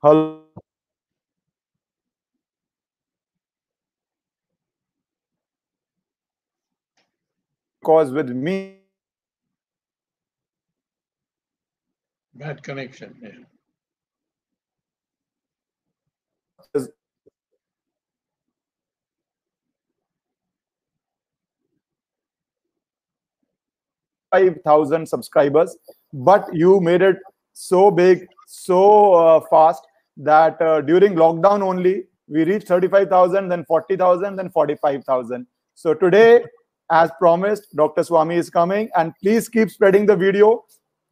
Hello. 0.00 0.42
Because 7.80 8.12
with 8.12 8.30
me. 8.30 8.76
Bad 12.34 12.62
connection. 12.62 13.16
Yeah. 13.20 13.30
Five 24.30 24.60
thousand 24.64 25.08
subscribers, 25.08 25.76
but 26.12 26.46
you 26.54 26.80
made 26.80 27.02
it 27.02 27.16
so 27.52 27.90
big, 27.90 28.28
so 28.46 29.14
uh, 29.14 29.40
fast 29.50 29.87
that 30.18 30.60
uh, 30.60 30.80
during 30.82 31.14
lockdown 31.14 31.62
only 31.62 32.04
we 32.28 32.44
reached 32.44 32.68
35,000, 32.68 33.48
then 33.48 33.64
40,000, 33.64 34.36
then 34.36 34.50
45,000. 34.50 35.46
So 35.74 35.94
today, 35.94 36.44
as 36.90 37.10
promised, 37.18 37.74
Dr. 37.74 38.02
Swami 38.04 38.36
is 38.36 38.50
coming, 38.50 38.90
and 38.96 39.12
please 39.22 39.48
keep 39.48 39.70
spreading 39.70 40.06
the 40.06 40.16
video. 40.16 40.64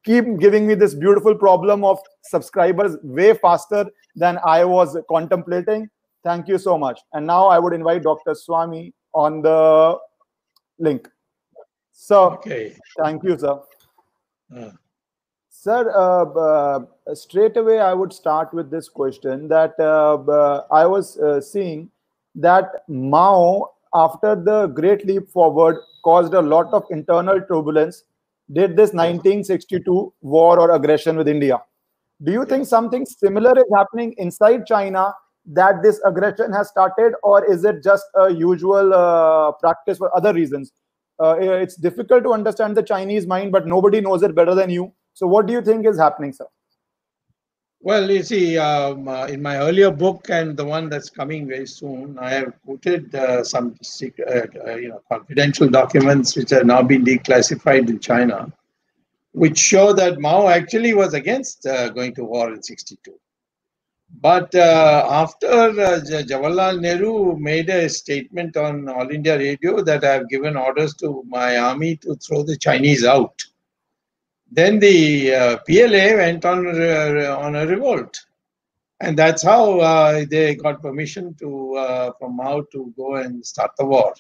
Keep 0.04 0.38
giving 0.38 0.66
me 0.66 0.74
this 0.74 0.94
beautiful 0.94 1.34
problem 1.34 1.84
of 1.84 1.98
subscribers 2.22 2.96
way 3.02 3.34
faster 3.34 3.86
than 4.14 4.38
I 4.44 4.64
was 4.64 4.96
contemplating. 5.08 5.88
Thank 6.22 6.48
you 6.48 6.58
so 6.58 6.76
much. 6.76 7.00
And 7.12 7.26
now 7.26 7.46
I 7.46 7.58
would 7.58 7.72
invite 7.72 8.02
Dr. 8.02 8.34
Swami 8.34 8.92
on 9.14 9.42
the 9.42 9.98
link. 10.78 11.08
So, 11.92 12.32
Okay. 12.32 12.76
thank 12.98 13.22
you, 13.24 13.38
sir. 13.38 13.58
Uh, 14.54 14.70
Sir, 15.66 15.90
uh, 15.96 16.26
uh, 16.38 17.14
straight 17.16 17.56
away 17.56 17.80
I 17.80 17.92
would 17.92 18.12
start 18.12 18.54
with 18.54 18.70
this 18.70 18.88
question 18.88 19.48
that 19.48 19.74
uh, 19.80 20.14
uh, 20.14 20.64
I 20.70 20.86
was 20.86 21.18
uh, 21.18 21.40
seeing 21.40 21.90
that 22.36 22.84
Mao, 22.86 23.72
after 23.92 24.36
the 24.36 24.68
Great 24.68 25.04
Leap 25.04 25.28
Forward, 25.28 25.78
caused 26.04 26.34
a 26.34 26.40
lot 26.40 26.72
of 26.72 26.84
internal 26.90 27.40
turbulence, 27.40 28.04
did 28.52 28.76
this 28.76 28.92
1962 28.92 30.12
war 30.20 30.60
or 30.60 30.70
aggression 30.70 31.16
with 31.16 31.26
India. 31.26 31.60
Do 32.22 32.30
you 32.30 32.44
think 32.44 32.68
something 32.68 33.04
similar 33.04 33.58
is 33.58 33.64
happening 33.74 34.14
inside 34.18 34.66
China 34.66 35.12
that 35.46 35.82
this 35.82 36.00
aggression 36.04 36.52
has 36.52 36.68
started, 36.68 37.14
or 37.24 37.44
is 37.44 37.64
it 37.64 37.82
just 37.82 38.06
a 38.14 38.32
usual 38.32 38.94
uh, 38.94 39.50
practice 39.50 39.98
for 39.98 40.16
other 40.16 40.32
reasons? 40.32 40.70
Uh, 41.20 41.34
it's 41.40 41.74
difficult 41.74 42.22
to 42.22 42.32
understand 42.32 42.76
the 42.76 42.84
Chinese 42.84 43.26
mind, 43.26 43.50
but 43.50 43.66
nobody 43.66 44.00
knows 44.00 44.22
it 44.22 44.32
better 44.32 44.54
than 44.54 44.70
you. 44.70 44.92
So, 45.16 45.26
what 45.26 45.46
do 45.46 45.54
you 45.54 45.62
think 45.62 45.86
is 45.86 45.98
happening, 45.98 46.30
sir? 46.34 46.44
Well, 47.80 48.10
you 48.10 48.22
see, 48.22 48.58
um, 48.58 49.08
uh, 49.08 49.24
in 49.28 49.40
my 49.40 49.56
earlier 49.56 49.90
book 49.90 50.28
and 50.28 50.54
the 50.54 50.64
one 50.64 50.90
that's 50.90 51.08
coming 51.08 51.48
very 51.48 51.66
soon, 51.66 52.18
I 52.18 52.30
have 52.34 52.52
quoted 52.62 53.14
uh, 53.14 53.42
some 53.42 53.74
secret, 53.82 54.28
uh, 54.28 54.68
uh, 54.68 54.74
you 54.74 54.88
know, 54.88 55.00
confidential 55.10 55.70
documents 55.70 56.36
which 56.36 56.50
have 56.50 56.66
now 56.66 56.82
been 56.82 57.02
declassified 57.02 57.88
in 57.88 57.98
China, 57.98 58.52
which 59.32 59.56
show 59.56 59.94
that 59.94 60.20
Mao 60.20 60.48
actually 60.48 60.92
was 60.92 61.14
against 61.14 61.64
uh, 61.64 61.88
going 61.88 62.14
to 62.16 62.24
war 62.24 62.52
in 62.52 62.62
'62. 62.62 63.18
But 64.20 64.54
uh, 64.54 65.06
after 65.10 65.46
Jawaharlal 65.46 66.78
Nehru 66.78 67.38
made 67.38 67.70
a 67.70 67.88
statement 67.88 68.58
on 68.58 68.90
All 68.90 69.08
India 69.10 69.38
Radio 69.38 69.80
that 69.80 70.04
I 70.04 70.12
have 70.12 70.28
given 70.28 70.58
orders 70.58 70.92
to 70.96 71.24
my 71.26 71.56
army 71.56 71.96
to 72.04 72.16
throw 72.16 72.42
the 72.42 72.58
Chinese 72.58 73.02
out, 73.02 73.42
then 74.50 74.78
the 74.78 75.34
uh, 75.34 75.56
PLA 75.66 76.16
went 76.16 76.44
on 76.44 76.66
uh, 76.68 77.36
on 77.38 77.56
a 77.56 77.66
revolt, 77.66 78.24
and 79.00 79.18
that's 79.18 79.42
how 79.42 79.80
uh, 79.80 80.24
they 80.30 80.54
got 80.54 80.82
permission 80.82 81.34
to 81.40 81.74
uh, 81.74 82.12
from 82.18 82.36
Mao 82.36 82.62
to 82.72 82.94
go 82.96 83.16
and 83.16 83.44
start 83.44 83.72
the 83.76 83.84
war. 83.84 84.14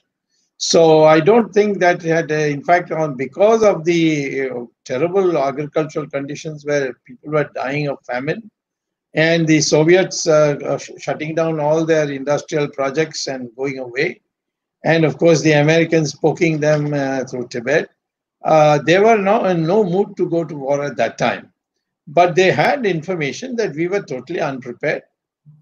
So 0.58 1.04
I 1.04 1.20
don't 1.20 1.52
think 1.52 1.78
that 1.80 2.02
had, 2.02 2.30
in 2.30 2.64
fact, 2.64 2.90
on 2.90 3.16
because 3.16 3.62
of 3.62 3.84
the 3.84 4.50
uh, 4.50 4.64
terrible 4.84 5.36
agricultural 5.38 6.08
conditions 6.08 6.64
where 6.64 6.94
people 7.04 7.32
were 7.32 7.50
dying 7.54 7.88
of 7.88 7.98
famine, 8.04 8.50
and 9.14 9.46
the 9.46 9.60
Soviets 9.60 10.26
uh, 10.26 10.78
sh- 10.78 10.90
shutting 10.98 11.34
down 11.34 11.60
all 11.60 11.84
their 11.84 12.10
industrial 12.10 12.68
projects 12.68 13.26
and 13.28 13.54
going 13.54 13.78
away, 13.78 14.20
and 14.84 15.04
of 15.04 15.18
course 15.18 15.40
the 15.42 15.52
Americans 15.52 16.14
poking 16.14 16.58
them 16.58 16.92
uh, 16.92 17.24
through 17.24 17.46
Tibet 17.48 17.90
uh, 18.46 18.78
they 18.78 18.98
were 19.00 19.18
now 19.18 19.44
in 19.46 19.66
no 19.66 19.82
mood 19.82 20.16
to 20.16 20.30
go 20.30 20.44
to 20.44 20.54
war 20.54 20.82
at 20.84 20.96
that 20.96 21.18
time. 21.18 21.52
But 22.06 22.36
they 22.36 22.52
had 22.52 22.86
information 22.86 23.56
that 23.56 23.74
we 23.74 23.88
were 23.88 24.02
totally 24.02 24.40
unprepared 24.40 25.02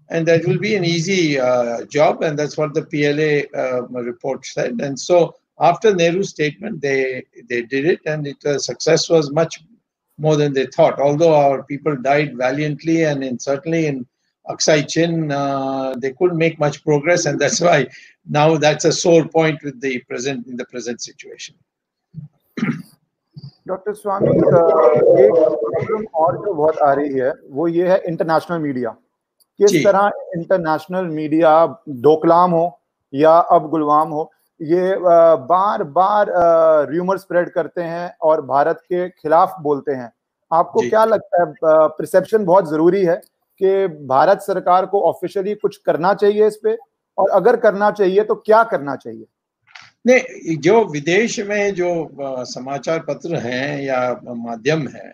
and 0.09 0.27
that 0.27 0.45
will 0.45 0.59
be 0.59 0.75
an 0.75 0.85
easy 0.85 1.39
uh, 1.39 1.85
job. 1.85 2.21
And 2.21 2.37
that's 2.37 2.57
what 2.57 2.75
the 2.75 2.83
PLA 2.85 3.59
uh, 3.59 3.87
report 3.87 4.45
said. 4.45 4.79
And 4.81 4.99
so 4.99 5.35
after 5.59 5.95
Nehru's 5.95 6.29
statement, 6.29 6.79
they, 6.79 7.23
they 7.49 7.63
did 7.63 7.85
it 7.85 8.01
and 8.05 8.27
it, 8.27 8.45
uh, 8.45 8.59
success 8.59 9.09
was 9.09 9.31
much 9.31 9.63
more 10.19 10.35
than 10.35 10.53
they 10.53 10.67
thought. 10.67 10.99
Although 10.99 11.33
our 11.33 11.63
people 11.63 11.95
died 11.95 12.37
valiantly 12.37 13.03
and 13.03 13.23
in, 13.23 13.39
certainly 13.39 13.87
in 13.87 14.05
Aksai 14.47 14.87
Chin, 14.87 15.31
uh, 15.31 15.95
they 15.97 16.13
couldn't 16.13 16.37
make 16.37 16.59
much 16.59 16.83
progress. 16.83 17.25
And 17.25 17.41
that's 17.41 17.59
why 17.59 17.87
now 18.29 18.57
that's 18.57 18.85
a 18.85 18.91
sore 18.91 19.27
point 19.27 19.63
with 19.63 19.81
the 19.81 20.01
present 20.01 20.45
in 20.45 20.55
the 20.55 20.65
present 20.65 21.01
situation. 21.01 21.55
Doctor 22.57 23.93
Swami 23.93 24.29
एक 24.29 24.43
problem 25.33 26.03
और 26.15 26.37
जो 26.37 26.53
बहुत 26.53 26.77
आ 26.77 26.91
रही 26.93 27.19
है 27.19 27.33
वो 27.51 27.67
ये 27.67 27.87
है 27.89 27.97
international 28.07 28.59
media 28.59 28.89
किस 29.59 29.83
तरह 29.85 30.11
इंटरनेशनल 30.37 31.05
मीडिया 31.07 31.51
डोकलाम 32.05 32.51
हो 32.51 32.79
या 33.13 33.31
अब 33.51 33.69
गुलवाम 33.69 34.09
हो 34.09 34.31
ये 34.59 34.95
बार 34.99 35.83
बार 35.83 36.31
र्यूमर 36.89 37.17
स्प्रेड 37.17 37.49
करते 37.49 37.81
हैं 37.81 38.15
और 38.21 38.41
भारत 38.45 38.79
के 38.81 39.07
खिलाफ 39.09 39.55
बोलते 39.61 39.91
हैं। 39.91 40.11
आपको 40.51 40.81
क्या 40.81 41.03
लगता 41.05 41.41
है 41.41 41.53
परसेप्शन 41.89 42.45
बहुत 42.45 42.69
ज़रूरी 42.69 43.03
है 43.05 43.15
कि 43.61 43.87
भारत 44.07 44.41
सरकार 44.41 44.85
को 44.85 45.01
ऑफिशियली 45.01 45.55
कुछ 45.55 45.77
करना 45.77 46.13
चाहिए 46.13 46.47
इस 46.47 46.59
पे? 46.63 46.77
और 47.17 47.29
अगर 47.29 47.55
करना 47.55 47.91
चाहिए 47.91 48.23
तो 48.23 48.35
क्या 48.35 48.63
करना 48.63 48.95
चाहिए? 48.95 49.25
नहीं 50.05 50.55
जो 50.61 50.83
विदेश 50.87 51.39
में 51.47 51.73
जो 51.75 51.87
समाचार 52.47 52.99
पत्र 53.07 53.35
हैं 53.41 53.81
या 53.81 53.99
माध्यम 54.27 54.87
है 54.89 55.13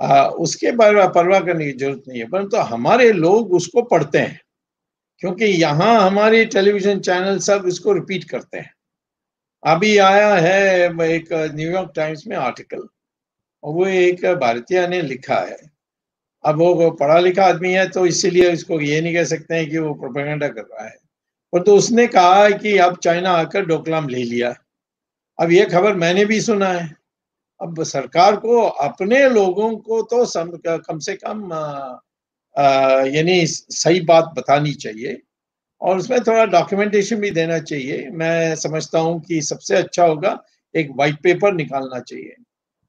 अ, 0.00 0.26
उसके 0.40 0.72
बारे 0.76 0.96
में 0.96 1.08
परवाह 1.12 1.40
करने 1.42 1.66
की 1.66 1.72
ज़रूरत 1.78 2.02
नहीं 2.08 2.20
है 2.20 2.28
परंतु 2.30 2.56
तो 2.56 2.62
हमारे 2.66 3.12
लोग 3.14 3.52
उसको 3.54 3.82
पढ़ते 3.90 4.18
हैं 4.18 4.40
क्योंकि 5.22 5.46
यहाँ 5.62 5.94
हमारे 6.02 6.44
टेलीविज़न 6.54 7.00
चैनल 7.00 7.38
सब 7.40 7.64
इसको 7.68 7.92
रिपीट 7.94 8.24
करते 8.30 8.58
हैं। 8.58 8.72
अभी 9.62 9.96
आया 10.00 10.34
है 10.36 10.88
एक 11.06 11.32
न्यूयॉर्क 11.56 11.92
टाइम्स 11.96 12.26
में 12.28 12.36
आर्टिकल 12.38 12.86
और 13.62 13.74
वो 13.74 13.86
एक 13.88 14.26
भारतीय 14.40 14.86
ने 14.88 15.02
लिखा 15.02 15.40
है। 15.42 15.58
अब 16.44 16.58
वो 16.58 16.90
पढ़ा 16.92 17.18
लिखा 17.20 17.46
आदमी 17.46 17.72
है 17.74 17.88
तो 17.90 18.06
इसीलिए 18.06 18.50
इसको 18.52 18.80
ये 18.82 19.00
नहीं 19.00 19.14
कह 19.14 19.24
सकते 19.26 19.54
हैं 19.56 19.70
कि 19.70 19.78
वो 19.80 19.94
प्रोपेगेंडा 19.96 20.48
कर 20.50 20.62
रहा 20.64 20.86
है। 20.86 20.96
पर 21.54 21.62
तो 21.62 21.74
उसने 21.76 22.06
कहा 22.06 22.48
कि 22.50 22.76
अब 22.78 22.96
चाइना 22.98 23.30
आकर 23.32 23.64
डोकलाम 23.66 24.08
ले 24.08 24.22
लिया। 24.24 24.54
अब 25.38 25.50
ये 25.52 25.64
खबर 25.66 25.94
मैंने 25.96 26.24
भी 26.24 26.40
सुना 26.40 26.68
है। 26.68 26.88
अब 27.60 27.82
सरकार 27.84 28.36
को 28.36 28.60
अपने 28.60 29.28
लोगों 29.28 29.70
को 29.78 30.00
तो 30.02 30.24
सम, 30.26 30.50
कम 30.66 30.98
से 30.98 31.14
कम 31.16 31.50
यानी 33.14 33.46
सही 33.46 34.00
बात 34.02 34.32
बतानी 34.36 34.72
चाहिए 34.74 35.20
और 35.80 35.98
उसमें 35.98 36.18
थोड़ा 36.20 36.44
डॉक्यूमेंटेशन 36.46 37.20
भी 37.20 37.30
देना 37.30 37.58
चाहिए। 37.60 38.08
मैं 38.12 38.54
समझता 38.56 38.98
हूँ 38.98 39.20
कि 39.20 39.40
सबसे 39.42 39.76
अच्छा 39.76 40.04
होगा 40.04 40.38
एक 40.74 40.90
वाइट 40.96 41.20
पेपर 41.22 41.54
निकालना 41.54 42.00
चाहिए 42.00 42.34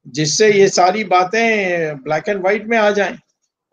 जिससे 0.06 0.52
ये 0.54 0.68
सारी 0.70 1.04
बातें 1.06 2.04
ब्लैक 2.04 2.30
एंड 2.30 2.42
व्हाइट 2.42 2.68
में 2.68 2.78
आ 2.78 2.90
जाएँ। 2.92 3.18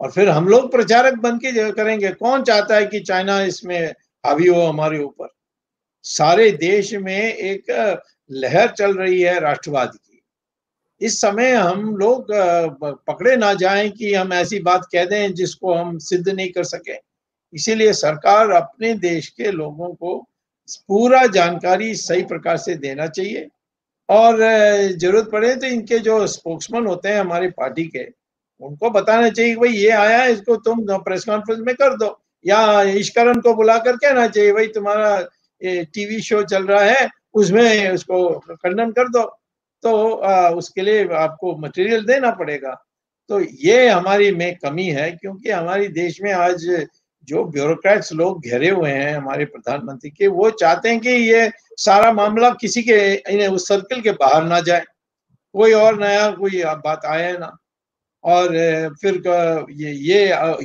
और 0.00 0.11
फिर 0.11 0.28
हम 0.28 0.49
लोग 0.49 0.70
प्रचारक 0.72 1.19
बन 1.20 1.37
के 1.38 1.70
करेंगे 1.72 2.11
कौन 2.12 2.43
चाहता 2.44 2.76
है 2.76 2.87
कि 2.87 3.00
चाइना 3.00 3.40
इसमें 3.43 3.93
हावी 4.24 4.46
हो 4.46 4.60
हमारे 4.62 4.98
ऊपर। 4.98 5.28
सारे 6.04 6.50
देश 6.52 6.92
में 6.94 7.34
एक 7.34 7.70
लहर 8.30 8.70
चल 8.70 8.94
रही 8.96 9.20
है 9.22 9.38
राष्ट्रवाद 9.40 9.94
की। 9.94 10.20
इस 11.00 11.20
समय 11.20 11.52
हम 11.52 11.96
लोग 11.96 12.26
पकड़े 13.06 13.36
ना 13.36 13.52
जाएँ 13.54 13.88
कि 13.90 14.12
हम 14.14 14.32
ऐसी 14.32 14.58
बात 14.60 14.86
कह 14.92 15.04
दें 15.04 15.34
जिसको 15.34 15.74
हम 15.74 15.98
सिद्ध 15.98 16.28
नहीं 16.28 16.48
कर 16.52 16.64
सके। 16.64 16.96
इसीलिए 17.52 17.92
सरकार 17.92 18.50
अपने 18.50 18.92
देश 18.96 19.28
के 19.28 19.50
लोगों 19.50 19.92
को 19.94 20.16
पूरा 20.88 21.26
जानकारी 21.28 21.94
सही 21.94 22.22
प्रकार 22.24 22.56
से 22.56 22.74
देना 22.76 23.06
चाहिए। 23.08 23.48
और 24.08 24.38
ज़रूरत 24.92 25.28
पड़े 25.32 25.54
तो 25.56 25.66
इनके 25.66 25.98
जो 25.98 26.26
स्पोक्समैन 26.28 26.86
होते 26.86 27.08
हैं 27.08 27.20
हमारी 27.20 27.48
पार्टी 27.50 27.84
के, 27.86 28.06
उनको 28.60 28.90
बताना 28.90 29.28
चाहिए 29.30 29.54
भाई 29.56 29.72
ये 29.72 29.90
आया 29.90 30.24
इसको 30.26 30.56
तुम 30.58 30.86
प्रेस 30.98 31.24
कॉन्फ्रेंस 31.24 31.60
में 31.60 31.74
कर 31.74 31.96
दो। 31.96 32.19
या 32.44 32.83
ईश्वरन 32.83 33.41
को 33.41 33.55
बुला 33.55 33.77
कर 33.79 33.97
कहना 33.97 34.27
चाहिए 34.29 34.53
भाई 34.53 34.67
तुम्हारा 34.67 35.21
टीवी 35.62 36.21
शो 36.21 36.43
चल 36.43 36.67
रहा 36.67 36.83
है 36.83 37.09
उसमें 37.35 37.91
उसको 37.91 38.29
खंडन 38.39 38.91
कर 38.93 39.09
दो। 39.09 39.23
तो 39.85 40.12
आ, 40.12 40.50
उसके 40.50 40.83
लिए 40.83 41.06
आपको 41.09 41.56
मटेरियल 41.56 42.05
देना 42.06 42.31
पड़ेगा। 42.31 42.75
तो 43.31 43.41
ये 43.41 43.89
हमारी 43.89 44.31
में 44.33 44.55
कमी 44.56 44.87
है 44.87 45.11
क्योंकि 45.12 45.50
हमारी 45.50 45.89
देश 45.89 46.21
में 46.23 46.33
आज 46.33 46.67
जो 47.29 47.44
ब्यूरोक्रेट्स 47.44 48.12
लोग 48.12 48.43
घेरे 48.43 48.69
हुए 48.69 48.91
हैं 48.91 49.17
हमारे 49.17 49.44
प्रधानमंत्री 49.44 50.11
के 50.11 50.27
वो 50.27 50.50
चाहते 50.50 50.89
हैं 50.89 51.00
कि 51.00 51.11
ये 51.11 51.50
सारा 51.77 52.12
मामला 52.12 52.50
किसी 52.50 52.83
के 52.83 53.47
उस 53.47 53.69
सर्कल 53.69 54.00
के 54.00 54.11
बाहर 54.12 54.44
ना 54.44 54.61
जाए। 54.61 54.85
कोई 55.55 55.73
और 55.73 56.00
नया 56.00 56.31
कोई 56.31 56.62
बात 56.65 57.05
आए 57.06 57.33
ना 57.39 57.56
और 58.24 58.48
फिर 59.02 59.22
ये 59.72 59.92
ये 60.08 60.19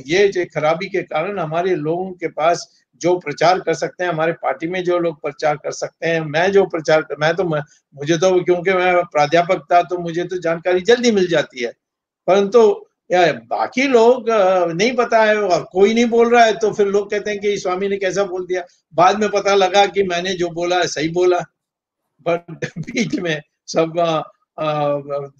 ये 0.08 0.28
जो 0.28 0.44
खराबी 0.54 0.86
के 0.88 1.02
कारण 1.04 1.38
हमारे 1.38 1.74
लोगों 1.76 2.10
के 2.12 2.28
पास 2.30 2.66
जो 3.00 3.18
प्रचार 3.20 3.60
कर 3.60 3.74
सकते 3.74 4.04
हैं, 4.04 4.10
हमारे 4.12 4.32
पार्टी 4.42 4.68
में 4.68 4.82
जो 4.84 4.98
लोग 4.98 5.20
प्रचार 5.22 5.56
कर 5.56 5.72
सकते 5.72 6.06
हैं, 6.06 6.20
मैं 6.22 6.50
जो 6.52 6.64
प्रचार 6.66 7.02
कर, 7.02 7.16
मैं 7.20 7.34
तो 7.36 7.44
मुझे 7.44 8.16
तो 8.18 8.30
क्योंकि 8.44 8.72
मैं 8.72 8.94
प्राध्यापक 9.12 9.66
था 9.72 9.82
तो 9.84 9.98
मुझे 9.98 10.24
तो 10.24 10.38
जानकारी 10.42 10.80
जल्दी 10.82 11.10
मिल 11.12 11.28
जाती 11.28 11.64
है। 11.64 11.72
परंतु 12.28 12.62
बाकी 13.12 13.86
लोग 13.88 14.26
नहीं 14.72 14.92
पता 14.96 15.22
है 15.24 15.36
और 15.38 15.62
कोई 15.72 15.94
नहीं 15.94 16.06
बोल 16.06 16.30
रहा 16.34 16.44
है 16.44 16.52
तो 16.58 16.72
फिर 16.74 16.86
लोग 16.88 17.10
कहते 17.10 17.30
हैं 17.30 17.40
कि 17.40 17.56
स्वामी 17.58 17.88
ने 17.88 17.96
कैसा 17.96 18.24
बोल 18.24 18.46
दिया। 18.46 18.62
बाद 18.94 19.20
में 19.20 19.28
पता 19.30 19.54
लगा 19.54 19.84
कि 19.86 20.02
मैंने 20.04 20.34
जो 20.36 20.50
बोला 20.52 20.82
सही 20.86 21.08
बोला। 21.10 21.38
बट 22.26 22.66
बीच 22.80 23.14
में 23.20 23.40
सब 23.68 23.92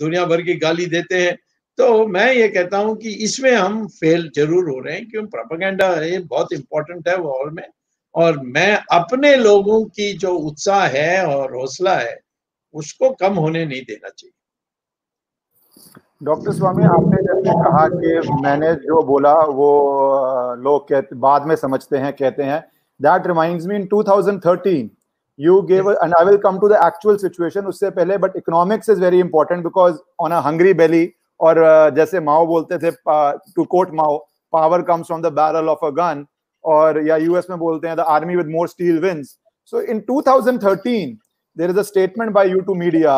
दुनिया 0.01 0.25
भर 0.27 0.43
की 0.43 0.55
गाली 0.59 0.87
देते 0.89 1.23
हैं। 1.27 1.37
तो 1.79 2.07
मैं 2.07 2.33
ये 2.33 2.49
कहता 2.49 2.79
हूँ 2.79 2.97
कि 2.97 3.11
इसमें 3.25 3.55
हम 3.55 3.87
फेल 3.87 4.31
ज़रूर 4.37 4.69
हो 4.71 4.79
रहे 4.79 4.95
हैं 4.95 5.09
क्यों? 5.11 5.27
प्रोपागेंडा 5.27 5.93
ये 6.03 6.19
बहुत 6.19 6.53
इंपॉर्टेंट 6.53 7.09
है 7.09 7.17
वॉर 7.17 7.51
में। 7.51 7.67
और 8.15 8.39
मैं 8.45 8.73
अपने 8.93 9.35
लोगों 9.37 9.85
की 9.85 10.13
जो 10.19 10.35
उत्साह 10.49 10.87
है 10.87 11.25
और 11.27 11.55
हौसला 11.57 11.95
है 11.97 12.19
उसको 12.75 13.11
कम 13.21 13.35
होने 13.35 13.65
नहीं 13.65 13.83
देना 13.83 14.09
चाहिए। 14.09 14.33
डॉक्टर 16.25 16.53
स्वामी 16.53 16.85
आपने 16.85 17.23
जैसे 17.23 17.53
कहा 17.59 17.87
कि 17.89 18.41
मैंने 18.43 18.73
जो 18.75 19.03
बोला 19.07 19.35
वो 19.35 19.71
लोग 20.63 20.89
कहते 20.89 21.17
बाद 21.17 21.47
में 21.47 21.55
समझते 21.57 21.97
हैं 21.97 22.13
कहते 22.13 22.43
हैं 22.43 22.61
that 23.01 23.27
reminds 23.27 23.67
me 23.67 23.77
in 23.77 23.89
2013 23.95 24.89
you 25.39 25.57
gave 25.67 25.87
a, 25.87 25.93
and 26.05 26.15
i 26.19 26.25
will 26.25 26.39
come 26.45 26.57
to 26.63 26.69
the 26.71 26.79
actual 26.85 27.19
situation 27.25 27.67
उससे 27.67 27.91
पहले 27.91 28.17
but 28.19 28.37
economics 28.41 28.89
is 28.89 28.99
very 28.99 29.21
important 29.21 29.63
because 29.63 30.01
on 30.19 30.33
a 30.33 30.41
hungry 30.47 30.73
belly 30.73 31.03
और 31.40 31.58
uh, 31.58 31.96
जैसे 31.96 32.20
माओ 32.20 32.46
बोलते 32.48 32.78
थे 32.78 32.92
to 33.56 33.64
quote 33.76 33.92
Mao 34.02 34.18
power 34.54 34.82
comes 34.90 35.08
from 35.08 35.22
the 35.22 35.32
barrel 35.40 35.70
of 35.70 35.80
a 35.84 35.90
gun 36.00 36.26
और 36.64 37.02
या 37.08 37.18
US 37.18 37.50
में 37.50 37.58
बोलते 37.60 37.88
हैं 37.88 37.98
the 37.98 38.06
army 38.16 38.36
with 38.36 38.48
more 38.56 38.68
steel 38.68 39.00
wins 39.02 39.38
so 39.72 39.82
in 39.94 40.04
2013 40.10 41.14
there 41.58 41.72
is 41.72 41.80
a 41.80 41.84
statement 41.88 42.34
by 42.36 42.44
you 42.52 42.62
to 42.68 42.76
media 42.78 43.16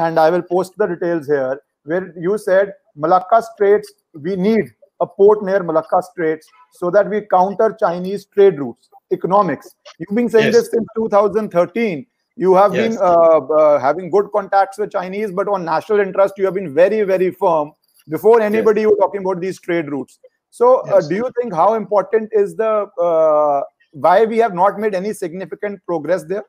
and 0.00 0.20
i 0.20 0.22
will 0.34 0.42
post 0.46 0.72
the 0.82 0.86
details 0.92 1.28
here 1.32 1.52
where 1.90 2.06
you 2.24 2.38
said 2.44 2.72
malacca 3.04 3.38
straits 3.48 3.92
we 4.24 4.34
need 4.46 4.72
a 5.04 5.06
port 5.20 5.44
near 5.48 5.60
malacca 5.68 6.00
straits 6.06 6.50
so 6.80 6.90
that 6.96 7.12
we 7.12 7.20
counter 7.34 7.68
chinese 7.82 8.24
trade 8.36 8.58
routes 8.62 8.96
economics. 9.12 9.74
You've 9.98 10.14
been 10.14 10.28
saying 10.28 10.46
yes. 10.46 10.54
this 10.54 10.70
since 10.70 10.86
2013. 10.96 12.06
you 12.35 12.55
have 12.55 12.73
yes. 12.73 12.95
been 12.95 12.97
uh, 13.01 13.39
uh, 13.39 13.79
having 13.79 14.09
good 14.09 14.27
contacts 14.33 14.77
with 14.77 14.91
Chinese, 14.91 15.31
but 15.31 15.47
on 15.47 15.65
national 15.65 15.99
interest, 15.99 16.35
you 16.37 16.45
have 16.45 16.53
been 16.53 16.73
very, 16.73 17.01
very 17.03 17.31
firm. 17.31 17.71
Before 18.09 18.41
anybody, 18.41 18.81
yes. 18.81 18.85
you 18.85 18.89
were 18.91 18.97
talking 18.97 19.21
about 19.21 19.41
these 19.41 19.59
trade 19.59 19.89
routes. 19.91 20.19
So, 20.49 20.79
uh, 20.89 21.01
do 21.01 21.15
you 21.15 21.31
think 21.39 21.53
how 21.53 21.75
important 21.75 22.29
is 22.33 22.55
the 22.55 22.87
uh, 23.01 23.61
why 23.91 24.25
we 24.25 24.37
have 24.37 24.53
not 24.53 24.79
made 24.79 24.95
any 24.95 25.13
significant 25.13 25.79
progress 25.85 26.23
there, 26.23 26.43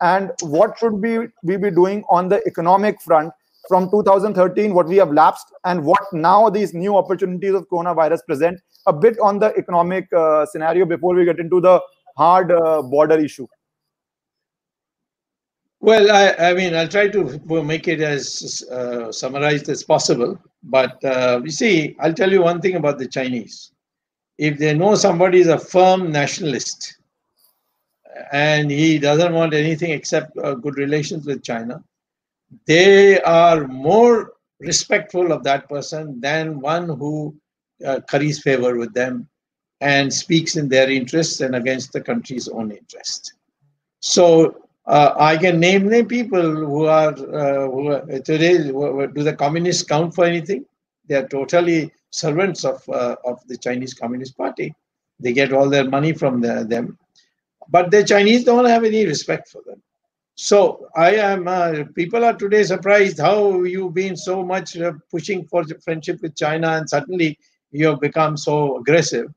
and 0.00 0.30
what 0.42 0.78
should 0.78 0.94
we 0.94 1.28
we 1.42 1.56
be 1.56 1.70
doing 1.70 2.04
on 2.08 2.28
the 2.28 2.42
economic 2.46 3.00
front 3.02 3.32
from 3.68 3.90
2013? 3.90 4.74
What 4.74 4.86
we 4.86 4.96
have 4.96 5.10
lapsed, 5.10 5.52
and 5.64 5.84
what 5.84 6.00
now 6.12 6.48
these 6.50 6.72
new 6.72 6.96
opportunities 6.96 7.54
of 7.54 7.68
coronavirus 7.68 8.20
present 8.26 8.60
a 8.86 8.92
bit 8.92 9.18
on 9.20 9.38
the 9.38 9.52
economic 9.56 10.10
uh, 10.12 10.46
scenario 10.46 10.86
before 10.86 11.14
we 11.14 11.24
get 11.24 11.38
into 11.38 11.60
the 11.60 11.80
hard 12.16 12.52
uh, 12.52 12.80
border 12.82 13.18
issue? 13.18 13.46
Well, 15.80 16.10
I, 16.10 16.50
I, 16.50 16.54
mean, 16.54 16.74
I'll 16.74 16.88
try 16.88 17.08
to 17.08 17.40
make 17.62 17.86
it 17.86 18.00
as 18.00 18.64
uh, 18.70 19.12
summarized 19.12 19.68
as 19.68 19.82
possible. 19.82 20.38
But 20.62 21.02
uh, 21.04 21.40
you 21.44 21.50
see, 21.50 21.96
I'll 22.00 22.14
tell 22.14 22.32
you 22.32 22.42
one 22.42 22.60
thing 22.60 22.76
about 22.76 22.98
the 22.98 23.06
Chinese. 23.06 23.72
If 24.38 24.58
they 24.58 24.74
know 24.74 24.94
somebody 24.94 25.40
is 25.40 25.48
a 25.48 25.58
firm 25.58 26.10
nationalist 26.10 26.98
and 28.32 28.70
he 28.70 28.98
doesn't 28.98 29.32
want 29.32 29.54
anything 29.54 29.90
except 29.90 30.36
uh, 30.38 30.54
good 30.54 30.76
relations 30.76 31.26
with 31.26 31.42
China, 31.42 31.82
they 32.66 33.20
are 33.20 33.66
more 33.66 34.32
respectful 34.60 35.32
of 35.32 35.44
that 35.44 35.68
person 35.68 36.20
than 36.20 36.60
one 36.60 36.88
who 36.88 37.36
uh, 37.86 38.00
curries 38.08 38.42
favor 38.42 38.76
with 38.76 38.94
them 38.94 39.28
and 39.80 40.12
speaks 40.12 40.56
in 40.56 40.68
their 40.68 40.90
interests 40.90 41.40
and 41.40 41.54
against 41.54 41.92
the 41.92 42.00
country's 42.00 42.48
own 42.48 42.70
interest. 42.70 43.34
So 44.00 44.65
uh, 44.86 45.14
I 45.18 45.36
can 45.36 45.58
name 45.58 45.88
name 45.88 46.06
people 46.06 46.40
who 46.40 46.86
are, 46.86 47.12
uh, 47.12 47.66
who 47.68 47.88
are 47.88 48.00
today. 48.20 48.58
Do 48.58 49.22
the 49.22 49.34
communists 49.36 49.82
count 49.82 50.14
for 50.14 50.24
anything? 50.24 50.64
They 51.08 51.16
are 51.16 51.26
totally 51.26 51.92
servants 52.10 52.64
of 52.64 52.88
uh, 52.88 53.16
of 53.24 53.46
the 53.48 53.56
Chinese 53.56 53.94
Communist 53.94 54.36
Party. 54.36 54.74
They 55.18 55.32
get 55.32 55.52
all 55.52 55.68
their 55.68 55.88
money 55.88 56.12
from 56.12 56.40
the, 56.40 56.64
them, 56.68 56.98
but 57.68 57.90
the 57.90 58.04
Chinese 58.04 58.44
don't 58.44 58.66
have 58.66 58.84
any 58.84 59.06
respect 59.06 59.48
for 59.48 59.62
them. 59.66 59.82
So 60.36 60.88
I 60.94 61.16
am. 61.16 61.48
Uh, 61.48 61.84
people 61.94 62.24
are 62.24 62.34
today 62.34 62.62
surprised 62.62 63.18
how 63.18 63.62
you've 63.62 63.94
been 63.94 64.16
so 64.16 64.44
much 64.44 64.76
uh, 64.76 64.92
pushing 65.10 65.46
for 65.46 65.64
friendship 65.82 66.20
with 66.22 66.36
China, 66.36 66.68
and 66.72 66.88
suddenly 66.88 67.38
you 67.72 67.86
have 67.88 68.00
become 68.00 68.36
so 68.36 68.78
aggressive. 68.78 69.32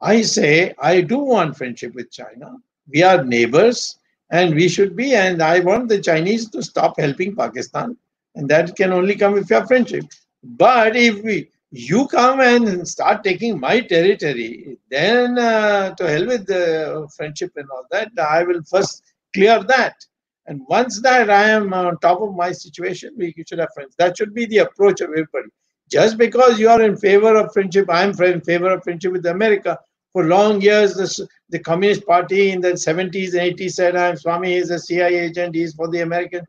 I 0.00 0.22
say, 0.22 0.74
I 0.78 1.02
do 1.02 1.18
want 1.18 1.56
friendship 1.56 1.94
with 1.94 2.10
China. 2.10 2.56
We 2.88 3.02
are 3.02 3.24
neighbors 3.24 3.97
and 4.30 4.54
we 4.54 4.68
should 4.68 4.96
be. 4.96 5.14
And 5.14 5.42
I 5.42 5.60
want 5.60 5.88
the 5.88 6.00
Chinese 6.00 6.48
to 6.50 6.62
stop 6.62 6.98
helping 6.98 7.34
Pakistan. 7.34 7.96
And 8.34 8.48
that 8.50 8.76
can 8.76 8.92
only 8.92 9.16
come 9.16 9.36
if 9.36 9.50
you 9.50 9.56
have 9.56 9.68
friendship. 9.68 10.04
But 10.42 10.96
if 10.96 11.22
we, 11.22 11.50
you 11.70 12.06
come 12.08 12.40
and 12.40 12.86
start 12.86 13.24
taking 13.24 13.58
my 13.58 13.80
territory, 13.80 14.78
then 14.90 15.38
uh, 15.38 15.94
to 15.94 16.08
hell 16.08 16.26
with 16.26 16.46
the 16.46 17.08
friendship 17.16 17.52
and 17.56 17.68
all 17.70 17.84
that, 17.90 18.10
I 18.18 18.44
will 18.44 18.62
first 18.62 19.02
clear 19.34 19.62
that. 19.64 19.94
And 20.46 20.62
once 20.66 21.02
that 21.02 21.28
I 21.28 21.50
am 21.50 21.74
on 21.74 21.98
top 21.98 22.22
of 22.22 22.34
my 22.34 22.52
situation, 22.52 23.12
we 23.16 23.34
should 23.46 23.58
have 23.58 23.68
friends. 23.74 23.94
That 23.98 24.16
should 24.16 24.32
be 24.32 24.46
the 24.46 24.58
approach 24.58 25.00
of 25.02 25.10
everybody. 25.10 25.48
Just 25.90 26.16
because 26.16 26.58
you 26.58 26.68
are 26.68 26.82
in 26.82 26.96
favor 26.96 27.36
of 27.36 27.52
friendship, 27.52 27.86
I'm 27.90 28.10
in 28.22 28.40
favor 28.40 28.70
of 28.70 28.82
friendship 28.82 29.12
with 29.12 29.26
America. 29.26 29.78
For 30.12 30.24
long 30.24 30.60
years, 30.60 30.94
this, 30.94 31.20
the 31.50 31.58
Communist 31.58 32.06
Party 32.06 32.50
in 32.50 32.60
the 32.60 32.72
70s 32.72 33.34
and 33.34 33.56
80s 33.56 33.72
said, 33.72 33.96
I'm 33.96 34.16
Swami 34.16 34.54
is 34.54 34.70
a 34.70 34.78
CIA 34.78 35.26
agent, 35.26 35.54
he's 35.54 35.74
for 35.74 35.88
the 35.88 36.00
American. 36.00 36.46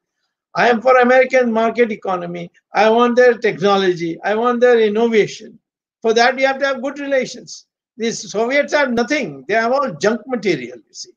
I 0.56 0.70
am 0.70 0.82
for 0.82 0.98
American 0.98 1.52
market 1.52 1.92
economy. 1.92 2.52
I 2.74 2.90
want 2.90 3.16
their 3.16 3.38
technology. 3.38 4.20
I 4.24 4.36
want 4.36 4.62
their 4.62 4.80
innovation. 4.80 5.60
For 6.02 6.14
that, 6.14 6.36
we 6.36 6.44
have 6.44 6.60
to 6.60 6.66
have 6.66 6.82
good 6.82 7.00
relations. 7.00 7.68
These 7.98 8.32
Soviets 8.32 8.74
have 8.74 8.92
nothing. 8.92 9.46
They 9.48 9.54
have 9.56 9.74
all 9.74 9.92
junk 9.94 10.22
material, 10.26 10.78
you 10.78 10.94
see. 10.94 11.12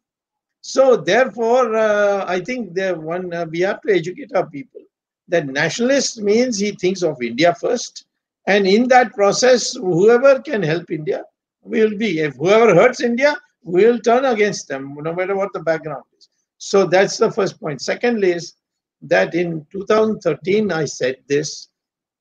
So 0.60 0.96
therefore, 0.96 1.74
uh, 1.74 2.24
I 2.26 2.40
think 2.40 2.74
the 2.74 2.94
one 2.94 3.32
uh, 3.32 3.46
we 3.50 3.60
have 3.60 3.80
to 3.82 3.94
educate 3.94 4.34
our 4.34 4.46
people 4.46 4.80
that 5.28 5.46
nationalist 5.46 6.20
means 6.20 6.58
he 6.58 6.72
thinks 6.72 7.02
of 7.02 7.22
India 7.22 7.54
first 7.54 8.04
and 8.46 8.66
in 8.66 8.88
that 8.88 9.12
process, 9.12 9.74
whoever 9.74 10.40
can 10.40 10.62
help 10.62 10.90
India 10.90 11.24
will 11.62 11.96
be. 11.96 12.20
If 12.20 12.36
whoever 12.36 12.74
hurts 12.74 13.00
India, 13.00 13.36
we'll 13.62 13.98
turn 13.98 14.24
against 14.24 14.68
them, 14.68 14.96
no 15.00 15.14
matter 15.14 15.36
what 15.36 15.52
the 15.52 15.60
background 15.60 16.04
is. 16.18 16.28
So 16.58 16.86
that's 16.86 17.16
the 17.16 17.30
first 17.30 17.60
point. 17.60 17.80
Secondly, 17.80 18.32
is 18.32 18.54
that 19.02 19.34
in 19.34 19.66
2013 19.72 20.70
I 20.70 20.84
said 20.84 21.16
this 21.28 21.68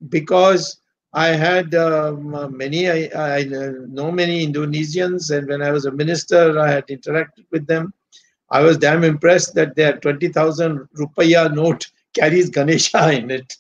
because 0.10 0.82
I 1.14 1.28
had 1.28 1.76
um, 1.76 2.56
many, 2.56 2.90
I, 2.90 3.40
I, 3.40 3.44
know 3.44 4.12
many 4.12 4.48
Indonesians, 4.48 5.36
and 5.36 5.48
when 5.48 5.62
I 5.62 5.72
was 5.72 5.86
a 5.86 5.92
minister, 5.92 6.58
I 6.58 6.72
had 6.72 6.88
interacted 6.88 7.46
with 7.52 7.68
them. 7.68 7.94
I 8.50 8.62
was 8.62 8.78
damn 8.78 9.04
impressed 9.04 9.54
that 9.56 9.76
their 9.76 9.98
20,000 9.98 10.88
rupiah 10.98 11.54
note 11.54 11.86
carries 12.14 12.50
Ganesha 12.50 13.12
in 13.12 13.30
it 13.30 13.54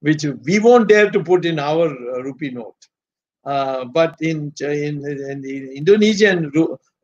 which 0.00 0.24
we 0.44 0.58
won't 0.58 0.88
dare 0.88 1.10
to 1.10 1.22
put 1.22 1.44
in 1.44 1.58
our 1.58 1.88
uh, 1.88 2.22
rupee 2.22 2.50
note. 2.50 2.76
Uh, 3.44 3.84
but 3.86 4.16
in, 4.20 4.52
in, 4.60 5.04
in, 5.06 5.40
the 5.40 5.72
Indonesian 5.74 6.50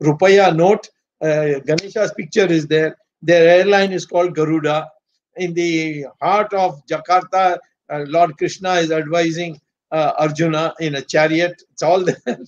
rupiah 0.03 0.55
note, 0.55 0.89
uh, 1.23 1.61
Ganesha's 1.65 2.13
picture 2.13 2.47
is 2.47 2.67
there. 2.67 2.97
Their 3.23 3.61
airline 3.61 3.93
is 3.93 4.05
called 4.05 4.35
Garuda. 4.35 4.89
In 5.37 5.55
the 5.55 6.07
heart 6.21 6.53
of 6.53 6.85
Jakarta, 6.87 7.59
uh, 7.91 8.05
Lord 8.07 8.37
Krishna 8.37 8.75
is 8.75 8.91
advising 8.91 9.61
uh, 9.91 10.13
Arjuna 10.19 10.75
in 10.81 10.97
a 10.97 11.03
chariot. 11.03 11.63
It's 11.73 11.83
all 11.83 12.05
there. 12.05 12.39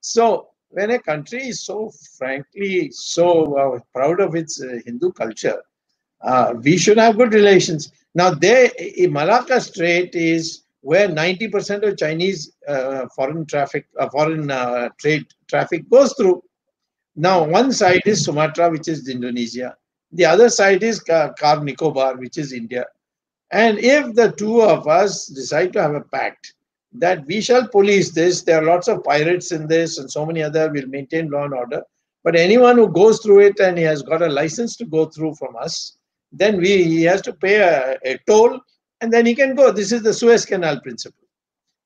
so 0.00 0.48
when 0.70 0.90
a 0.90 0.98
country 0.98 1.48
is 1.48 1.64
so 1.64 1.90
frankly 2.16 2.90
so 2.90 3.56
uh, 3.56 3.78
proud 3.94 4.20
of 4.20 4.34
its 4.34 4.62
Hindu 4.84 5.12
culture, 5.12 5.62
we 6.62 6.76
should 6.76 6.98
have 6.98 7.16
good 7.16 7.32
relations. 7.32 7.92
Now, 8.14 8.30
there, 8.30 8.70
Malacca 9.08 9.60
Strait 9.60 10.14
is 10.14 10.62
where 10.82 11.08
90% 11.08 11.86
of 11.86 11.96
Chinese 11.96 12.52
uh, 12.66 13.06
foreign 13.14 13.44
traffic, 13.46 13.86
uh, 13.98 14.08
foreign 14.08 14.50
uh, 14.50 14.88
trade 14.98 15.26
traffic 15.48 15.88
goes 15.90 16.14
through. 16.14 16.42
Now, 17.16 17.44
one 17.44 17.72
side 17.72 18.02
is 18.06 18.24
Sumatra, 18.24 18.70
which 18.70 18.88
is 18.88 19.08
Indonesia. 19.08 19.76
The 20.12 20.24
other 20.24 20.48
side 20.48 20.82
is 20.82 21.00
Car 21.00 21.62
Nicobar, 21.62 22.16
which 22.16 22.38
is 22.38 22.52
India. 22.52 22.86
And 23.50 23.78
if 23.78 24.14
the 24.14 24.32
two 24.32 24.62
of 24.62 24.86
us 24.86 25.26
decide 25.26 25.72
to 25.72 25.82
have 25.82 25.94
a 25.94 26.00
pact 26.00 26.54
that 26.92 27.26
we 27.26 27.40
shall 27.40 27.66
police 27.66 28.12
this, 28.12 28.42
there 28.42 28.62
are 28.62 28.66
lots 28.66 28.88
of 28.88 29.04
pirates 29.04 29.52
in 29.52 29.66
this 29.66 29.98
and 29.98 30.10
so 30.10 30.24
many 30.24 30.42
other 30.42 30.70
will 30.70 30.86
maintain 30.86 31.30
law 31.30 31.44
and 31.44 31.54
order. 31.54 31.82
But 32.24 32.36
anyone 32.36 32.76
who 32.76 32.88
goes 32.88 33.20
through 33.20 33.40
it 33.40 33.60
and 33.60 33.76
he 33.78 33.84
has 33.84 34.02
got 34.02 34.22
a 34.22 34.28
license 34.28 34.76
to 34.76 34.84
go 34.84 35.06
through 35.06 35.34
from 35.36 35.56
us, 35.56 35.96
then 36.32 36.58
we 36.58 36.84
he 36.84 37.02
has 37.04 37.22
to 37.22 37.32
pay 37.32 37.56
a, 37.56 37.98
a 38.04 38.18
toll 38.26 38.60
and 39.00 39.12
then 39.12 39.26
he 39.26 39.34
can 39.34 39.54
go. 39.54 39.70
This 39.72 39.92
is 39.92 40.02
the 40.02 40.12
Suez 40.12 40.44
Canal 40.44 40.80
principle. 40.80 41.26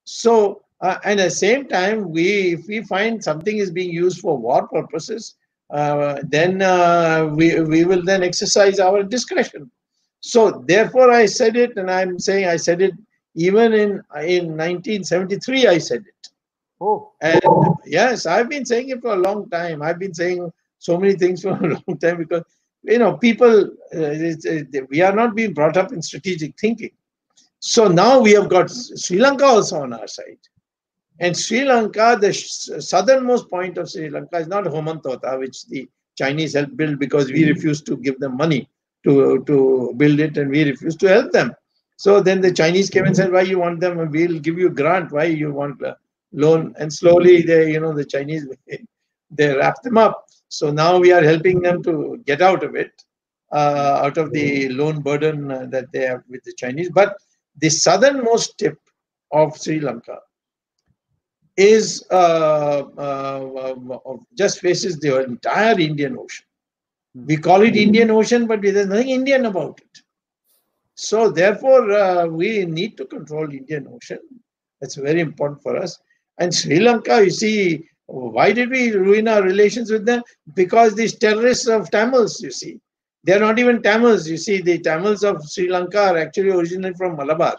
So, 0.05 0.63
uh, 0.81 0.99
and 1.05 1.21
at 1.21 1.25
the 1.25 1.31
same 1.31 1.69
time, 1.69 2.11
we 2.11 2.55
if 2.55 2.67
we 2.67 2.83
find 2.83 3.23
something 3.23 3.57
is 3.57 3.71
being 3.71 3.91
used 3.91 4.21
for 4.21 4.37
war 4.37 4.67
purposes, 4.69 5.37
uh, 5.71 6.21
then 6.25 6.63
uh, 6.63 7.31
we 7.35 7.61
we 7.61 7.85
will 7.85 8.03
then 8.03 8.23
exercise 8.23 8.79
our 8.81 9.03
discretion. 9.03 9.71
So, 10.21 10.65
therefore, 10.67 11.11
I 11.11 11.27
said 11.27 11.57
it, 11.57 11.77
and 11.77 11.91
I'm 11.91 12.19
saying 12.19 12.47
I 12.47 12.57
said 12.57 12.81
it 12.83 12.95
even 13.35 13.73
in 13.73 13.91
in 14.21 14.57
1973. 14.57 15.67
I 15.67 15.79
said 15.79 16.05
it. 16.07 16.29
Oh. 16.81 17.13
And 17.21 17.41
yes, 17.87 18.27
I've 18.27 18.49
been 18.49 18.65
saying 18.65 18.89
it 18.89 19.01
for 19.01 19.13
a 19.13 19.17
long 19.17 19.49
time. 19.51 19.83
I've 19.83 19.99
been 19.99 20.15
saying 20.15 20.51
so 20.79 20.99
many 20.99 21.15
things 21.15 21.43
for 21.43 21.51
a 21.65 21.69
long 21.69 21.99
time 21.99 22.19
because 22.19 22.43
you 22.83 22.99
know 22.99 23.17
people 23.17 23.71
uh, 23.95 24.15
we 24.89 25.01
are 25.01 25.15
not 25.15 25.37
being 25.37 25.53
brought 25.53 25.77
up 25.77 25.93
in 25.93 26.03
strategic 26.03 26.59
thinking 26.59 26.91
so 27.65 27.87
now 27.87 28.19
we 28.19 28.33
have 28.33 28.49
got 28.49 28.69
Sri 28.69 29.19
Lanka 29.19 29.45
also 29.45 29.83
on 29.83 29.93
our 29.93 30.09
side. 30.09 30.39
And 31.21 31.37
Sri 31.37 31.65
Lanka, 31.65 32.19
the 32.21 32.33
southernmost 32.33 33.49
point 33.49 33.79
of 33.79 33.89
Sri 33.89 34.11
Lanka 34.11 34.39
is 34.39 34.49
not 34.49 34.65
Hambantota, 34.65 35.39
which 35.39 35.67
the 35.69 35.89
Chinese 36.19 36.55
helped 36.55 36.77
build 36.77 36.99
because 36.99 37.31
we 37.31 37.49
refused 37.49 37.87
to 37.87 37.97
give 37.99 38.19
them 38.19 38.37
money 38.37 38.69
to, 39.05 39.45
to 39.45 39.95
build 39.97 40.19
it 40.19 40.37
and 40.39 40.51
we 40.51 40.65
refused 40.65 40.99
to 41.01 41.09
help 41.09 41.31
them. 41.31 41.55
So 41.99 42.21
then 42.21 42.41
the 42.41 42.53
Chinese 42.53 42.91
came 42.91 43.05
and 43.05 43.15
said, 43.15 43.31
why 43.31 43.43
you 43.43 43.61
want 43.61 43.79
them? 43.79 44.11
We'll 44.11 44.41
give 44.41 44.59
you 44.59 44.67
a 44.67 44.71
grant. 44.71 45.13
Why 45.13 45.25
you 45.27 45.53
want 45.53 45.81
a 45.83 45.97
loan? 46.33 46.75
And 46.81 46.93
slowly 46.93 47.43
they, 47.43 47.71
you 47.71 47.79
know, 47.79 47.95
the 47.95 48.05
Chinese, 48.05 48.45
they 49.31 49.57
wrapped 49.57 49.85
them 49.85 49.99
up. 49.99 50.27
So 50.49 50.73
now 50.73 50.99
we 50.99 51.13
are 51.13 51.23
helping 51.23 51.61
them 51.61 51.81
to 51.85 52.21
get 52.27 52.43
out 52.43 52.65
of 52.65 52.75
it, 52.75 52.91
uh, 53.53 54.01
out 54.03 54.19
of 54.19 54.33
the 54.33 54.69
loan 54.71 55.01
burden 55.01 55.53
uh, 55.53 55.67
that 55.67 55.93
they 55.93 56.07
have 56.07 56.25
with 56.29 56.43
the 56.43 56.55
Chinese. 56.55 56.91
But 56.91 57.17
the 57.59 57.71
southernmost 57.71 58.59
tip 58.59 58.79
of 59.33 59.57
Sri 59.57 59.81
Lanka 59.81 60.19
is 61.57 62.05
uh, 62.11 62.83
uh, 62.97 63.75
uh, 63.95 64.17
just 64.37 64.61
faces 64.61 64.99
the 64.99 65.23
entire 65.23 65.79
Indian 65.79 66.17
Ocean. 66.19 66.47
Hmm. 67.15 67.27
We 67.27 67.37
call 67.37 67.63
it 67.63 67.77
Indian 67.77 68.11
Ocean, 68.11 68.47
but 68.47 68.63
there's 68.63 68.87
nothing 68.87 69.11
Indian 69.11 69.47
about 69.47 69.81
it. 69.81 70.03
So 70.95 71.31
therefore, 71.31 71.91
uh, 71.91 72.27
we 72.27 72.65
need 72.65 72.97
to 72.99 73.05
control 73.07 73.51
Indian 73.51 73.89
Ocean. 73.93 74.19
That's 74.81 74.97
very 74.97 75.21
important 75.21 75.63
for 75.63 75.77
us. 75.77 75.99
And 76.39 76.55
Sri 76.55 76.81
Lanka, 76.81 77.25
you 77.25 77.31
see, 77.31 77.89
why 78.07 78.53
did 78.53 78.71
we 78.71 78.91
ruin 78.91 79.29
our 79.29 79.43
relations 79.43 79.91
with 79.91 80.05
them? 80.05 80.23
Because 80.55 80.95
these 80.95 81.19
terrorists 81.19 81.67
of 81.67 81.91
Tamils, 81.91 82.41
you 82.41 82.51
see, 82.51 82.81
they're 83.25 83.41
not 83.41 83.59
even 83.59 83.83
Tamils. 83.83 84.29
You 84.29 84.37
see, 84.37 84.61
the 84.61 84.79
Tamils 84.79 85.25
of 85.25 85.49
Sri 85.49 85.69
Lanka 85.69 86.11
are 86.11 86.19
actually 86.19 86.51
originally 86.51 86.95
from 86.95 87.17
Malabar. 87.17 87.59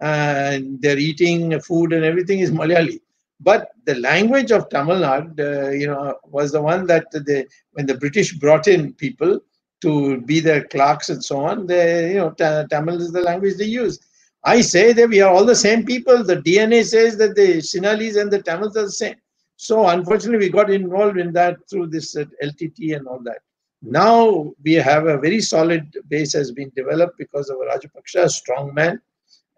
And 0.00 0.80
their 0.82 0.98
eating 0.98 1.58
food 1.60 1.92
and 1.92 2.04
everything 2.04 2.40
is 2.40 2.50
Malayali. 2.50 3.00
But 3.40 3.70
the 3.84 3.96
language 3.96 4.50
of 4.50 4.68
Tamil 4.68 4.96
Nadu, 4.96 5.40
uh, 5.40 5.70
you 5.70 5.86
know, 5.86 6.16
was 6.24 6.52
the 6.52 6.62
one 6.62 6.86
that 6.86 7.10
the 7.10 7.46
when 7.72 7.86
the 7.86 7.96
British 7.96 8.32
brought 8.34 8.66
in 8.68 8.94
people 8.94 9.40
to 9.82 10.20
be 10.22 10.40
their 10.40 10.64
clerks 10.64 11.10
and 11.10 11.22
so 11.22 11.44
on, 11.44 11.66
they, 11.66 12.12
you 12.12 12.16
know, 12.16 12.30
Tamil 12.30 13.00
is 13.00 13.12
the 13.12 13.20
language 13.20 13.56
they 13.56 13.66
use. 13.66 13.98
I 14.44 14.60
say 14.60 14.92
that 14.92 15.08
we 15.08 15.20
are 15.20 15.32
all 15.32 15.44
the 15.44 15.56
same 15.56 15.84
people. 15.84 16.22
The 16.22 16.36
DNA 16.36 16.84
says 16.84 17.18
that 17.18 17.34
the 17.34 17.58
Sinhalese 17.58 18.20
and 18.20 18.30
the 18.30 18.40
Tamils 18.40 18.76
are 18.76 18.84
the 18.84 18.92
same. 18.92 19.16
So 19.56 19.86
unfortunately, 19.88 20.46
we 20.46 20.52
got 20.52 20.70
involved 20.70 21.18
in 21.18 21.32
that 21.32 21.56
through 21.68 21.88
this 21.88 22.16
uh, 22.16 22.24
LTT 22.42 22.96
and 22.96 23.06
all 23.08 23.20
that. 23.24 23.40
Now 23.82 24.52
we 24.64 24.74
have 24.74 25.06
a 25.06 25.18
very 25.18 25.40
solid 25.40 25.94
base 26.08 26.32
has 26.32 26.50
been 26.52 26.72
developed 26.74 27.18
because 27.18 27.50
of 27.50 27.58
Rajapaksa, 27.58 28.24
a 28.24 28.28
strong 28.28 28.72
man, 28.74 29.00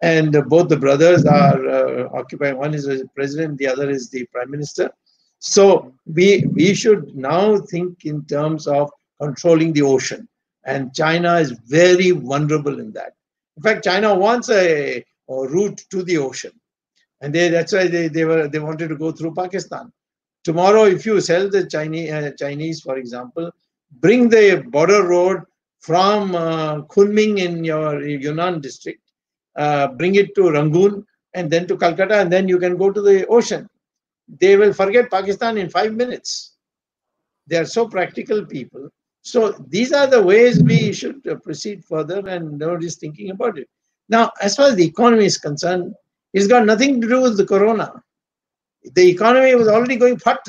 and 0.03 0.33
both 0.49 0.69
the 0.69 0.77
brothers 0.77 1.25
are 1.25 1.69
uh, 1.69 2.09
occupying. 2.13 2.59
One 2.59 2.75
is 2.75 2.85
the 2.85 3.09
president, 3.15 3.59
the 3.59 3.69
other 3.69 3.89
is 3.89 4.11
the 4.11 4.27
prime 4.27 4.51
minister. 4.51 4.91
So 5.39 5.95
we 6.07 6.47
we 6.53 6.75
should 6.75 7.15
now 7.15 7.59
think 7.59 8.05
in 8.05 8.25
terms 8.25 8.67
of 8.67 8.91
controlling 9.21 9.73
the 9.73 9.83
ocean, 9.83 10.29
and 10.65 10.95
China 10.95 11.37
is 11.37 11.53
very 11.53 12.11
vulnerable 12.11 12.81
in 12.81 12.93
that. 12.93 13.13
In 13.57 13.63
fact, 13.63 13.85
China 13.85 14.15
wants 14.15 14.51
a, 14.51 15.05
a 15.29 15.49
route 15.49 15.85
to 15.91 16.03
the 16.03 16.19
ocean, 16.19 16.53
and 17.21 17.35
they, 17.35 17.49
that's 17.49 17.73
why 17.73 17.87
they, 17.87 18.09
they 18.09 18.25
were 18.25 18.49
they 18.49 18.59
wanted 18.59 18.89
to 18.89 18.97
go 18.97 19.13
through 19.13 19.35
Pakistan. 19.35 19.93
Tomorrow, 20.45 20.85
if 20.85 21.07
you 21.07 21.21
sell 21.21 21.49
the 21.49 21.67
Chinese, 21.67 22.11
uh, 22.11 22.31
Chinese, 22.39 22.81
for 22.81 22.97
example, 22.97 23.51
bring 23.93 24.29
the 24.29 24.65
border 24.69 25.07
road 25.07 25.43
from 25.81 26.35
uh, 26.35 26.83
Kunming 26.83 27.39
in 27.39 27.65
your 27.65 28.05
Yunnan 28.05 28.61
district, 28.61 29.01
uh, 29.57 29.89
bring 29.89 30.15
it 30.17 30.35
to 30.35 30.51
Rangoon 30.51 31.05
and 31.35 31.51
then 31.51 31.67
to 31.67 31.77
Calcutta, 31.77 32.21
and 32.21 32.33
then 32.33 32.49
you 32.49 32.59
can 32.59 32.77
go 32.77 32.91
to 32.91 33.01
the 33.01 33.27
ocean. 33.27 33.69
They 34.41 34.57
will 34.57 34.73
forget 34.73 35.11
Pakistan 35.11 35.57
in 35.57 35.71
five 35.71 35.95
minutes. 35.95 36.57
They 37.47 37.57
are 37.57 37.65
so 37.65 37.89
practical 37.89 38.45
people. 38.45 38.91
So 39.23 39.53
these 39.69 39.93
are 39.93 40.07
the 40.07 40.23
ways 40.23 40.63
we 40.63 40.93
should 40.93 41.27
uh, 41.27 41.37
proceed 41.37 41.85
further, 41.85 42.27
and 42.27 42.59
nobody's 42.59 42.97
thinking 42.97 43.31
about 43.31 43.59
it. 43.59 43.69
Now, 44.09 44.33
as 44.41 44.57
far 44.57 44.69
as 44.69 44.77
the 44.77 44.87
economy 44.87 45.27
is 45.27 45.39
concerned, 45.39 45.95
it's 46.33 46.47
got 46.47 46.67
nothing 46.67 47.01
to 47.01 47.09
do 47.09 47.23
with 47.23 47.37
the 47.37 47.47
corona. 47.47 48.03
The 48.95 49.09
economy 49.09 49.55
was 49.55 49.69
already 49.69 49.97
going 49.97 50.19
fat 50.19 50.41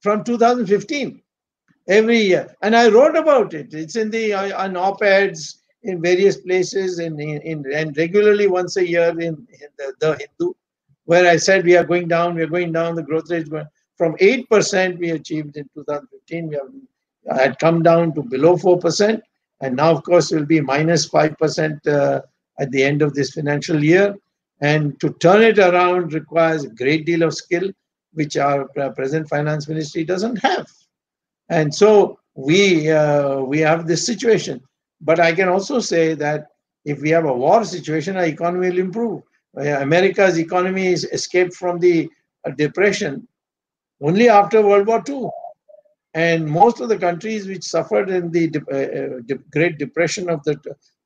from 0.00 0.24
2015 0.24 1.22
every 1.88 2.18
year. 2.18 2.54
And 2.62 2.74
I 2.74 2.88
wrote 2.88 3.16
about 3.16 3.54
it. 3.54 3.74
It's 3.74 3.96
in 3.96 4.10
the 4.10 4.32
on 4.32 4.76
op-eds 4.76 5.62
in 5.82 6.00
various 6.00 6.38
places 6.38 6.98
in, 6.98 7.20
in, 7.20 7.42
in, 7.42 7.64
and 7.72 7.96
regularly 7.96 8.46
once 8.46 8.76
a 8.76 8.88
year 8.88 9.10
in, 9.10 9.20
in 9.20 9.68
the, 9.76 9.92
the, 10.00 10.16
Hindu, 10.18 10.54
where 11.04 11.28
I 11.28 11.36
said 11.36 11.64
we 11.64 11.76
are 11.76 11.84
going 11.84 12.08
down, 12.08 12.34
we 12.34 12.42
are 12.42 12.46
going 12.46 12.72
down, 12.72 12.94
the 12.94 13.02
growth 13.02 13.30
rate 13.30 13.50
going 13.50 13.66
from 13.96 14.16
8% 14.16 14.98
we 14.98 15.10
achieved 15.10 15.56
in 15.56 15.68
2015, 15.74 16.48
we 16.48 16.56
have 16.56 17.38
had 17.38 17.58
come 17.58 17.82
down 17.82 18.14
to 18.14 18.22
below 18.22 18.56
4%, 18.56 19.20
and 19.60 19.76
now 19.76 19.92
of 19.92 20.02
course 20.02 20.32
it 20.32 20.36
will 20.36 20.46
be 20.46 20.60
minus 20.60 21.08
5% 21.08 21.86
uh, 21.86 22.20
at 22.58 22.70
the 22.70 22.82
end 22.82 23.02
of 23.02 23.14
this 23.14 23.30
financial 23.30 23.82
year. 23.82 24.14
And 24.60 24.98
to 25.00 25.12
turn 25.14 25.42
it 25.42 25.58
around 25.58 26.12
requires 26.12 26.64
a 26.64 26.70
great 26.70 27.06
deal 27.06 27.22
of 27.22 27.34
skill, 27.34 27.70
which 28.12 28.36
our 28.36 28.68
uh, 28.78 28.90
present 28.90 29.28
finance 29.28 29.68
ministry 29.68 30.04
doesn't 30.04 30.36
have. 30.36 30.66
And 31.48 31.74
so 31.74 32.18
we 32.34 32.90
uh, 32.90 33.40
we 33.40 33.60
have 33.60 33.86
this 33.86 34.04
situation. 34.04 34.60
But 35.00 35.20
I 35.20 35.34
can 35.34 35.48
also 35.48 35.80
say 35.80 36.14
that 36.14 36.46
if 36.84 37.00
we 37.00 37.10
have 37.10 37.24
a 37.24 37.32
war 37.32 37.64
situation, 37.64 38.16
our 38.16 38.24
economy 38.24 38.70
will 38.70 38.78
improve. 38.78 39.22
Uh, 39.56 39.80
America's 39.80 40.38
economy 40.38 40.86
is 40.86 41.04
escaped 41.04 41.54
from 41.54 41.78
the 41.78 42.08
uh, 42.44 42.50
depression 42.50 43.26
only 44.00 44.28
after 44.28 44.62
World 44.62 44.86
War 44.86 45.02
II. 45.08 45.28
And 46.14 46.46
most 46.46 46.80
of 46.80 46.88
the 46.88 46.98
countries 46.98 47.46
which 47.48 47.64
suffered 47.64 48.08
in 48.08 48.30
the 48.30 48.50
uh, 48.70 49.34
uh 49.34 49.36
Great 49.50 49.78
Depression 49.78 50.30
of 50.30 50.42
the 50.44 50.56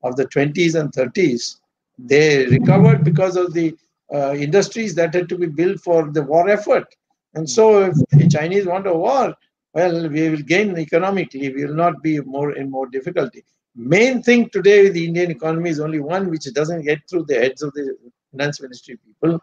of 0.03 0.15
the 0.15 0.25
20s 0.27 0.79
and 0.79 0.91
30s, 0.93 1.57
they 1.97 2.45
recovered 2.45 3.03
because 3.03 3.35
of 3.35 3.53
the 3.53 3.75
uh, 4.13 4.33
industries 4.33 4.95
that 4.95 5.13
had 5.13 5.27
to 5.29 5.37
be 5.37 5.47
built 5.47 5.79
for 5.81 6.11
the 6.11 6.21
war 6.21 6.47
effort. 6.49 6.87
And 7.33 7.49
so, 7.49 7.85
if 7.85 7.95
the 8.11 8.27
Chinese 8.27 8.65
want 8.65 8.87
a 8.87 8.93
war, 8.93 9.35
well, 9.73 10.09
we 10.09 10.29
will 10.29 10.41
gain 10.41 10.77
economically. 10.77 11.53
We 11.53 11.65
will 11.65 11.75
not 11.75 12.01
be 12.01 12.19
more 12.21 12.53
in 12.53 12.71
more 12.71 12.87
difficulty. 12.87 13.43
Main 13.75 14.23
thing 14.23 14.49
today 14.49 14.83
with 14.83 14.93
the 14.93 15.05
Indian 15.05 15.31
economy 15.31 15.69
is 15.69 15.79
only 15.79 15.99
one 15.99 16.29
which 16.29 16.51
doesn't 16.53 16.83
get 16.83 16.99
through 17.09 17.25
the 17.27 17.35
heads 17.35 17.61
of 17.61 17.73
the 17.73 17.95
finance 18.31 18.61
ministry 18.61 18.97
people. 19.05 19.39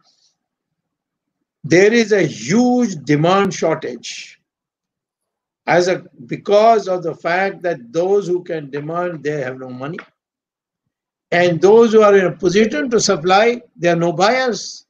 There 1.64 1.92
is 1.92 2.12
a 2.12 2.22
huge 2.22 2.96
demand 3.04 3.54
shortage 3.54 4.40
as 5.66 5.88
a 5.88 6.04
because 6.26 6.88
of 6.88 7.02
the 7.02 7.14
fact 7.14 7.62
that 7.62 7.92
those 7.92 8.26
who 8.26 8.42
can 8.44 8.70
demand 8.70 9.22
they 9.22 9.40
have 9.40 9.58
no 9.58 9.68
money 9.68 9.98
and 11.32 11.60
those 11.60 11.92
who 11.92 12.02
are 12.02 12.16
in 12.16 12.26
a 12.26 12.36
position 12.36 12.88
to 12.88 13.00
supply 13.00 13.60
there 13.76 13.94
are 13.94 13.98
no 13.98 14.12
buyers 14.12 14.86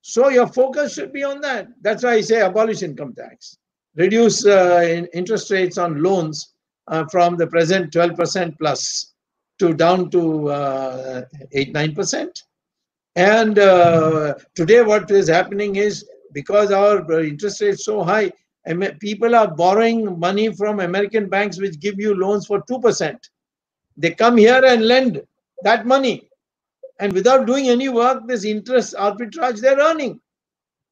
so 0.00 0.28
your 0.28 0.46
focus 0.48 0.94
should 0.94 1.12
be 1.12 1.22
on 1.22 1.40
that 1.40 1.68
that's 1.80 2.02
why 2.02 2.14
i 2.14 2.20
say 2.20 2.40
abolish 2.40 2.82
income 2.82 3.14
tax 3.14 3.56
reduce 3.96 4.44
uh, 4.46 5.06
interest 5.12 5.50
rates 5.50 5.78
on 5.78 6.02
loans 6.02 6.54
uh, 6.88 7.04
from 7.10 7.36
the 7.36 7.46
present 7.46 7.92
12% 7.92 8.58
plus 8.58 9.12
to 9.58 9.72
down 9.72 10.10
to 10.10 10.48
uh, 10.50 11.22
8 11.52 11.72
9%. 11.72 12.42
And 13.16 13.58
uh, 13.58 14.34
today, 14.54 14.82
what 14.82 15.10
is 15.10 15.28
happening 15.28 15.76
is 15.76 16.04
because 16.32 16.72
our 16.72 16.98
interest 17.22 17.60
rate 17.60 17.74
is 17.74 17.84
so 17.84 18.02
high, 18.02 18.32
people 18.98 19.36
are 19.36 19.48
borrowing 19.48 20.18
money 20.18 20.52
from 20.52 20.80
American 20.80 21.28
banks 21.28 21.60
which 21.60 21.78
give 21.78 22.00
you 22.00 22.14
loans 22.14 22.46
for 22.46 22.62
2%. 22.62 23.16
They 23.96 24.10
come 24.10 24.36
here 24.36 24.64
and 24.64 24.86
lend 24.86 25.22
that 25.62 25.86
money. 25.86 26.28
And 26.98 27.12
without 27.12 27.46
doing 27.46 27.68
any 27.68 27.88
work, 27.88 28.26
this 28.26 28.44
interest 28.44 28.94
arbitrage 28.94 29.60
they're 29.60 29.78
earning. 29.78 30.20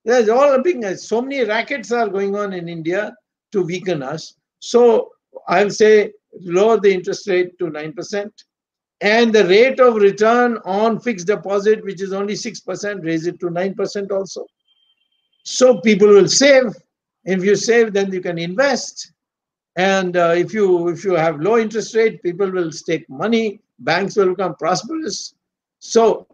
There's 0.05 0.29
all 0.29 0.55
a 0.55 0.63
big, 0.63 0.85
so 0.99 1.23
many 1.23 1.45
rackets 1.45 1.93
are 1.93 2.09
going 2.09 2.35
on 2.35 2.53
in 2.53 2.69
India 2.69 3.15
to 3.53 3.63
weaken 3.63 4.03
us. 4.03 4.35
So 4.59 5.11
I'll 5.49 5.71
say 5.71 6.13
lower 6.41 6.81
the 6.81 6.93
interest 6.93 7.29
rate 7.29 7.59
to 7.59 7.67
9% 7.67 8.31
and 9.03 9.33
the 9.33 9.47
rate 9.47 9.81
of 9.81 9.97
return 9.97 10.59
on 10.65 11.01
fixed 11.01 11.27
deposit, 11.27 11.85
which 11.85 12.01
is 12.01 12.13
only 12.13 12.35
6%, 12.35 13.05
raise 13.05 13.27
it 13.27 13.41
to 13.41 13.47
9% 13.47 14.11
also. 14.13 14.47
So 15.45 15.81
people 15.81 16.09
will 16.09 16.29
save. 16.29 16.73
If 17.25 17.45
you 17.45 17.57
save, 17.57 17.93
then 17.93 18.13
you 18.13 18.21
can 18.21 18.39
invest. 18.39 19.13
And 19.75 20.17
uh, 20.17 20.35
if 20.37 20.53
you 20.53 20.89
if 20.89 21.05
you 21.05 21.15
have 21.15 21.41
low 21.41 21.59
interest 21.59 21.97
rate, 21.97 22.23
people 22.23 22.51
will 22.51 22.71
stake 22.71 23.09
money. 23.09 23.61
Banks 23.79 24.17
will 24.17 24.31
become 24.31 24.55
prosperous. 24.57 25.35
So 25.79 26.27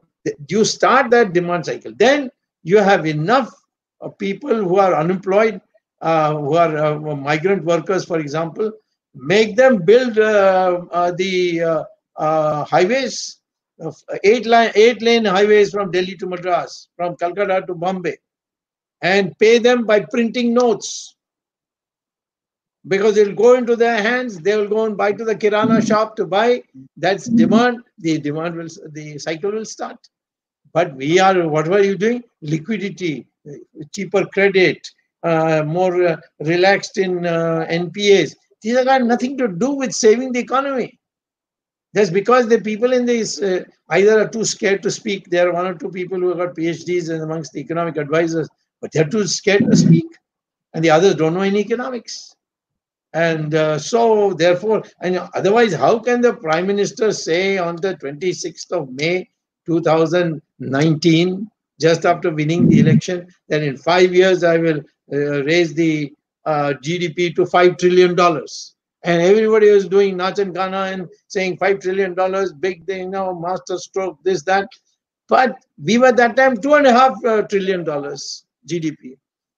you 0.49 0.65
start 0.65 1.11
that 1.11 1.33
demand 1.33 1.67
cycle. 1.67 1.93
Then 1.97 2.31
you 2.62 2.79
have 2.79 3.07
enough 3.07 3.50
uh, 4.00 4.09
people 4.09 4.55
who 4.55 4.79
are 4.79 4.95
unemployed, 4.95 5.61
uh, 6.00 6.35
who 6.35 6.55
are 6.55 6.77
uh, 6.77 7.17
migrant 7.17 7.65
workers, 7.65 8.05
for 8.05 8.19
example. 8.21 8.71
Make 9.15 9.57
them 9.57 9.85
build 9.85 10.19
uh, 10.19 10.83
uh, 10.93 11.12
the 11.12 11.87
highways, 12.17 13.41
eight 14.25 14.47
line 14.47 14.71
eight 14.75 15.03
lane 15.03 15.25
highways 15.25 15.71
from 15.71 15.91
Delhi 15.91 16.17
to 16.17 16.27
Madras, 16.27 16.88
from 16.97 17.17
Calcutta 17.17 17.65
to 17.67 17.75
Bombay 17.75 18.17
and 19.03 19.37
pay 19.38 19.59
them 19.59 19.87
by 19.87 20.00
printing 20.00 20.53
notes. 20.53 21.15
Because 22.87 23.17
it'll 23.17 23.35
go 23.35 23.55
into 23.55 23.77
their 23.77 24.00
hands 24.00 24.38
they 24.38 24.57
will 24.57 24.69
go 24.69 24.85
and 24.85 24.97
buy 24.97 25.12
to 25.12 25.25
the 25.25 25.35
kirana 25.35 25.87
shop 25.87 26.17
to 26.17 26.27
buy. 26.27 26.62
That's 26.97 27.27
demand. 27.29 27.79
The 27.99 28.19
demand 28.19 28.55
will 28.57 28.69
the 28.93 29.19
cycle 29.19 29.53
will 29.53 29.65
start 29.65 29.99
but 30.73 30.95
we 30.95 31.19
are 31.19 31.49
what 31.49 31.69
were 31.69 31.83
you 31.83 31.97
doing 31.97 32.23
liquidity 32.43 33.27
cheaper 33.95 34.25
credit 34.27 34.91
uh, 35.23 35.63
more 35.67 35.95
uh, 36.07 36.17
relaxed 36.41 36.99
in 36.99 37.27
uh, 37.27 37.67
npas 37.71 38.35
these 38.63 38.77
have 38.77 38.87
got 38.87 39.03
nothing 39.03 39.37
to 39.39 39.49
do 39.49 39.71
with 39.71 39.93
saving 39.93 40.33
the 40.33 40.41
economy. 40.41 40.99
That's 41.95 42.11
because 42.11 42.49
the 42.49 42.61
people 42.61 42.93
in 42.93 43.07
this 43.07 43.41
uh, 43.41 43.65
either 43.91 44.21
are 44.21 44.29
too 44.29 44.45
scared 44.45 44.83
to 44.83 44.91
speak. 44.91 45.31
There 45.31 45.49
are 45.49 45.53
one 45.53 45.67
or 45.67 45.75
two 45.75 45.91
people 45.91 46.19
who 46.19 46.29
have 46.29 46.39
got 46.39 46.57
phds 46.57 47.11
and 47.11 47.23
amongst 47.23 47.53
the 47.53 47.61
economic 47.61 47.97
advisors 47.97 48.49
but 48.81 48.93
they're 48.93 49.09
too 49.09 49.27
scared 49.27 49.65
to 49.71 49.77
speak, 49.77 50.07
and 50.73 50.85
the 50.85 50.91
others 50.91 51.17
don't 51.17 51.35
know 51.35 51.41
any 51.41 51.59
economics. 51.59 52.35
And 53.13 53.55
uh, 53.55 53.79
so, 53.79 54.35
therefore, 54.35 54.85
and 55.01 55.19
otherwise, 55.35 55.75
how 55.75 55.99
can 55.99 56.21
the 56.21 56.35
prime 56.35 56.67
minister 56.67 57.11
say 57.11 57.59
on 57.59 57.77
the 57.77 57.95
26th 57.97 58.71
of 58.71 58.91
May 58.91 59.29
2019, 59.69 61.51
just 61.81 62.05
after 62.05 62.35
winning 62.35 62.69
the 62.69 62.81
election, 62.81 63.29
that 63.49 63.63
in 63.63 63.77
five 63.77 64.13
years 64.13 64.43
I 64.43 64.57
will 64.57 64.81
uh, 65.13 65.45
raise 65.45 65.75
the 65.75 66.13
uh, 66.45 66.73
GDP 66.83 67.37
to 67.37 67.47
five 67.47 67.77
trillion 67.77 68.17
dollars? 68.17 68.75
And 69.05 69.23
everybody 69.23 69.71
was 69.71 69.87
doing 69.87 70.17
Nach 70.17 70.39
and 70.39 70.53
Gana 70.53 70.83
and 70.93 71.09
saying 71.29 71.59
five 71.59 71.79
trillion 71.79 72.15
dollars, 72.15 72.53
big 72.53 72.85
thing, 72.87 73.03
you 73.05 73.11
know, 73.11 73.39
master 73.39 73.79
stroke, 73.79 74.19
this, 74.25 74.43
that. 74.43 74.69
But 75.29 75.57
we 75.81 75.99
were 75.99 76.11
that 76.13 76.35
time 76.35 76.57
two 76.57 76.75
and 76.75 76.87
a 76.87 76.93
half 76.93 77.25
uh, 77.25 77.42
trillion 77.42 77.85
dollars. 77.85 78.45
GDP. 78.69 79.16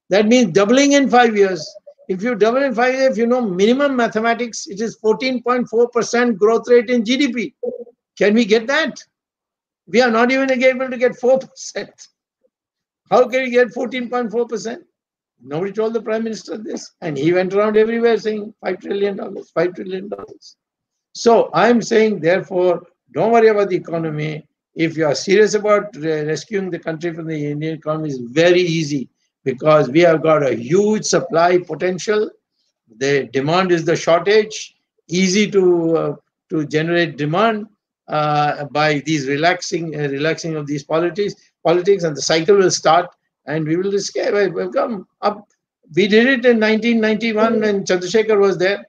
That 0.09 0.27
means 0.27 0.51
doubling 0.53 0.93
in 0.93 1.09
five 1.09 1.35
years. 1.35 1.65
If 2.07 2.21
you 2.21 2.35
double 2.35 2.63
in 2.63 2.75
five 2.75 2.93
years, 2.93 3.11
if 3.11 3.17
you 3.17 3.27
know 3.27 3.41
minimum 3.41 3.95
mathematics, 3.95 4.67
it 4.67 4.81
is 4.81 4.99
14.4% 4.99 6.37
growth 6.37 6.67
rate 6.67 6.89
in 6.89 7.03
GDP. 7.03 7.53
Can 8.17 8.33
we 8.33 8.45
get 8.45 8.67
that? 8.67 9.01
We 9.91 10.01
are 10.01 10.11
not 10.11 10.31
even 10.31 10.51
able 10.51 10.89
to 10.89 10.97
get 10.97 11.13
4%. 11.13 11.89
How 13.09 13.27
can 13.27 13.43
we 13.43 13.49
get 13.51 13.69
14.4%? 13.69 14.77
Nobody 15.43 15.71
told 15.71 15.93
the 15.93 16.01
prime 16.01 16.23
minister 16.23 16.57
this. 16.57 16.91
And 17.01 17.17
he 17.17 17.33
went 17.33 17.53
around 17.53 17.77
everywhere 17.77 18.17
saying 18.17 18.53
$5 18.63 18.81
trillion, 18.81 19.17
$5 19.17 19.75
trillion. 19.75 20.09
So 21.13 21.49
I'm 21.53 21.81
saying, 21.81 22.21
therefore, 22.21 22.83
don't 23.13 23.31
worry 23.31 23.47
about 23.47 23.69
the 23.69 23.75
economy 23.75 24.47
if 24.75 24.95
you 24.95 25.05
are 25.05 25.15
serious 25.15 25.53
about 25.53 25.95
rescuing 25.95 26.69
the 26.69 26.79
country 26.79 27.13
from 27.13 27.27
the 27.27 27.51
Indian 27.51 27.75
economy, 27.75 28.09
is 28.09 28.19
very 28.19 28.61
easy 28.61 29.09
because 29.43 29.89
we 29.89 29.99
have 30.01 30.23
got 30.23 30.43
a 30.43 30.55
huge 30.55 31.03
supply 31.03 31.57
potential. 31.57 32.29
The 32.97 33.29
demand 33.33 33.71
is 33.71 33.83
the 33.83 33.95
shortage, 33.95 34.75
easy 35.09 35.49
to 35.51 35.97
uh, 35.97 36.15
to 36.49 36.65
generate 36.65 37.17
demand 37.17 37.67
uh, 38.07 38.65
by 38.65 38.99
these 39.05 39.27
relaxing 39.27 39.95
uh, 39.95 40.07
relaxing 40.09 40.55
of 40.55 40.67
these 40.67 40.83
politics 40.83 41.35
politics, 41.63 42.03
and 42.03 42.15
the 42.17 42.21
cycle 42.21 42.55
will 42.55 42.71
start, 42.71 43.09
and 43.45 43.67
we 43.67 43.75
will 43.75 43.93
escape. 43.93 44.33
We'll 44.33 44.71
come 44.71 45.07
up. 45.21 45.47
We 45.95 46.07
did 46.07 46.27
it 46.27 46.45
in 46.45 46.59
1991 46.59 47.59
when 47.59 47.83
Chandrasekhar 47.83 48.39
was 48.39 48.57
there. 48.57 48.85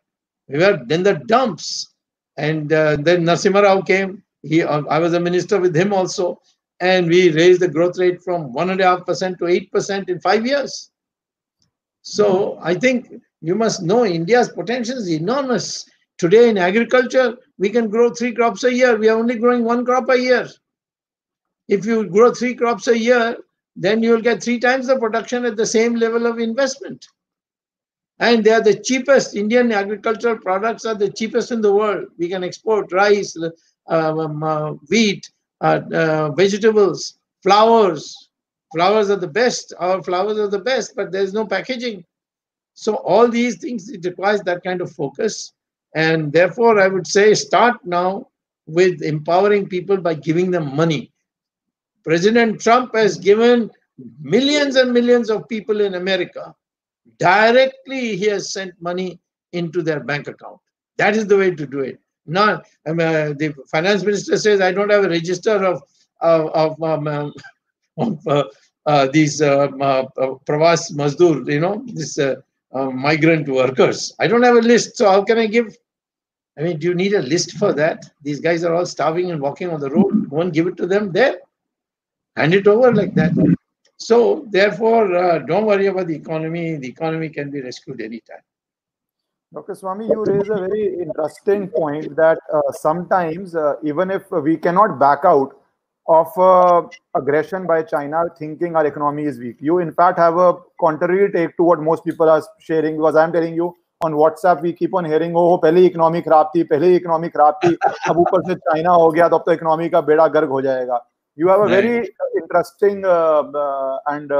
We 0.48 0.58
were 0.58 0.80
in 0.88 1.02
the 1.02 1.14
dumps, 1.26 1.94
and 2.36 2.72
uh, 2.72 2.96
then 2.96 3.24
Narasimha 3.24 3.62
Rao 3.62 3.82
came 3.82 4.22
he, 4.42 4.62
uh, 4.62 4.82
I 4.90 4.98
was 4.98 5.14
a 5.14 5.20
minister 5.20 5.60
with 5.60 5.74
him 5.74 5.92
also, 5.92 6.40
and 6.80 7.06
we 7.06 7.30
raised 7.30 7.60
the 7.60 7.68
growth 7.68 7.98
rate 7.98 8.22
from 8.22 8.52
one 8.52 8.70
and 8.70 8.80
a 8.80 8.84
half 8.84 9.06
percent 9.06 9.38
to 9.38 9.46
eight 9.46 9.70
percent 9.70 10.08
in 10.08 10.20
five 10.20 10.44
years. 10.44 10.90
So 12.02 12.58
I 12.60 12.74
think 12.74 13.12
you 13.40 13.54
must 13.54 13.82
know 13.82 14.04
India's 14.04 14.48
potential 14.48 14.98
is 14.98 15.10
enormous. 15.10 15.88
Today 16.18 16.48
in 16.48 16.58
agriculture, 16.58 17.36
we 17.62 17.70
can 17.70 17.88
grow 17.88 18.10
three 18.10 18.32
crops 18.32 18.64
a 18.64 18.74
year. 18.74 18.98
We 18.98 19.08
are 19.08 19.16
only 19.16 19.36
growing 19.36 19.62
one 19.62 19.84
crop 19.84 20.08
a 20.08 20.18
year. 20.18 20.48
If 21.68 21.86
you 21.86 22.08
grow 22.08 22.34
three 22.34 22.56
crops 22.56 22.88
a 22.88 22.98
year, 22.98 23.36
then 23.76 24.02
you 24.02 24.10
will 24.10 24.20
get 24.20 24.42
three 24.42 24.58
times 24.58 24.88
the 24.88 24.98
production 24.98 25.44
at 25.44 25.56
the 25.56 25.64
same 25.64 25.94
level 25.94 26.26
of 26.26 26.40
investment. 26.40 27.06
And 28.18 28.42
they 28.42 28.50
are 28.50 28.60
the 28.60 28.74
cheapest. 28.74 29.36
Indian 29.36 29.70
agricultural 29.70 30.38
products 30.38 30.84
are 30.84 30.96
the 30.96 31.08
cheapest 31.12 31.52
in 31.52 31.60
the 31.60 31.72
world. 31.72 32.06
We 32.18 32.28
can 32.28 32.42
export 32.42 32.90
rice, 32.90 33.36
um, 33.86 34.18
um, 34.18 34.42
uh, 34.42 34.72
wheat, 34.90 35.30
uh, 35.60 35.82
uh, 35.94 36.30
vegetables, 36.32 37.20
flowers. 37.44 38.28
Flowers 38.74 39.08
are 39.08 39.22
the 39.26 39.34
best. 39.40 39.72
Our 39.78 40.02
flowers 40.02 40.36
are 40.36 40.48
the 40.48 40.66
best, 40.72 40.96
but 40.96 41.12
there's 41.12 41.32
no 41.32 41.46
packaging. 41.46 42.04
So 42.74 42.96
all 42.96 43.28
these 43.28 43.58
things, 43.58 43.88
it 43.88 44.04
requires 44.04 44.40
that 44.42 44.64
kind 44.64 44.80
of 44.80 44.90
focus. 44.90 45.52
And 45.94 46.32
therefore, 46.32 46.80
I 46.80 46.88
would 46.88 47.06
say 47.06 47.34
start 47.34 47.76
now 47.84 48.28
with 48.66 49.02
empowering 49.02 49.68
people 49.68 49.98
by 49.98 50.14
giving 50.14 50.50
them 50.50 50.74
money. 50.74 51.12
President 52.04 52.60
Trump 52.60 52.94
has 52.94 53.18
given 53.18 53.70
millions 54.20 54.76
and 54.76 54.92
millions 54.92 55.30
of 55.30 55.48
people 55.48 55.80
in 55.80 55.94
America 55.94 56.54
directly, 57.18 58.16
he 58.16 58.26
has 58.26 58.52
sent 58.52 58.72
money 58.80 59.20
into 59.52 59.82
their 59.82 60.00
bank 60.00 60.28
account. 60.28 60.58
That 60.96 61.16
is 61.16 61.26
the 61.26 61.36
way 61.36 61.50
to 61.54 61.66
do 61.66 61.80
it. 61.80 61.98
Not 62.26 62.66
um, 62.86 63.00
uh, 63.00 63.32
the 63.40 63.54
finance 63.70 64.04
minister 64.04 64.38
says 64.38 64.60
I 64.60 64.72
don't 64.72 64.90
have 64.90 65.04
a 65.04 65.08
register 65.08 65.64
of 65.64 65.82
of, 66.20 66.50
of, 66.50 66.82
um, 66.82 67.08
um 67.08 67.32
of 67.98 68.26
uh, 68.26 68.44
uh, 68.86 69.08
these 69.12 69.42
um, 69.42 69.82
uh, 69.82 70.04
uh, 70.16 70.34
pravas 70.46 70.92
mazdur, 70.92 71.50
you 71.52 71.60
know, 71.60 71.84
this 71.86 72.18
uh, 72.72 72.90
migrant 72.90 73.48
workers. 73.48 74.14
I 74.18 74.26
don't 74.26 74.42
have 74.42 74.56
a 74.56 74.60
list, 74.60 74.96
so 74.96 75.08
how 75.08 75.22
can 75.22 75.38
I 75.38 75.46
give? 75.46 75.76
I 76.58 76.62
mean, 76.62 76.78
do 76.78 76.88
you 76.88 76.94
need 76.94 77.14
a 77.14 77.22
list 77.22 77.52
for 77.52 77.72
that? 77.74 78.04
These 78.22 78.40
guys 78.40 78.64
are 78.64 78.74
all 78.74 78.86
starving 78.86 79.30
and 79.30 79.40
walking 79.40 79.70
on 79.70 79.80
the 79.80 79.90
road. 79.90 80.28
Go 80.28 80.40
and 80.40 80.52
give 80.52 80.66
it 80.66 80.76
to 80.78 80.86
them 80.86 81.12
there. 81.12 81.38
Hand 82.36 82.54
it 82.54 82.66
over 82.66 82.92
like 82.94 83.14
that. 83.14 83.32
So, 83.96 84.46
therefore, 84.50 85.40
don't 85.46 85.64
worry 85.64 85.86
about 85.86 86.08
the 86.08 86.16
economy. 86.16 86.76
The 86.76 86.88
economy 86.88 87.28
can 87.30 87.50
be 87.50 87.62
rescued 87.62 88.00
anytime. 88.00 88.42
Dr. 89.54 89.74
Swami, 89.74 90.06
you 90.06 90.24
raise 90.24 90.48
a 90.48 90.54
very 90.54 90.94
interesting 90.98 91.68
point 91.68 92.16
that 92.16 92.38
uh, 92.52 92.60
sometimes, 92.72 93.54
uh, 93.54 93.74
even 93.82 94.10
if 94.10 94.30
we 94.30 94.56
cannot 94.56 94.98
back 94.98 95.20
out 95.24 95.61
of 96.06 96.36
uh, 96.36 96.82
aggression 97.14 97.66
by 97.66 97.82
China, 97.82 98.24
thinking 98.38 98.76
our 98.76 98.86
economy 98.86 99.24
is 99.24 99.38
weak, 99.38 99.56
you 99.60 99.78
in 99.78 99.92
fact 99.92 100.18
have 100.18 100.36
a 100.36 100.54
contrary 100.80 101.30
take 101.30 101.56
to 101.56 101.62
what 101.62 101.80
most 101.80 102.04
people 102.04 102.28
are 102.28 102.42
sharing. 102.60 102.96
Because 102.96 103.16
I'm 103.16 103.32
telling 103.32 103.54
you, 103.54 103.74
on 104.00 104.12
WhatsApp, 104.12 104.62
we 104.62 104.72
keep 104.72 104.94
on 104.94 105.04
hearing, 105.04 105.32
oh, 105.36 105.58
पहले 105.58 105.84
economy 105.86 106.20
खराब 106.22 106.50
थी 106.54 106.62
पहले 106.64 106.94
economy 106.96 107.28
खराब 107.28 107.58
थी 107.64 107.76
अब 108.10 108.18
ऊपर 108.18 108.42
से 108.48 108.54
China 108.54 108.90
हो 108.92 109.10
गया 109.10 109.28
तो 109.28 109.36
अब 109.36 109.42
तो 109.46 109.52
इकोनॉमी 109.52 109.88
का 109.88 110.00
बेड़ा 110.00 110.26
गर्क 110.28 110.48
हो 110.50 110.60
जाएगा 110.62 111.00
you 111.38 111.48
have 111.48 111.62
a 111.62 111.66
very 111.66 111.96
interesting 111.96 113.04
and 114.08 114.32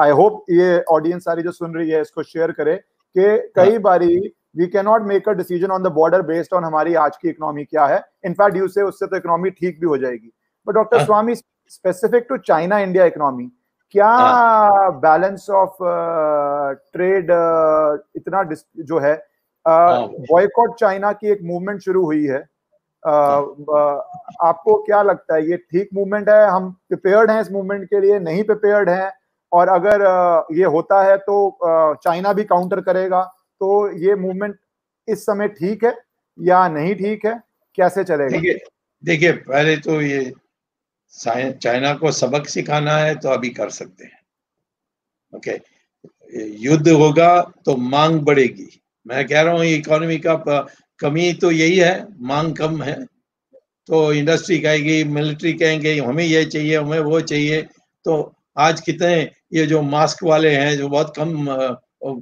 I 0.00 0.10
hope 0.20 0.44
ये 0.50 0.80
ऑडियंस 0.92 1.24
सारी 1.24 1.42
जो 1.42 1.52
सुन 1.52 1.74
रही 1.76 1.90
है 1.90 2.00
इसको 2.00 2.22
शेयर 2.22 2.52
करे 2.52 2.76
कि 3.16 3.36
कई 3.56 3.78
बारी 3.88 4.16
we 4.56 4.66
can 4.66 4.84
not 4.84 5.02
make 5.06 5.28
a 5.28 5.32
decision 5.32 5.70
on 5.70 5.82
the 5.82 5.92
border 5.92 6.22
based 6.32 6.54
on 6.54 6.64
हमारी 6.64 6.94
आज 7.06 7.16
की 7.16 7.28
इकोनॉमी 7.28 7.64
क्या 7.64 7.86
है 7.86 8.02
इनफैक्ट 8.26 8.56
यू 8.56 8.68
से 8.68 8.82
उससे 8.82 9.06
तो 9.06 9.16
इकोनॉमी 9.16 9.50
ठीक 9.50 9.80
भी 9.80 9.86
हो 9.86 9.98
जाएगी 9.98 10.30
but 10.66 10.74
doctor 10.74 11.04
Swami 11.04 11.34
specific 11.34 12.26
to 12.28 12.36
China 12.38 12.78
India 12.78 13.04
economy 13.04 13.50
क्या 13.94 14.10
बैलेंस 15.02 15.48
ऑफ़ 15.50 15.76
ट्रेड 16.92 17.30
इतना 18.16 18.42
जो 18.78 18.98
है 18.98 19.14
बॉयकॉट 19.66 20.68
हाँ। 20.68 20.76
चाइना 20.78 21.12
की 21.12 21.30
एक 21.32 21.42
मूवमेंट 21.42 21.80
शुरू 21.80 22.04
हुई 22.04 22.24
है 22.26 22.42
आपको 23.02 24.76
क्या 24.82 25.02
लगता 25.02 25.34
है 25.34 25.48
ये 25.50 25.56
ठीक 25.56 25.88
मूवमेंट 25.94 26.28
है 26.28 26.46
हम 26.46 26.70
प्रिपेयर्ड 26.88 27.30
हैं 27.30 27.40
इस 27.40 27.50
मूवमेंट 27.52 27.84
के 27.84 28.00
लिए 28.00 28.18
नहीं 28.18 28.44
प्रिपेयर्ड 28.44 28.88
हैं 28.88 29.12
और 29.52 29.68
अगर 29.68 30.02
ये 30.52 30.64
होता 30.66 31.02
है 31.02 31.16
तो 31.18 31.36
चाइना 32.04 32.32
भी 32.32 32.44
काउंटर 32.44 32.80
करेगा 32.80 33.22
तो 33.60 33.90
ये 33.98 34.14
मूवमेंट 34.14 34.56
इस 35.08 35.26
समय 35.26 35.48
ठीक 35.50 35.84
है 35.84 35.96
या 36.38 36.66
नहीं 36.68 36.94
ठीक 36.94 37.26
है 37.26 37.40
कैसे 37.78 38.04
चलेगा? 38.04 38.38
देखिए 39.02 39.32
पहले 39.32 39.76
तो 39.76 40.00
ये 40.00 40.32
चाइना 41.16 41.92
को 41.94 42.10
सबक 42.12 42.48
सिखाना 42.48 42.96
है 42.98 43.14
तो 43.14 43.28
अभी 43.28 43.50
कर 43.50 43.70
सकते 43.70 44.04
हैं। 44.04 44.20
ओके? 45.32 45.58
युद्ध 46.60 46.88
होगा 46.88 47.40
तो 47.66 47.76
मांग 47.76 48.20
बढ़ेगी। 48.20 48.68
मैं 49.06 49.26
कह 49.28 49.40
रहा 49.40 49.54
हूँ 49.54 49.64
इकोनॉमी 49.64 50.18
का 50.18 50.34
कमी 51.00 51.32
तो 51.32 51.50
यही 51.50 51.78
है 51.78 52.06
मांग 52.22 52.54
कम 52.56 52.82
है। 52.82 52.94
तो 53.88 54.12
इंडस्ट्री 54.12 54.58
कहेगी 54.58 55.02
मिलिट्री 55.04 55.52
कहेंगे 55.52 55.98
हमें 55.98 56.24
ये 56.24 56.44
चाहिए 56.44 56.76
हमें 56.76 56.98
वो 57.00 57.20
चाहिए। 57.22 57.62
तो 58.04 58.34
आज 58.58 58.80
कितने 58.80 59.14
ये 59.52 59.66
जो 59.66 59.80
मास्क 59.82 60.22
वाले 60.24 60.50
हैं 60.50 60.76
जो 60.78 60.88
बहुत 60.88 61.12
कम 61.16 61.46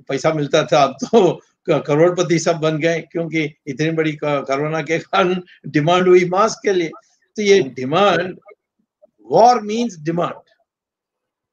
पैसा 0.08 0.32
मिलता 0.34 0.62
था 0.64 0.82
अब 0.82 0.96
तो 1.02 1.80
करोड़पति 1.80 2.38
सब 2.38 2.56
बन 2.58 2.78
गए 2.78 3.00
क्योंकि 3.12 3.42
इतनी 3.66 3.90
बड़ी 3.92 4.12
कोरोना 4.22 4.80
के 4.82 4.98
कारण 5.00 5.40
डिमांड 5.68 6.08
हुई 6.08 6.24
मास्क 6.28 6.62
के 6.62 6.72
लिए। 6.72 6.90
तो 7.36 7.42
ये 7.42 7.60
डिमांड 7.76 8.38
वॉर 9.26 9.60
मीन्स 9.62 9.98
डिमांड 10.00 10.40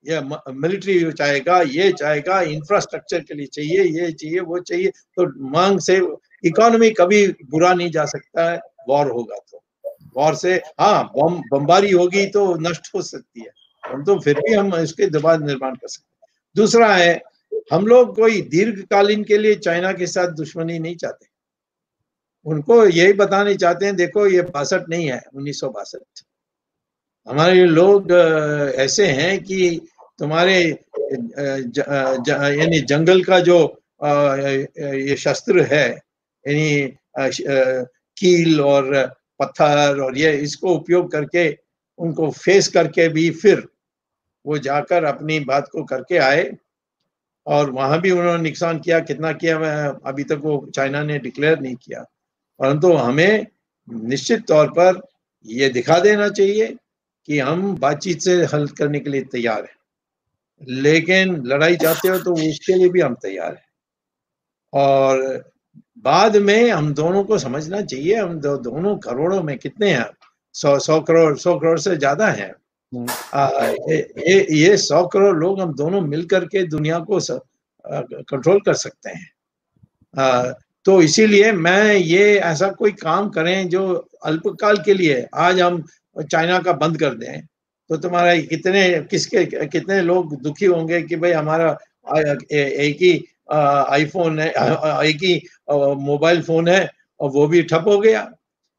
ये 0.05 0.19
मिलिट्री 0.21 1.11
चाहेगा, 1.11 1.61
ये 1.61 1.91
चाहेगा 1.91 2.39
इंफ्रास्ट्रक्चर 2.41 3.19
के 3.19 3.33
लिए 3.33 3.45
चाहिए, 3.47 3.83
ये 3.83 4.11
चाहिए, 4.11 4.39
वो 4.39 4.59
चाहिए 4.59 4.89
तो 4.89 5.25
मांग 5.49 5.79
से 5.79 5.97
इकोनॉमी 6.43 6.89
कभी 6.91 7.27
बुरा 7.45 7.73
नहीं 7.73 7.89
जा 7.91 8.05
सकता 8.07 8.49
है 8.51 8.59
वॉर 8.89 9.11
होगा 9.11 9.35
तो। 9.41 9.61
वॉर 10.15 10.35
से 10.35 10.55
हाँ 10.79 11.03
बम 11.15 11.41
बमबारी 11.51 11.91
होगी 11.91 12.25
तो 12.27 12.53
नष्ट 12.59 12.89
हो 12.95 13.01
सकती 13.03 13.39
है, 13.39 13.51
हम 13.83 14.03
तो 14.03 14.19
फिर 14.19 14.39
भी 14.39 14.53
हम 14.53 14.73
इसके 14.75 15.07
दबा 15.09 15.35
निर्माण 15.37 15.75
कर 15.75 15.87
सकते 15.87 16.25
हैं। 16.25 16.29
दूसरा 16.55 16.93
है, 16.95 17.21
हम 17.71 17.87
लोग 17.87 18.15
कोई 18.15 18.41
दीर्घकालीन 18.49 19.23
के 19.23 19.37
लिए 19.37 19.55
चाइना 19.57 19.91
के 19.93 20.07
साथ 20.07 20.31
दुश्मनी 20.35 20.79
नहीं 20.79 20.95
चाहते। 20.95 21.27
उनको 22.45 22.85
यही 22.87 23.13
बताने 23.15 23.55
चाहते 23.55 23.85
हैं, 23.85 23.95
देखो 23.95 24.27
ये 24.27 24.41
बासठ 24.43 24.89
नहीं 24.89 25.11
है, 25.11 25.21
उन्नीस 25.35 25.61
हमारे 27.29 27.65
लोग 27.65 28.11
ऐसे 28.11 29.05
हैं 29.07 29.39
कि 29.43 29.87
तुम्हारे 30.19 30.61
यानी 32.27 32.79
जंगल 32.81 33.23
का 33.23 33.39
जो 33.39 33.57
ये 34.01 35.15
शस्त्र 35.15 35.63
है, 35.71 35.87
यानी 36.45 36.97
कील 38.17 38.61
और 38.61 38.93
पत्थर 39.39 39.99
और 40.01 40.17
ये, 40.17 40.31
इसको 40.37 40.73
उपयोग 40.75 41.11
करके, 41.11 41.49
उनको 41.99 42.29
फेस 42.31 42.67
करके 42.67 43.07
भी 43.09 43.29
फिर 43.31 43.63
वो 44.45 44.57
जाकर 44.57 45.03
अपनी 45.03 45.39
बात 45.45 45.69
को 45.71 45.83
करके 45.83 46.17
आए 46.17 46.51
और 47.47 47.69
वहाँ 47.71 47.99
भी 48.01 48.11
उन्होंने 48.11 48.43
नुकसान 48.43 48.79
किया, 48.79 48.99
कितना 48.99 49.31
किया, 49.33 49.59
मैं 49.59 49.87
अभी 50.05 50.23
तक 50.23 50.41
वो 50.43 50.65
चाइना 50.75 51.03
ने 51.03 51.19
डिक्लेयर 51.19 51.59
नहीं 51.59 51.75
किया। 51.75 52.01
परंतु 52.59 52.93
हमें 52.93 53.45
निश्चित 53.87 54.45
तौर 54.47 54.69
पर 54.71 55.01
ये 55.45 55.69
दिखा 55.69 55.99
देना 55.99 56.29
चाहिए 56.29 56.75
कि 57.29 57.39
हम 57.39 57.75
बातचीत 57.77 58.21
से 58.21 58.33
हल 58.45 58.67
करने 58.77 58.99
के 58.99 59.09
लिए 59.09 59.21
तैयार 59.31 59.61
हैं। 59.61 59.77
लेकिन 60.81 61.35
लड़ाई 61.47 61.75
चाहते 61.77 62.07
हो 62.07 62.17
तो 62.19 62.33
उसके 62.33 62.73
लिए 62.73 62.89
भी 62.89 63.01
हम 63.01 63.15
तैयार 63.21 63.51
हैं। 63.51 63.67
और 64.73 65.43
बाद 65.97 66.35
में 66.37 66.69
हम 66.71 66.93
दोनों 66.93 67.23
को 67.23 67.37
समझना 67.37 67.81
चाहिए 67.81 68.15
हम 68.15 68.39
दो, 68.39 68.55
दोनों 68.57 68.95
करोड़ों 68.97 69.41
में 69.43 69.57
कितने 69.57 69.89
हैं? 69.89 70.09
सौ 70.55 70.77
सौ 70.79 70.99
करोड़ 71.01 71.37
सौ 71.37 71.57
करोड़ 71.59 71.79
से 71.79 71.95
ज़्यादा 71.97 72.27
है। 72.27 72.49
हम्म। 72.91 73.07
ये 74.21 74.45
ये 74.51 74.77
सौ 74.77 75.05
करोड़ 75.07 75.35
लोग 75.37 75.61
हम 75.61 75.73
दोनों 75.75 76.01
मिलकर 76.01 76.45
के 76.45 76.63
दुनिया 76.67 76.99
को 76.99 77.19
कंट्रोल 77.85 78.59
कर 78.59 78.73
सकते 78.73 79.09
हैं। 79.09 79.31
आ, 80.13 80.51
तो 80.85 81.01
इसीलिए 81.01 81.51
मैं 81.51 81.93
ये 81.93 82.35
ऐसा 82.39 82.67
कोई 82.71 82.91
काम 82.91 83.29
करें 83.29 83.69
जो 83.69 83.87
अल्पकाल 84.25 84.77
के 84.77 84.93
लिए 84.93 85.25
आज 85.37 85.59
हम 85.61 85.83
चाइना 86.23 86.59
का 86.59 86.73
बंद 86.75 86.99
कर 86.99 87.13
दें। 87.15 87.41
तो 87.89 87.97
तुम्हारा 87.97 88.35
कितने, 88.41 88.89
किसके, 89.01 89.45
कितने 89.67 90.01
लोग 90.01 90.35
दुखी 90.41 90.65
होंगे 90.65 91.01
कि 91.01 91.15
भाई 91.15 91.31
हमारा 91.31 91.77
एक 92.17 92.97
ही 93.01 93.13
आईफोन 93.51 94.39
है 94.39 94.49
एक 94.49 95.23
ही 95.23 95.35
मोबाइल 96.01 96.41
फ़ोन 96.43 96.67
है 96.67 96.89
और 97.19 97.29
वो 97.31 97.47
भी 97.47 97.61
ठप 97.63 97.85
हो 97.87 97.97
गया। 97.99 98.29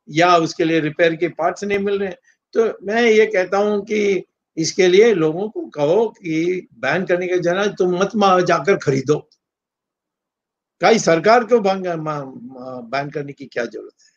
या 0.08 0.36
उसके 0.38 0.64
लिए 0.64 0.80
रिपेयर 0.80 1.14
के 1.16 1.28
पार्ट्स 1.30 1.64
नहीं 1.64 1.78
मिल 1.78 1.98
रहे। 1.98 2.12
तो 2.54 2.66
मैं 2.86 3.02
ये 3.02 3.26
कहता 3.26 3.58
हूँ 3.58 3.80
कि 3.84 4.24
इसके 4.56 4.86
लिए 4.88 5.12
लोगों 5.14 5.48
को 5.48 5.62
कहो 5.70 6.06
कि 6.16 6.68
बैन 6.80 7.04
करने 7.06 7.26
के 7.28 7.38
जना 7.40 7.66
तुम 7.78 7.94
मत 7.98 8.10
जाकर 8.48 8.76
खरीदो। 8.78 9.18
कई 10.80 10.98
सरकार 10.98 11.44
को 11.44 11.60
बैन 11.60 13.10
करने 13.10 13.32
की 13.32 13.46
क्या 13.46 13.64
ज़रूरत 13.64 13.92
है? 14.00 14.09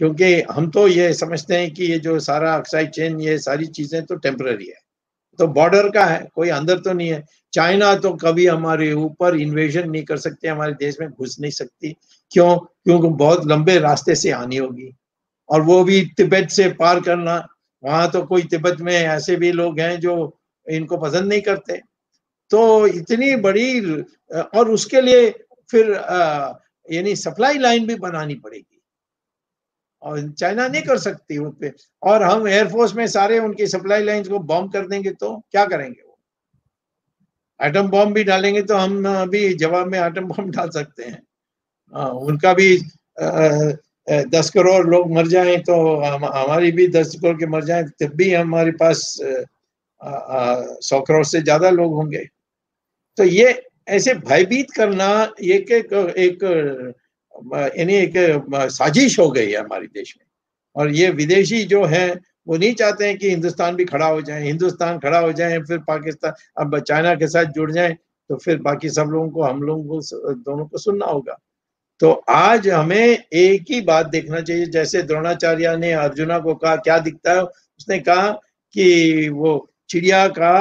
क्योंकि 0.00 0.32
हम 0.50 0.70
तो 0.70 0.86
ये 0.88 1.12
समझते 1.14 1.56
हैं 1.56 1.70
कि 1.74 1.84
ये 1.84 1.98
जो 1.98 2.18
सारा 2.20 2.56
ऑक्साइड 2.58 2.90
चेन 2.90 3.20
ये 3.20 3.38
सारी 3.38 3.66
चीज़ें 3.68 4.04
तो 4.04 4.14
टेम्पररी 4.16 4.66
है। 4.66 4.84
तो 5.38 5.46
बॉर्डर 5.48 5.88
का 5.90 6.04
है, 6.04 6.26
कोई 6.34 6.48
अंदर 6.48 6.78
तो 6.78 6.92
नहीं 6.92 7.08
है। 7.08 7.24
चाइना 7.52 7.94
तो 7.96 8.12
कभी 8.16 8.46
हमारे 8.46 8.92
ऊपर 8.92 9.36
इन्वेजन 9.36 9.90
नहीं 9.90 10.02
कर 10.04 10.16
सकते, 10.16 10.48
हमारे 10.48 10.72
देश 10.72 10.96
में 11.00 11.08
घुस 11.10 11.36
नहीं 11.40 11.50
सकती। 11.50 11.94
क्यों? 12.32 12.56
क्योंकि 12.56 13.08
बहुत 13.08 13.46
लंबे 13.46 13.78
रास्ते 13.78 14.14
से 14.14 14.30
आनी 14.30 14.56
होगी। 14.56 14.92
और 15.48 15.62
वो 15.62 15.82
भी 15.84 16.00
तिब्बत 16.16 16.48
से 16.50 16.68
पार 16.70 17.00
करना, 17.00 17.46
वहाँ 17.82 18.10
तो 18.10 18.22
कोई 18.22 18.42
तिब्बत 18.42 18.80
में 18.80 18.92
ऐसे 18.94 19.36
भी 19.36 19.52
लोग 19.52 19.80
हैं 19.80 19.98
जो 20.00 20.38
इनको 20.66 20.96
पसंद 20.96 21.28
नहीं 21.28 21.40
करते। 21.40 21.80
तो 22.50 22.86
इतनी 22.86 23.34
बड़ी, 23.36 23.80
और 24.30 24.70
उसके 24.70 25.00
लिए 25.00 25.30
फिर 25.70 25.92
यानी 26.88 27.14
सप्लाई 27.16 27.58
लाइन 27.58 27.86
भी 27.86 27.94
बनानी 27.96 28.34
पड़ेगी। 28.34 28.75
और 30.02 30.28
चाइना 30.30 30.66
नहीं 30.68 30.82
कर 30.82 30.98
सकती 30.98 31.38
उन 31.38 31.50
पे। 31.60 31.72
और 32.02 32.22
हम 32.22 32.48
एयरफोर्स 32.48 32.94
में 32.94 33.06
सारे 33.08 33.38
उनकी 33.38 33.66
सप्लाई 33.66 34.02
लाइंस 34.04 34.28
को 34.28 34.38
बॉम्ब 34.40 34.72
कर 34.72 34.86
देंगे 34.88 35.10
तो 35.12 35.36
क्या 35.50 35.64
करेंगे 35.66 36.00
वो? 36.00 36.18
एटम 37.60 37.88
बॉम्ब 37.90 38.14
भी 38.14 38.24
डालेंगे 38.24 38.62
तो 38.62 38.76
हम 38.76 39.04
अभी 39.10 39.52
जवाब 39.56 39.86
में 39.86 39.98
एटम 40.00 40.24
बॉम्ब 40.26 40.50
डाल 40.56 40.70
सकते 40.70 41.04
हैं। 41.04 41.22
आ, 41.92 42.08
उनका 42.08 42.52
भी 42.54 42.76
दस 44.30 44.50
करोड़ 44.50 44.86
लोग 44.86 45.12
मर 45.12 45.26
जाएँ 45.26 45.56
तो 45.62 45.74
हम, 45.96 46.24
हमारी 46.24 46.72
भी 46.72 46.86
दस 46.88 47.14
करोड़ 47.22 47.36
के 47.38 47.46
मर 47.46 47.64
जाएँ 47.64 47.84
तब 48.00 48.14
भी 48.16 48.32
हमारे 48.32 48.70
पास 48.72 49.00
सौ 50.82 51.00
करोड़ 51.00 51.24
से 51.26 51.40
ज़्यादा 51.42 51.70
लोग 51.70 51.94
होंगे। 51.94 52.24
तो 53.18 53.24
ये 53.24 53.62
ऐसे 53.88 54.14
भयभीत 54.16 54.70
करना 54.70 55.08
ये 55.42 55.54
एक, 55.54 55.72
एक 55.72 56.94
यानी 57.78 57.94
एक 57.94 58.12
साजिश 58.72 59.18
हो 59.18 59.30
गई 59.30 59.50
है 59.50 59.58
हमारे 59.58 59.86
देश 59.86 60.14
में। 60.18 60.24
और 60.76 60.90
ये 60.92 61.10
विदेशी 61.10 61.62
जो 61.64 61.84
है 61.84 62.08
वो 62.48 62.56
नहीं 62.56 62.74
चाहते 62.74 63.06
हैं 63.06 63.16
कि 63.18 63.30
हिंदुस्तान 63.30 63.74
भी 63.76 63.84
खड़ा 63.84 64.06
हो 64.06 64.20
जाए। 64.22 64.42
हिंदुस्तान 64.44 64.98
खड़ा 64.98 65.18
हो 65.18 65.32
जाए 65.32 65.58
फिर 65.58 65.78
पाकिस्तान 65.78 66.32
अब 66.60 66.78
चाइना 66.80 67.14
के 67.14 67.26
साथ 67.28 67.44
जुड़ 67.52 67.70
जाए 67.72 67.96
तो 68.30 68.36
फिर 68.36 68.58
बाकी 68.58 68.88
सब 68.90 69.08
लोगों 69.10 69.28
को 69.30 69.42
हम 69.42 69.62
लोगों 69.62 69.84
को 69.84 70.34
दोनों 70.34 70.66
को 70.66 70.78
सुनना 70.78 71.06
होगा। 71.06 71.38
तो 72.00 72.10
आज 72.28 72.68
हमें 72.68 73.18
एक 73.32 73.70
ही 73.70 73.80
बात 73.80 74.06
देखना 74.06 74.40
चाहिए। 74.40 74.66
जैसे 74.66 75.02
द्रोणाचार्य 75.02 75.76
ने 75.76 75.92
अर्जुना 75.92 76.38
को 76.38 76.54
कहा 76.54 76.76
क्या 76.76 76.98
दिखता 76.98 77.32
है? 77.32 77.42
उसने 77.42 77.98
कहा 77.98 78.30
कि 78.74 79.28
वो 79.28 79.70
चिड़िया 79.88 80.26
का 80.28 80.52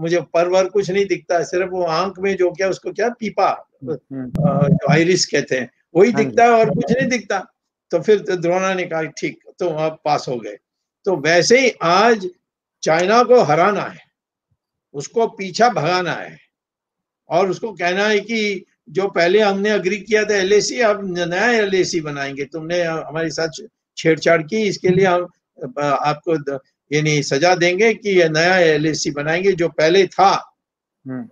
मुझे 0.00 0.20
परवर 0.34 0.68
कुछ 0.68 0.90
नहीं 0.90 1.06
दिखता 1.06 1.42
सिर्फ़ 1.42 1.70
वो 1.70 1.82
आँख 1.84 2.18
में 2.18 2.36
जो 2.36 2.50
क्या 2.50 2.68
उसको 2.68 2.92
क्या 2.92 3.08
पीपा 3.20 3.48
हम्म, 3.84 3.92
हम्म। 4.12 4.68
जो 4.68 4.92
आयरिस 4.92 5.26
कहते 5.26 5.56
हैं। 5.56 5.70
वही 5.94 6.10
हाँ 6.10 6.24
दिखता 6.24 6.44
है 6.44 6.50
और 6.50 6.70
कुछ 6.70 6.92
नहीं 6.92 7.08
दिखता। 7.08 7.38
तो 7.92 8.00
फिर 8.00 8.18
तो 8.20 8.36
द्रोणा 8.36 8.72
ने 8.74 8.84
कहा 8.84 9.02
ठीक 9.18 9.38
तो 9.58 9.68
आप 9.76 10.00
पास 10.04 10.26
हो 10.28 10.36
गए। 10.36 10.56
तो 11.06 11.16
वैसे 11.18 11.60
ही 11.60 11.70
आज 11.82 12.28
चाइना 12.82 13.22
को 13.22 13.40
हराना 13.42 13.82
है 13.82 14.08
उसको 14.94 15.26
पीछा 15.28 15.68
भगाना 15.70 16.12
है 16.12 16.36
और 17.30 17.50
उसको 17.50 17.72
कहना 17.72 18.06
है 18.06 18.20
कि 18.20 18.64
जो 18.90 19.08
पहले 19.08 19.40
हमने 19.40 19.70
अग्री 19.70 19.96
किया 19.98 20.24
था 20.24 20.36
एलएसी 20.36 20.80
अब 20.80 21.00
नया 21.18 21.50
एलएसी 21.52 22.00
बनाएँगे। 22.00 22.44
तुमने 22.44 22.82
हमारे 22.82 23.30
साथ 23.30 23.62
छेड़छाड़ 23.96 24.42
की 24.42 24.62
इसके 24.68 24.88
लिए 24.88 25.06
हम 25.06 25.26
आपको 25.80 26.36
यानी 26.90 27.22
सजा 27.22 27.54
देंगे 27.54 27.92
कि 27.94 28.10
ये 28.10 28.28
नया 28.28 28.56
एलएसी 28.58 29.10
बनाएँगे। 29.10 29.52
जो 29.52 29.68
पहले 29.70 30.06
था 30.08 30.30
हम्म। 31.06 31.22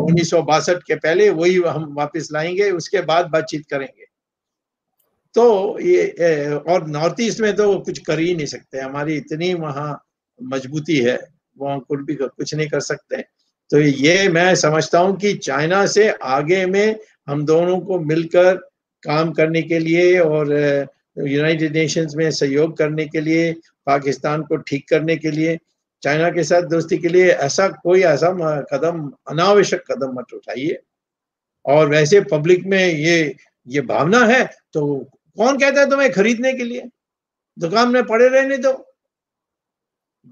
उन्नीस 0.00 0.30
के 0.34 0.94
पहले 0.96 1.30
वही 1.30 1.56
हम 1.58 1.94
वापस 1.94 2.28
लाएँगे 2.32 2.70
उसके 2.72 3.00
बाद 3.02 3.26
बातचीत 3.26 3.66
करेंगे। 3.70 4.05
तो 5.36 5.78
ये 5.80 6.54
और 6.70 6.86
नॉर्थ 6.88 7.20
ईस्ट 7.20 7.40
में 7.40 7.54
तो 7.56 7.78
कुछ 7.78 7.98
कर 7.98 8.18
ही 8.18 8.34
नहीं 8.34 8.46
सकते। 8.46 8.78
हमारी 8.78 9.16
इतनी 9.16 9.52
वहाँ 9.54 9.90
मजबूती 10.38 10.96
है 10.98 11.18
वहाँ 11.58 11.78
कुछ 11.80 12.00
भी 12.00 12.14
कुछ 12.14 12.54
नहीं 12.54 12.68
कर 12.68 12.80
सकते। 12.80 13.22
तो 13.70 13.78
ये 13.78 14.28
मैं 14.28 14.54
समझता 14.54 14.98
हूँ 14.98 15.16
कि 15.16 15.32
चाइना 15.34 15.84
से 15.86 16.08
आगे 16.10 16.64
में 16.66 16.96
हम 17.28 17.44
दोनों 17.46 17.78
को 17.80 17.98
मिलकर 18.00 18.54
काम 19.02 19.32
करने 19.32 19.62
के 19.62 19.78
लिए 19.78 20.18
और 20.18 20.52
यूनाइटेड 21.18 21.76
नेशंस 21.76 22.14
में 22.16 22.30
सहयोग 22.30 22.76
करने 22.76 23.06
के 23.06 23.20
लिए, 23.20 23.52
पाकिस्तान 23.86 24.42
को 24.42 24.56
ठीक 24.58 24.88
करने 24.88 25.16
के 25.16 25.30
लिए, 25.30 25.58
चाइना 26.02 26.30
के 26.30 26.44
साथ 26.44 26.62
दोस्ती 26.70 26.98
के 26.98 27.08
लिए 27.08 27.28
ऐसा 27.28 27.68
कोई 27.82 28.02
ऐसा 28.04 28.30
कदम, 28.72 29.10
अनावश्यक 29.28 29.84
कदम 29.90 30.14
मत 30.18 30.32
उठाइए। 30.34 30.78
और 31.64 31.88
वैसे 31.88 32.20
पब्लिक 32.30 32.66
में 32.66 32.84
ये 32.84 33.34
ये 33.66 33.80
भावना 33.82 34.24
है 34.26 34.44
तो 34.72 34.82
कौन 35.36 35.58
कहता 35.58 35.80
है 35.80 35.90
तुम्हें 35.90 36.10
खरीदने 36.12 36.52
के 36.52 36.64
लिए? 36.64 36.82
दुकान 37.56 37.88
में 37.88 38.04
पड़े 38.06 38.28
रहने 38.28 38.56
दो। 38.58 38.72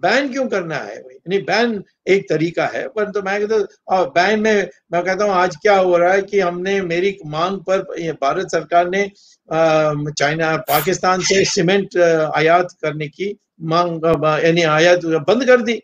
बैन 0.02 0.30
क्यों 0.32 0.46
करना 0.48 0.76
है 0.76 0.98
नहीं 1.28 1.38
बैन 1.44 1.82
एक 2.08 2.28
तरीका 2.28 2.66
है 2.66 2.86
परंतु 2.88 3.20
तो 3.20 3.22
मैं 3.22 3.40
कहता 3.40 3.96
हूँ 3.96 4.06
बैन 4.14 4.40
में 4.40 4.68
मैं 4.92 5.02
कहता 5.04 5.24
हूँ 5.24 5.32
आज 5.32 5.56
क्या 5.56 5.76
हो 5.78 5.96
रहा 5.96 6.12
है 6.12 6.22
कि 6.22 6.40
हमने 6.40 6.80
मेरी 6.82 7.16
मांग 7.26 7.58
पर 7.68 7.82
भारत 8.20 8.50
सरकार 8.50 8.88
ने 8.88 9.10
चाइना 9.48 10.56
पाकिस्तान 10.68 11.20
से 11.22 11.44
सीमेंट 11.44 11.96
आयात 12.36 12.72
करने 12.82 13.08
की 13.08 13.34
मांग 13.62 14.06
यानी 14.44 14.62
आयात 14.62 15.04
बंद 15.28 15.46
कर 15.46 15.62
दी। 15.62 15.80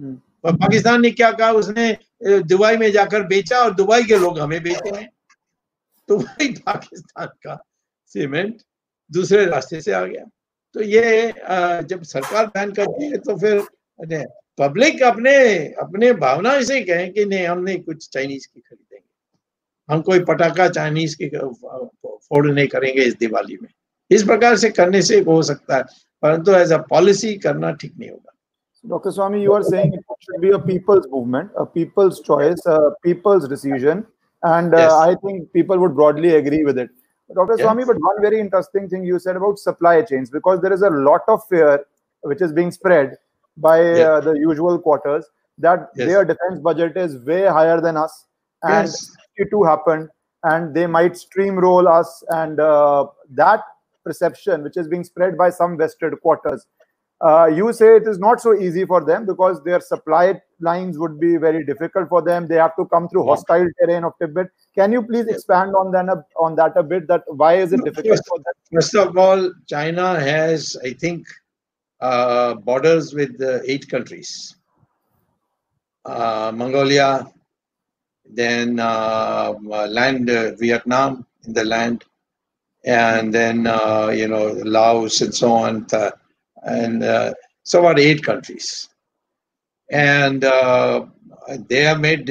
हम्म। 0.00 0.56
पाकिस्तान 0.56 1.00
ने 1.02 1.10
क्या 1.10 1.30
कहा? 1.32 1.50
उसने 1.52 1.96
दुबई 2.22 2.76
में 2.76 2.90
जाकर 2.92 3.22
बेचा 3.26 3.58
और 3.58 3.74
दुबई 3.74 4.02
के 4.04 4.18
लोग 4.18 4.38
हमें 4.38 4.62
बेचे 4.62 4.96
हैं। 4.96 5.08
तो 6.08 6.18
वही 6.18 6.48
पाकिस्तान 6.66 7.26
का 7.26 7.62
सीमेंट 8.14 8.56
दूसरे 9.10 9.44
रास्ते 9.46 9.80
से 9.80 9.92
आ 9.92 10.04
गया 10.04 10.24
तो 10.74 10.82
ये 10.82 11.32
जब 11.90 12.02
सरकार 12.02 12.46
बैन 12.56 12.72
करती 12.72 13.10
है 13.10 13.18
तो 13.28 13.36
फिर 13.38 14.26
पब्लिक 14.58 15.02
अपने 15.02 15.34
अपने 15.82 16.12
भावना 16.24 16.60
से 16.70 16.80
कहें 16.84 17.12
कि 17.12 17.24
नहीं 17.24 17.46
हमने 17.46 17.74
कुछ 17.78 18.08
चाइनीज़ 18.12 18.46
की 18.46 18.60
खरीदेंगे 18.60 19.04
हम 19.88 20.00
कोई 20.08 20.24
पटाखा 20.30 20.68
चाइनीज़ 20.68 21.16
की 21.22 21.28
फोड़ 21.28 22.46
नहीं 22.46 22.66
करेंगे 22.68 23.02
इस 23.02 23.16
दिवाली 23.18 23.58
में 23.62 23.68
इस 24.10 24.22
प्रकार 24.22 24.56
से 24.56 24.70
करने 24.70 25.02
से 25.02 25.20
हो 25.28 25.42
सकता 25.42 25.76
है 25.76 25.84
परंतु 26.22 26.52
एज 26.54 26.72
अ 26.72 26.76
पॉलिसी 26.90 27.34
करना 27.46 27.72
ठीक 27.72 27.94
नहीं 27.98 28.10
होगा 28.10 28.28
Dr. 28.84 29.10
Swami, 29.10 29.42
you 29.42 29.52
are 29.52 29.62
saying 29.62 29.92
it 29.92 30.04
should 30.20 30.40
be 30.40 30.50
a 30.50 30.58
people's 30.58 31.06
movement, 31.08 31.50
a 31.56 31.66
people's 31.66 32.20
choice, 32.20 32.64
a 32.64 32.92
people's 33.02 33.48
decision, 33.48 34.06
and 34.42 34.72
uh, 34.72 34.78
yes. 34.78 34.92
I 34.92 35.14
think 35.16 35.52
people 35.52 35.78
would 35.78 35.96
broadly 35.96 36.36
agree 36.36 36.62
with 36.64 36.78
it. 36.78 36.90
Dr. 37.34 37.54
Yes. 37.56 37.60
Swami, 37.62 37.84
but 37.84 37.96
one 38.00 38.22
very 38.22 38.40
interesting 38.40 38.88
thing 38.88 39.04
you 39.04 39.18
said 39.18 39.36
about 39.36 39.58
supply 39.58 40.02
chains, 40.02 40.30
because 40.30 40.60
there 40.60 40.72
is 40.72 40.82
a 40.82 40.90
lot 40.90 41.20
of 41.28 41.40
fear 41.48 41.84
which 42.22 42.40
is 42.40 42.52
being 42.52 42.70
spread 42.70 43.16
by 43.56 43.80
yes. 43.80 44.08
uh, 44.08 44.20
the 44.20 44.32
usual 44.32 44.78
quarters 44.78 45.26
that 45.58 45.90
yes. 45.96 46.08
their 46.08 46.24
defense 46.24 46.60
budget 46.62 46.96
is 46.96 47.18
way 47.24 47.42
higher 47.44 47.80
than 47.80 47.96
us, 47.96 48.26
and 48.62 48.88
it 49.36 49.48
too 49.50 49.62
happened, 49.62 50.08
and 50.44 50.74
they 50.74 50.86
might 50.86 51.12
streamroll 51.12 51.86
us, 51.86 52.22
and 52.30 52.60
uh, 52.60 53.06
that 53.30 53.62
perception 54.04 54.62
which 54.62 54.76
is 54.76 54.88
being 54.88 55.04
spread 55.04 55.36
by 55.36 55.50
some 55.50 55.76
vested 55.76 56.18
quarters. 56.22 56.66
Uh, 57.20 57.46
you 57.46 57.72
say 57.72 57.96
it 57.96 58.06
is 58.06 58.18
not 58.20 58.40
so 58.40 58.54
easy 58.54 58.84
for 58.84 59.04
them 59.04 59.26
because 59.26 59.62
their 59.64 59.80
supply 59.80 60.40
lines 60.60 60.98
would 60.98 61.18
be 61.18 61.36
very 61.36 61.64
difficult 61.64 62.08
for 62.08 62.22
them. 62.22 62.46
They 62.46 62.54
have 62.54 62.76
to 62.76 62.84
come 62.86 63.08
through 63.08 63.26
hostile 63.26 63.66
terrain 63.80 64.04
of 64.04 64.12
Tibet. 64.20 64.46
Can 64.76 64.92
you 64.92 65.02
please 65.02 65.26
expand 65.26 65.74
on 65.74 65.90
that 65.92 66.24
on 66.38 66.54
that 66.56 66.76
a 66.76 66.82
bit? 66.84 67.08
That 67.08 67.24
why 67.26 67.54
is 67.54 67.72
it 67.72 67.82
difficult 67.84 68.06
first, 68.06 68.28
for 68.28 68.38
them? 68.38 68.54
First 68.72 68.94
of 68.94 69.18
all, 69.18 69.52
China 69.66 70.20
has, 70.20 70.76
I 70.84 70.92
think, 70.92 71.26
uh, 72.00 72.54
borders 72.54 73.12
with 73.12 73.40
uh, 73.42 73.58
eight 73.66 73.88
countries: 73.88 74.54
uh, 76.04 76.52
Mongolia, 76.54 77.26
then 78.30 78.78
uh, 78.78 79.54
land 79.60 80.30
uh, 80.30 80.54
Vietnam 80.54 81.26
in 81.44 81.52
the 81.52 81.64
land, 81.64 82.04
and 82.84 83.34
then 83.34 83.66
uh, 83.66 84.12
you 84.14 84.28
know 84.28 84.52
Laos 84.64 85.20
and 85.20 85.34
so 85.34 85.50
on, 85.50 85.84
and 86.64 87.02
so 87.62 87.80
about 87.80 87.98
eight 87.98 88.22
countries, 88.22 88.88
and 89.90 90.42
they 90.42 91.82
have 91.82 92.00
made 92.00 92.28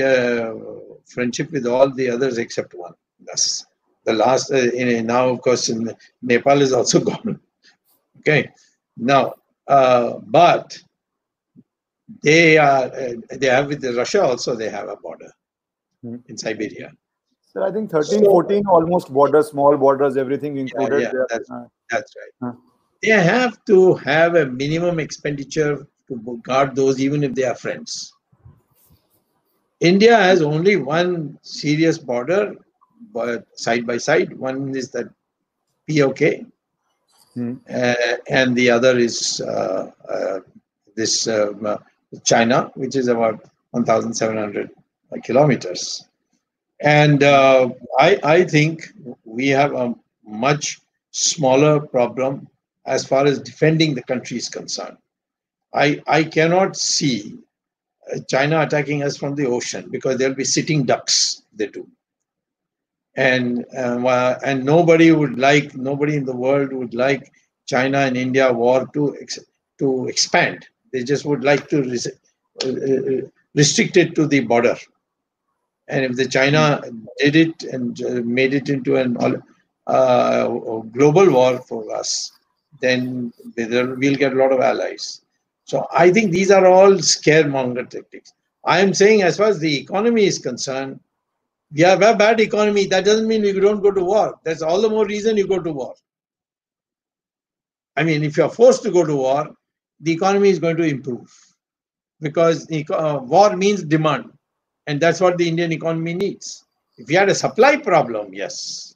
friendship 1.07 1.51
with 1.51 1.65
all 1.65 1.89
the 1.89 2.09
others 2.09 2.37
except 2.37 2.73
one. 2.73 2.93
That's 3.19 3.65
the 4.05 4.13
last. 4.13 4.51
Uh, 4.51 4.71
in, 4.71 5.05
now, 5.05 5.29
of 5.29 5.41
course, 5.41 5.69
in 5.69 5.93
Nepal 6.21 6.61
is 6.61 6.73
also 6.73 6.99
gone. 7.11 7.39
okay, 8.19 8.49
now, 8.95 9.33
uh, 9.67 10.19
but 10.23 10.77
they 12.23 12.57
are 12.57 12.85
uh, 12.85 13.13
they 13.31 13.47
have 13.47 13.67
with 13.67 13.83
Russia 13.85 14.23
also. 14.23 14.55
They 14.55 14.69
have 14.69 14.89
a 14.89 14.95
border 14.97 15.31
hmm. 16.01 16.17
in 16.27 16.37
Siberia. 16.37 16.91
So 17.53 17.63
I 17.63 17.71
think 17.71 17.89
13, 17.89 18.23
so, 18.23 18.25
14 18.25 18.67
almost 18.67 19.11
borders, 19.11 19.47
small 19.49 19.75
borders, 19.77 20.15
everything 20.15 20.57
included. 20.57 21.01
Yeah, 21.01 21.11
yeah 21.13 21.23
that's, 21.29 21.49
uh, 21.49 21.65
that's 21.89 22.13
right. 22.15 22.33
Huh. 22.43 22.57
They 23.01 23.09
have 23.09 23.63
to 23.65 23.95
have 23.95 24.35
a 24.35 24.45
minimum 24.45 24.99
expenditure 24.99 25.87
to 26.07 26.41
guard 26.43 26.75
those, 26.75 26.99
even 26.99 27.23
if 27.23 27.35
they 27.35 27.43
are 27.43 27.55
friends. 27.55 28.13
India 29.79 30.15
has 30.17 30.41
only 30.41 30.75
one 30.75 31.37
serious 31.43 31.97
border, 31.97 32.55
but 33.13 33.45
side 33.57 33.85
by 33.85 33.97
side. 33.97 34.35
One 34.37 34.75
is 34.75 34.89
the 34.89 35.13
POK, 35.87 36.45
hmm. 37.35 37.55
uh, 37.69 37.93
and 38.29 38.55
the 38.55 38.69
other 38.69 38.97
is 38.97 39.41
uh, 39.41 39.91
uh, 40.09 40.39
this 40.95 41.27
um, 41.27 41.77
China, 42.23 42.71
which 42.75 42.95
is 42.95 43.07
about 43.07 43.43
1,700 43.71 44.71
kilometers. 45.23 46.05
And 46.81 47.23
uh, 47.23 47.69
I, 47.99 48.19
I 48.23 48.43
think 48.43 48.87
we 49.25 49.47
have 49.49 49.73
a 49.73 49.95
much 50.25 50.79
smaller 51.11 51.79
problem 51.79 52.47
as 52.87 53.05
far 53.05 53.25
as 53.25 53.39
defending 53.39 53.93
the 53.93 54.03
country 54.03 54.37
is 54.37 54.49
concerned. 54.49 54.97
I, 55.73 56.01
I 56.07 56.23
cannot 56.23 56.77
see 56.77 57.37
China 58.29 58.61
attacking 58.61 59.03
us 59.03 59.17
from 59.17 59.35
the 59.35 59.45
ocean 59.45 59.89
because 59.91 60.17
there'll 60.17 60.33
be 60.33 60.45
sitting 60.45 60.83
ducks. 60.85 61.43
They 61.53 61.67
do, 61.67 61.87
and 63.15 63.65
uh, 63.75 64.35
and 64.43 64.63
nobody 64.63 65.11
would 65.11 65.37
like 65.37 65.75
nobody 65.75 66.15
in 66.15 66.25
the 66.25 66.35
world 66.35 66.71
would 66.71 66.93
like 66.93 67.31
China 67.67 67.99
and 67.99 68.15
India 68.15 68.51
war 68.51 68.87
to 68.93 69.17
ex- 69.19 69.39
to 69.79 70.07
expand. 70.07 70.65
They 70.93 71.03
just 71.03 71.25
would 71.25 71.43
like 71.43 71.67
to 71.69 71.81
res- 71.83 72.07
uh, 72.63 72.69
uh 72.69 73.21
restrict 73.55 73.97
it 73.97 74.15
to 74.15 74.25
the 74.25 74.39
border. 74.41 74.77
And 75.89 76.05
if 76.05 76.15
the 76.15 76.27
China 76.27 76.81
did 77.17 77.35
it 77.35 77.63
and 77.63 78.01
uh, 78.03 78.21
made 78.23 78.53
it 78.53 78.69
into 78.69 78.97
an 78.97 79.17
uh, 79.87 80.47
global 80.47 81.31
war 81.31 81.59
for 81.59 81.93
us, 81.95 82.31
then 82.81 83.33
we'll 83.55 84.15
get 84.15 84.33
a 84.33 84.35
lot 84.35 84.51
of 84.51 84.59
allies. 84.59 85.21
So 85.65 85.87
I 85.91 86.11
think 86.11 86.31
these 86.31 86.51
are 86.51 86.65
all 86.65 86.93
scaremonger 86.93 87.89
tactics. 87.89 88.33
I 88.65 88.79
am 88.79 88.93
saying, 88.93 89.21
as 89.21 89.37
far 89.37 89.47
as 89.47 89.59
the 89.59 89.77
economy 89.77 90.25
is 90.25 90.39
concerned, 90.39 90.99
we 91.73 91.81
have 91.81 92.01
a 92.01 92.15
bad 92.15 92.39
economy. 92.39 92.85
That 92.85 93.05
doesn't 93.05 93.27
mean 93.27 93.41
we 93.41 93.53
don't 93.53 93.81
go 93.81 93.91
to 93.91 94.03
war. 94.03 94.39
That's 94.43 94.61
all 94.61 94.81
the 94.81 94.89
more 94.89 95.05
reason 95.05 95.37
you 95.37 95.47
go 95.47 95.59
to 95.61 95.71
war. 95.71 95.95
I 97.97 98.03
mean, 98.03 98.23
if 98.23 98.37
you're 98.37 98.49
forced 98.49 98.83
to 98.83 98.91
go 98.91 99.05
to 99.05 99.15
war, 99.15 99.49
the 99.99 100.11
economy 100.11 100.49
is 100.49 100.59
going 100.59 100.77
to 100.77 100.83
improve 100.83 101.33
because 102.21 102.67
uh, 102.91 103.19
war 103.21 103.55
means 103.55 103.83
demand, 103.83 104.31
and 104.85 104.99
that's 104.99 105.19
what 105.19 105.37
the 105.37 105.47
Indian 105.47 105.71
economy 105.71 106.13
needs. 106.13 106.65
If 106.97 107.07
we 107.07 107.15
had 107.15 107.29
a 107.29 107.35
supply 107.35 107.77
problem, 107.77 108.33
yes, 108.33 108.95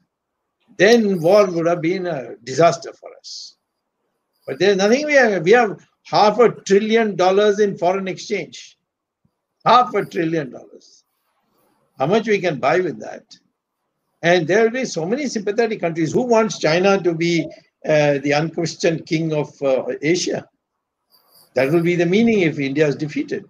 then 0.77 1.19
war 1.21 1.45
would 1.47 1.67
have 1.67 1.81
been 1.81 2.07
a 2.07 2.35
disaster 2.43 2.93
for 2.93 3.09
us. 3.19 3.57
But 4.51 4.59
there's 4.59 4.75
nothing 4.75 5.05
we 5.05 5.13
have. 5.13 5.43
We 5.45 5.51
have 5.51 5.79
half 6.03 6.37
a 6.39 6.51
trillion 6.51 7.15
dollars 7.15 7.61
in 7.61 7.77
foreign 7.77 8.09
exchange. 8.09 8.77
Half 9.65 9.93
a 9.93 10.03
trillion 10.03 10.49
dollars. 10.51 11.05
How 11.97 12.07
much 12.07 12.27
we 12.27 12.37
can 12.37 12.59
buy 12.59 12.81
with 12.81 12.99
that? 12.99 13.23
And 14.21 14.45
there 14.45 14.63
will 14.63 14.71
be 14.71 14.83
so 14.83 15.05
many 15.05 15.27
sympathetic 15.27 15.79
countries. 15.79 16.11
Who 16.11 16.23
wants 16.23 16.59
China 16.59 17.01
to 17.01 17.13
be 17.13 17.47
uh, 17.85 18.17
the 18.17 18.31
unquestioned 18.31 19.05
king 19.05 19.31
of 19.31 19.49
uh, 19.61 19.85
Asia? 20.01 20.45
That 21.53 21.71
will 21.71 21.83
be 21.83 21.95
the 21.95 22.05
meaning 22.05 22.41
if 22.41 22.59
India 22.59 22.87
is 22.87 22.97
defeated. 22.97 23.45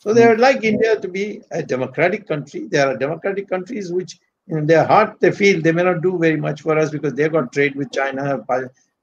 So 0.00 0.12
they 0.12 0.26
would 0.26 0.40
like 0.40 0.64
India 0.64 0.98
to 0.98 1.06
be 1.06 1.42
a 1.52 1.62
democratic 1.62 2.26
country. 2.26 2.66
There 2.68 2.88
are 2.88 2.96
democratic 2.96 3.48
countries 3.48 3.92
which, 3.92 4.18
in 4.48 4.66
their 4.66 4.84
heart, 4.84 5.20
they 5.20 5.30
feel 5.30 5.62
they 5.62 5.70
may 5.70 5.84
not 5.84 6.02
do 6.02 6.18
very 6.18 6.36
much 6.36 6.62
for 6.62 6.76
us 6.76 6.90
because 6.90 7.14
they've 7.14 7.30
got 7.30 7.52
trade 7.52 7.76
with 7.76 7.92
China, 7.92 8.44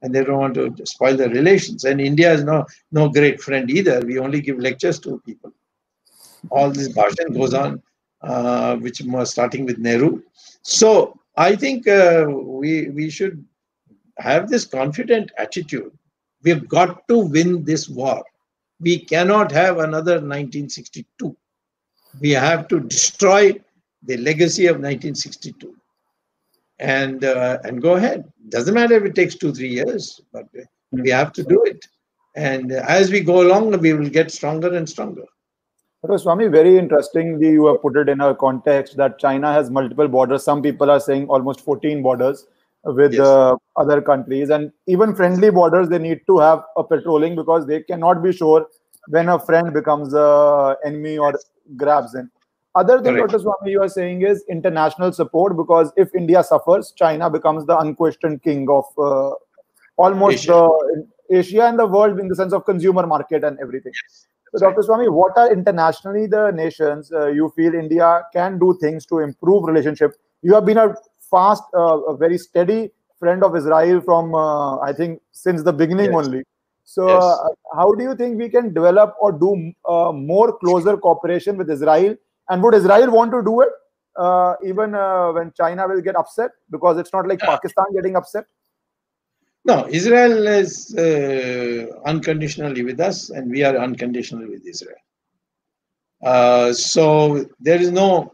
and 0.02 0.14
they 0.14 0.22
don't 0.24 0.38
want 0.38 0.54
to 0.54 0.74
spoil 0.86 1.16
the 1.16 1.28
relations. 1.28 1.84
And 1.84 2.00
India 2.00 2.32
is 2.32 2.44
no 2.44 2.64
no 2.92 3.08
great 3.08 3.40
friend 3.40 3.70
either. 3.70 4.00
We 4.00 4.18
only 4.18 4.40
give 4.40 4.58
lectures 4.58 4.98
to 5.00 5.20
people. 5.26 5.52
All 6.50 6.70
this 6.70 6.88
bhashan 6.88 7.32
goes 7.32 7.54
on, 7.54 7.82
uh, 8.22 8.76
which 8.76 9.00
was 9.00 9.30
starting 9.30 9.64
with 9.64 9.78
Nehru. 9.78 10.22
So 10.62 11.18
I 11.36 11.56
think 11.56 11.88
uh, 11.88 12.26
we 12.28 12.88
we 12.90 13.10
should 13.10 13.44
have 14.18 14.48
this 14.48 14.64
confident 14.64 15.30
attitude. 15.38 15.92
We've 16.42 16.68
got 16.68 17.06
to 17.08 17.18
win 17.18 17.64
this 17.64 17.88
war. 17.88 18.22
We 18.80 18.98
cannot 18.98 19.50
have 19.52 19.78
another 19.78 20.14
1962. 20.14 21.36
We 22.20 22.30
have 22.30 22.68
to 22.68 22.80
destroy 22.80 23.58
the 24.02 24.16
legacy 24.18 24.66
of 24.66 24.76
1962 24.76 25.74
and 26.78 27.24
uh, 27.24 27.58
and 27.64 27.80
go 27.80 27.94
ahead. 27.94 28.24
Doesn't 28.48 28.74
matter 28.74 28.94
if 28.94 29.04
it 29.04 29.14
takes 29.14 29.34
two 29.34 29.52
three 29.52 29.68
years, 29.68 30.20
but 30.32 30.46
we 30.92 31.10
have 31.10 31.32
to 31.34 31.42
do 31.42 31.62
it. 31.64 31.86
And 32.34 32.72
as 32.72 33.10
we 33.10 33.20
go 33.20 33.42
along, 33.42 33.78
we 33.80 33.94
will 33.94 34.10
get 34.10 34.30
stronger 34.30 34.74
and 34.74 34.88
stronger. 34.88 35.24
So, 36.06 36.12
Swamy, 36.12 36.50
very 36.52 36.78
interestingly, 36.78 37.50
you 37.50 37.66
have 37.66 37.82
put 37.82 37.96
it 37.96 38.08
in 38.08 38.20
a 38.20 38.34
context 38.34 38.96
that 38.98 39.18
China 39.18 39.52
has 39.52 39.70
multiple 39.70 40.06
borders. 40.06 40.44
Some 40.44 40.62
people 40.62 40.90
are 40.90 41.00
saying 41.00 41.26
almost 41.28 41.62
14 41.62 42.02
borders 42.02 42.46
with 42.84 43.14
yes. 43.14 43.20
uh, 43.20 43.56
other 43.76 44.00
countries, 44.00 44.50
and 44.50 44.70
even 44.86 45.16
friendly 45.16 45.50
borders. 45.50 45.88
They 45.88 45.98
need 45.98 46.20
to 46.28 46.38
have 46.38 46.62
a 46.76 46.84
patrolling 46.84 47.34
because 47.34 47.66
they 47.66 47.82
cannot 47.82 48.22
be 48.22 48.32
sure 48.32 48.68
when 49.08 49.28
a 49.28 49.38
friend 49.38 49.72
becomes 49.72 50.14
a 50.14 50.76
enemy 50.84 51.18
or 51.18 51.38
grabs 51.76 52.14
in. 52.14 52.30
Other 52.76 53.00
than 53.00 53.16
Dr. 53.16 53.38
Swamy, 53.38 53.70
you 53.70 53.80
are 53.80 53.88
saying 53.88 54.20
is 54.20 54.44
international 54.50 55.10
support 55.10 55.56
because 55.56 55.92
if 55.96 56.14
India 56.14 56.42
suffers, 56.44 56.92
China 56.94 57.30
becomes 57.30 57.64
the 57.64 57.76
unquestioned 57.78 58.42
king 58.42 58.68
of 58.68 58.84
uh, 58.98 59.30
almost 59.96 60.44
Asia. 60.44 60.52
the 60.52 61.38
Asia 61.38 61.62
and 61.66 61.78
the 61.78 61.86
world 61.86 62.20
in 62.20 62.28
the 62.28 62.36
sense 62.36 62.52
of 62.52 62.66
consumer 62.66 63.06
market 63.06 63.44
and 63.44 63.58
everything. 63.60 63.92
Yes. 63.94 64.26
So, 64.54 64.60
Dr. 64.60 64.82
Swamy, 64.82 65.10
what 65.10 65.32
are 65.38 65.50
internationally 65.50 66.26
the 66.26 66.50
nations 66.50 67.10
uh, 67.12 67.28
you 67.28 67.50
feel 67.56 67.74
India 67.74 68.22
can 68.34 68.58
do 68.58 68.76
things 68.78 69.06
to 69.06 69.20
improve 69.20 69.64
relationship? 69.64 70.12
You 70.42 70.54
have 70.54 70.66
been 70.66 70.78
a 70.78 70.94
fast, 71.30 71.62
uh, 71.74 72.02
a 72.02 72.16
very 72.16 72.36
steady 72.36 72.90
friend 73.18 73.42
of 73.42 73.56
Israel 73.56 74.02
from 74.02 74.34
uh, 74.34 74.78
I 74.80 74.92
think 74.92 75.22
since 75.32 75.62
the 75.62 75.72
beginning 75.72 76.12
yes. 76.12 76.26
only. 76.26 76.42
So, 76.84 77.08
yes. 77.08 77.22
Uh, 77.22 77.48
how 77.74 77.92
do 77.94 78.04
you 78.04 78.14
think 78.14 78.38
we 78.38 78.50
can 78.50 78.74
develop 78.74 79.16
or 79.18 79.32
do 79.32 79.72
uh, 79.88 80.12
more 80.12 80.56
closer 80.58 80.98
cooperation 80.98 81.56
with 81.56 81.70
Israel 81.70 82.16
and 82.48 82.62
would 82.62 82.74
Israel 82.74 83.10
want 83.10 83.32
to 83.32 83.42
do 83.42 83.60
it 83.60 83.68
uh, 84.16 84.54
even 84.64 84.94
uh, 84.94 85.32
when 85.32 85.52
China 85.56 85.86
will 85.88 86.00
get 86.00 86.16
upset? 86.16 86.50
Because 86.70 86.98
it's 86.98 87.12
not 87.12 87.26
like 87.26 87.40
yeah. 87.40 87.50
Pakistan 87.50 87.86
getting 87.94 88.16
upset. 88.16 88.44
No, 89.64 89.88
Israel 89.88 90.46
is 90.46 90.94
uh, 90.96 91.86
unconditionally 92.04 92.84
with 92.84 93.00
us, 93.00 93.30
and 93.30 93.50
we 93.50 93.64
are 93.64 93.76
unconditionally 93.76 94.46
with 94.46 94.64
Israel. 94.64 94.96
Uh, 96.24 96.72
so 96.72 97.44
there 97.60 97.80
is 97.80 97.90
no, 97.90 98.32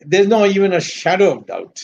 there 0.00 0.20
is 0.20 0.28
no 0.28 0.46
even 0.46 0.74
a 0.74 0.80
shadow 0.80 1.38
of 1.38 1.46
doubt 1.46 1.82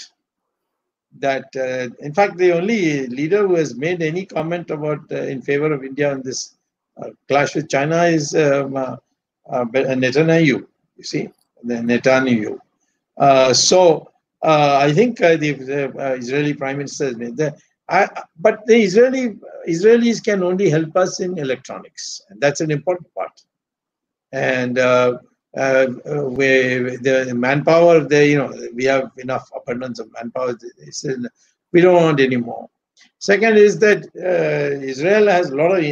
that, 1.19 1.47
uh, 1.57 1.89
in 1.99 2.15
fact, 2.15 2.37
the 2.37 2.53
only 2.53 3.07
leader 3.09 3.47
who 3.49 3.57
has 3.57 3.75
made 3.75 4.03
any 4.03 4.25
comment 4.25 4.71
about 4.71 5.01
uh, 5.11 5.17
in 5.17 5.43
favor 5.43 5.73
of 5.73 5.85
India 5.85 6.13
on 6.13 6.23
this 6.23 6.55
clash 7.29 7.55
with 7.57 7.69
China 7.69 8.05
is 8.05 8.35
um, 8.37 8.99
Netanyahu. 9.51 10.65
You 10.97 11.05
see, 11.05 11.29
Netanyahu. 11.65 12.59
Uh, 13.17 13.53
so 13.53 14.11
uh, 14.43 14.79
I 14.81 14.93
think 14.93 15.21
uh, 15.21 15.37
the, 15.37 15.93
uh, 15.99 16.15
Israeli 16.15 16.55
Prime 16.55 16.79
Minister 16.79 17.17
made 17.17 17.37
that. 17.37 17.59
But 18.39 18.67
the 18.67 18.77
Israeli 18.77 19.37
Israelis 19.67 20.23
can 20.23 20.43
only 20.43 20.69
help 20.71 20.97
us 20.97 21.21
in 21.21 21.39
electronics, 21.39 22.21
and 22.29 22.41
that's 22.41 22.61
an 22.61 22.71
important 22.71 23.13
part. 23.15 23.41
And 24.33 24.79
uh, 24.79 25.19
uh, 25.57 25.87
we, 26.05 26.97
the 26.97 27.33
manpower, 27.35 28.01
there, 28.01 28.27
you 28.27 28.39
know, 28.39 28.53
we 28.75 28.85
have 28.85 29.11
enough 29.19 29.51
abundance 29.55 29.99
of 29.99 30.13
manpower. 30.13 30.55
We 31.73 31.81
don't 31.81 32.03
want 32.03 32.21
any 32.21 32.37
more. 32.37 32.69
Second 33.19 33.57
is 33.57 33.79
that 33.79 34.05
Israel 34.83 35.29
has 35.29 35.51
a 35.51 35.57
lot 35.57 35.79
of 35.79 35.85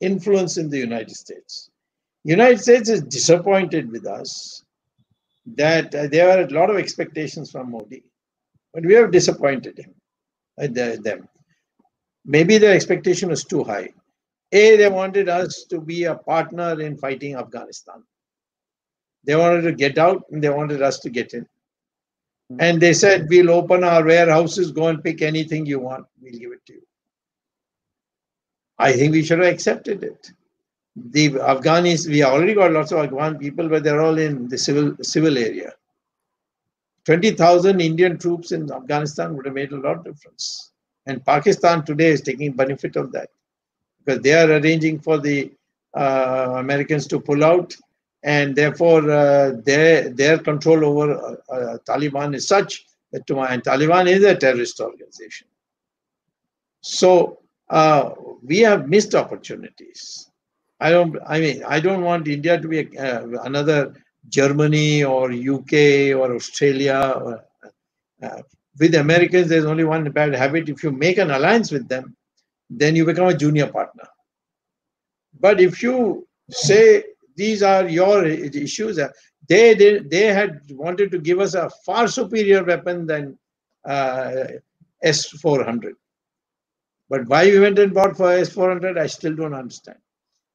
influence 0.00 0.58
in 0.58 0.68
the 0.68 0.78
United 0.78 1.14
States. 1.14 1.70
United 2.24 2.60
States 2.60 2.88
is 2.88 3.02
disappointed 3.02 3.90
with 3.90 4.06
us 4.06 4.64
that 5.46 5.94
uh, 5.94 6.06
there 6.08 6.26
were 6.26 6.44
a 6.44 6.50
lot 6.50 6.70
of 6.70 6.76
expectations 6.76 7.50
from 7.50 7.70
Modi, 7.70 8.02
but 8.72 8.84
we 8.84 8.94
have 8.94 9.10
disappointed 9.10 9.78
him, 9.78 9.94
uh, 10.60 10.66
them. 11.02 11.28
Maybe 12.24 12.58
their 12.58 12.74
expectation 12.74 13.28
was 13.28 13.44
too 13.44 13.62
high. 13.62 13.90
A, 14.52 14.76
they 14.76 14.88
wanted 14.88 15.28
us 15.28 15.64
to 15.64 15.80
be 15.80 16.04
a 16.04 16.14
partner 16.14 16.80
in 16.80 16.96
fighting 16.96 17.34
Afghanistan. 17.34 18.02
They 19.24 19.36
wanted 19.36 19.62
to 19.62 19.72
get 19.72 19.98
out 19.98 20.24
and 20.30 20.42
they 20.42 20.50
wanted 20.50 20.80
us 20.80 21.00
to 21.00 21.10
get 21.10 21.34
in. 21.34 21.46
Hmm. 22.50 22.56
And 22.60 22.80
they 22.80 22.92
said, 22.92 23.26
We'll 23.28 23.50
open 23.50 23.84
our 23.84 24.04
warehouses, 24.04 24.70
go 24.70 24.88
and 24.88 25.02
pick 25.02 25.22
anything 25.22 25.66
you 25.66 25.80
want, 25.80 26.06
we'll 26.20 26.38
give 26.38 26.52
it 26.52 26.64
to 26.66 26.74
you. 26.74 26.86
I 28.78 28.92
think 28.92 29.12
we 29.12 29.22
should 29.22 29.38
have 29.38 29.52
accepted 29.52 30.02
it 30.02 30.30
the 30.96 31.30
Afghanis, 31.30 32.08
we 32.08 32.22
already 32.22 32.54
got 32.54 32.72
lots 32.72 32.92
of 32.92 32.98
Afghan 32.98 33.38
people, 33.38 33.68
but 33.68 33.82
they're 33.82 34.00
all 34.00 34.18
in 34.18 34.48
the 34.48 34.58
civil 34.58 34.94
civil 35.02 35.36
area. 35.36 35.72
20,000 37.04 37.80
Indian 37.80 38.18
troops 38.18 38.52
in 38.52 38.70
Afghanistan 38.72 39.36
would 39.36 39.44
have 39.44 39.54
made 39.54 39.72
a 39.72 39.76
lot 39.76 39.98
of 39.98 40.04
difference. 40.04 40.72
And 41.06 41.24
Pakistan 41.24 41.84
today 41.84 42.08
is 42.08 42.22
taking 42.22 42.52
benefit 42.52 42.96
of 42.96 43.12
that 43.12 43.28
because 43.98 44.22
they 44.22 44.32
are 44.32 44.50
arranging 44.50 44.98
for 45.00 45.18
the 45.18 45.52
uh, 45.94 46.54
Americans 46.56 47.06
to 47.08 47.20
pull 47.20 47.44
out, 47.44 47.76
and 48.22 48.56
therefore 48.56 49.10
uh, 49.10 49.52
their 49.64 50.08
their 50.08 50.38
control 50.38 50.84
over 50.84 51.14
uh, 51.14 51.52
uh 51.52 51.78
Taliban 51.86 52.34
is 52.34 52.48
such 52.48 52.86
that 53.12 53.26
to 53.26 53.38
and 53.40 53.62
Taliban 53.62 54.08
is 54.08 54.24
a 54.24 54.34
terrorist 54.34 54.80
organization. 54.80 55.46
So 56.80 57.40
uh, 57.70 58.10
we 58.42 58.58
have 58.60 58.88
missed 58.88 59.14
opportunities. 59.14 60.30
I 60.84 60.90
don't. 60.90 61.16
I 61.26 61.40
mean, 61.40 61.62
I 61.66 61.80
don't 61.80 62.02
want 62.02 62.28
India 62.28 62.60
to 62.60 62.68
be 62.68 62.80
a, 62.80 62.88
uh, 63.08 63.42
another 63.50 63.94
Germany 64.28 65.04
or 65.04 65.32
UK 65.32 65.74
or 66.20 66.34
Australia. 66.36 67.00
Or, 67.24 67.44
uh, 68.22 68.42
with 68.80 68.94
Americans, 68.96 69.48
there's 69.48 69.64
only 69.64 69.84
one 69.84 70.04
bad 70.12 70.34
habit. 70.34 70.68
If 70.68 70.84
you 70.84 70.92
make 70.92 71.18
an 71.18 71.30
alliance 71.30 71.72
with 71.72 71.88
them, 71.88 72.16
then 72.70 72.96
you 72.96 73.06
become 73.06 73.28
a 73.28 73.36
junior 73.44 73.68
partner. 73.68 74.08
But 75.40 75.60
if 75.60 75.82
you 75.82 76.28
say 76.50 77.04
these 77.36 77.62
are 77.62 77.88
your 77.88 78.26
issues, 78.26 78.98
uh, 78.98 79.08
they 79.48 79.74
they, 79.74 80.00
they 80.00 80.26
had 80.40 80.60
wanted 80.70 81.10
to 81.12 81.18
give 81.18 81.40
us 81.40 81.54
a 81.54 81.70
far 81.86 82.08
superior 82.08 82.64
weapon 82.64 83.06
than 83.06 83.38
uh, 83.86 84.46
S400. 85.04 85.92
But 87.08 87.26
why 87.28 87.46
we 87.46 87.60
went 87.60 87.78
and 87.78 87.94
bought 87.94 88.16
for 88.18 88.26
S400, 88.26 88.98
I 88.98 89.06
still 89.06 89.36
don't 89.36 89.54
understand. 89.54 89.98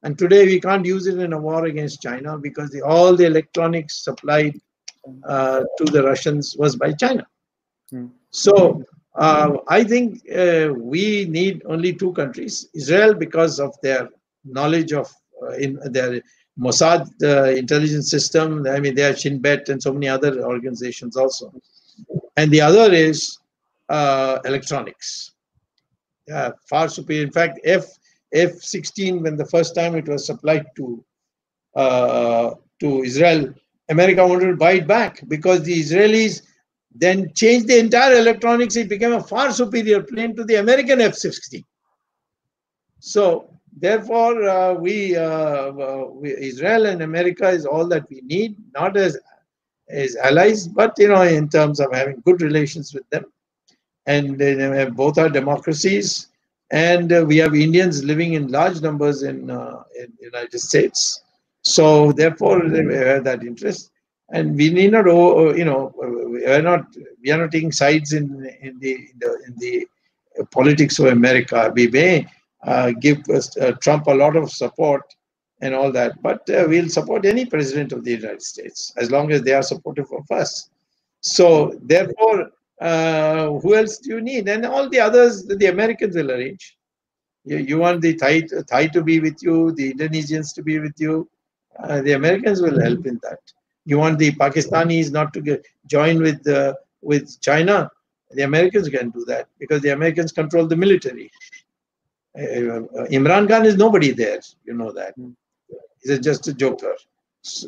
And 0.03 0.17
today 0.17 0.45
we 0.45 0.59
can't 0.61 0.85
use 0.85 1.07
it 1.07 1.19
in 1.19 1.33
a 1.33 1.39
war 1.39 1.65
against 1.65 2.01
China 2.01 2.37
because 2.37 2.69
the, 2.69 2.81
all 2.81 3.15
the 3.15 3.25
electronics 3.25 4.03
supplied 4.03 4.59
uh, 5.27 5.61
to 5.77 5.85
the 5.85 6.03
Russians 6.03 6.55
was 6.57 6.75
by 6.75 6.93
China. 6.93 7.25
Hmm. 7.89 8.07
So 8.31 8.83
uh, 9.15 9.57
I 9.67 9.83
think 9.83 10.21
uh, 10.31 10.69
we 10.77 11.25
need 11.25 11.63
only 11.65 11.93
two 11.93 12.13
countries: 12.13 12.69
Israel 12.73 13.13
because 13.13 13.59
of 13.59 13.75
their 13.81 14.09
knowledge 14.45 14.93
of 14.93 15.11
uh, 15.43 15.51
in 15.53 15.79
their 15.91 16.21
Mossad 16.59 17.09
uh, 17.23 17.51
intelligence 17.51 18.09
system. 18.09 18.65
I 18.67 18.79
mean, 18.79 18.95
they 18.95 19.01
have 19.03 19.19
Shin 19.19 19.39
Bet 19.39 19.69
and 19.69 19.81
so 19.81 19.93
many 19.93 20.07
other 20.07 20.43
organizations 20.43 21.15
also. 21.15 21.53
And 22.37 22.51
the 22.51 22.61
other 22.61 22.93
is 22.93 23.37
uh, 23.89 24.39
electronics. 24.45 25.31
Yeah, 26.27 26.51
far 26.69 26.89
superior. 26.89 27.23
In 27.23 27.31
fact, 27.31 27.59
if 27.63 27.85
F-16 28.33 29.21
when 29.21 29.35
the 29.37 29.45
first 29.45 29.75
time 29.75 29.95
it 29.95 30.07
was 30.07 30.25
supplied 30.25 30.65
to 30.75 31.03
uh, 31.75 32.55
to 32.79 33.03
Israel, 33.03 33.53
America 33.89 34.25
wanted 34.25 34.47
to 34.47 34.55
buy 34.55 34.73
it 34.73 34.87
back 34.87 35.21
because 35.27 35.63
the 35.63 35.79
Israelis 35.79 36.41
then 36.93 37.31
changed 37.33 37.67
the 37.67 37.77
entire 37.77 38.13
electronics. 38.13 38.75
It 38.75 38.89
became 38.89 39.13
a 39.13 39.23
far 39.23 39.51
superior 39.51 40.01
plane 40.01 40.35
to 40.35 40.43
the 40.43 40.55
American 40.55 41.01
F-16. 41.01 41.63
So 42.99 43.59
therefore, 43.77 44.47
uh, 44.47 44.73
we, 44.73 45.15
uh, 45.15 45.21
uh, 45.21 46.05
we, 46.11 46.35
Israel 46.35 46.85
and 46.87 47.01
America 47.01 47.49
is 47.49 47.65
all 47.65 47.87
that 47.87 48.09
we 48.09 48.21
need, 48.21 48.55
not 48.73 48.97
as 48.97 49.17
as 49.89 50.15
allies, 50.17 50.67
but 50.67 50.93
you 50.99 51.07
know, 51.07 51.23
in 51.23 51.49
terms 51.49 51.79
of 51.79 51.91
having 51.91 52.21
good 52.23 52.41
relations 52.41 52.93
with 52.93 53.09
them. 53.09 53.25
And 54.05 54.37
both 54.95 55.17
are 55.17 55.29
democracies 55.29 56.28
and 56.71 57.11
uh, 57.11 57.25
we 57.27 57.37
have 57.37 57.55
Indians 57.55 58.03
living 58.03 58.33
in 58.33 58.47
large 58.47 58.81
numbers 58.81 59.23
in 59.23 59.49
uh, 59.49 59.83
in 59.99 60.13
United 60.21 60.59
States. 60.59 61.21
So 61.61 62.11
therefore, 62.11 62.69
they 62.69 62.83
have 62.95 63.23
that 63.25 63.43
interest, 63.43 63.91
and 64.29 64.55
we 64.55 64.69
need 64.69 64.91
not, 64.91 65.07
oh, 65.07 65.49
oh, 65.49 65.53
you 65.53 65.65
know, 65.65 65.93
we 66.29 66.45
are 66.45 66.61
not 66.61 66.85
we 67.23 67.31
are 67.31 67.37
not 67.37 67.51
taking 67.51 67.71
sides 67.71 68.13
in 68.13 68.25
in 68.61 68.79
the 68.79 68.93
in 68.93 69.13
the, 69.19 69.43
in 69.47 69.55
the 69.57 69.87
politics 70.51 70.99
of 70.99 71.07
America. 71.07 71.71
We 71.75 71.87
may 71.87 72.27
uh, 72.63 72.91
give 72.91 73.19
uh, 73.29 73.71
Trump 73.73 74.07
a 74.07 74.13
lot 74.13 74.35
of 74.35 74.51
support 74.51 75.03
and 75.61 75.75
all 75.75 75.91
that, 75.91 76.21
but 76.21 76.49
uh, 76.49 76.65
we'll 76.67 76.89
support 76.89 77.25
any 77.25 77.45
president 77.45 77.91
of 77.91 78.03
the 78.05 78.11
United 78.11 78.41
States 78.41 78.93
as 78.95 79.11
long 79.11 79.31
as 79.31 79.41
they 79.41 79.53
are 79.53 79.63
supportive 79.63 80.09
of 80.13 80.29
us. 80.31 80.69
So 81.21 81.77
therefore, 81.81 82.51
uh, 82.79 83.51
who 83.59 83.75
else 83.75 83.97
do 83.97 84.09
you 84.11 84.21
need? 84.21 84.47
And 84.47 84.65
all 84.65 84.89
the 84.89 84.99
others, 84.99 85.45
the 85.45 85.67
Americans 85.67 86.15
will 86.15 86.31
arrange. 86.31 86.77
You, 87.45 87.57
you 87.57 87.77
want 87.77 88.01
the 88.01 88.15
Thai, 88.15 88.41
Thai 88.69 88.87
to 88.87 89.01
be 89.01 89.19
with 89.19 89.37
you, 89.41 89.71
the 89.73 89.93
Indonesians 89.93 90.53
to 90.55 90.63
be 90.63 90.79
with 90.79 90.93
you. 90.97 91.29
Uh, 91.81 92.01
the 92.01 92.13
Americans 92.13 92.61
will 92.61 92.79
help 92.79 93.05
in 93.05 93.19
that. 93.23 93.39
You 93.85 93.97
want 93.97 94.19
the 94.19 94.31
Pakistanis 94.31 95.11
not 95.11 95.33
to 95.33 95.41
get, 95.41 95.65
join 95.87 96.21
with 96.21 96.45
uh, 96.47 96.73
with 97.01 97.39
China. 97.41 97.89
The 98.31 98.43
Americans 98.43 98.89
can 98.89 99.09
do 99.09 99.25
that 99.25 99.47
because 99.57 99.81
the 99.81 99.89
Americans 99.89 100.31
control 100.31 100.67
the 100.67 100.75
military. 100.75 101.31
Uh, 102.37 102.41
uh 102.41 103.07
Imran 103.17 103.47
Khan 103.47 103.65
is 103.65 103.77
nobody 103.77 104.11
there. 104.11 104.39
You 104.65 104.73
know 104.73 104.91
that. 104.91 105.15
Hmm. 105.15 105.31
He's 106.03 106.19
just 106.19 106.47
a 106.47 106.53
joker. 106.53 106.95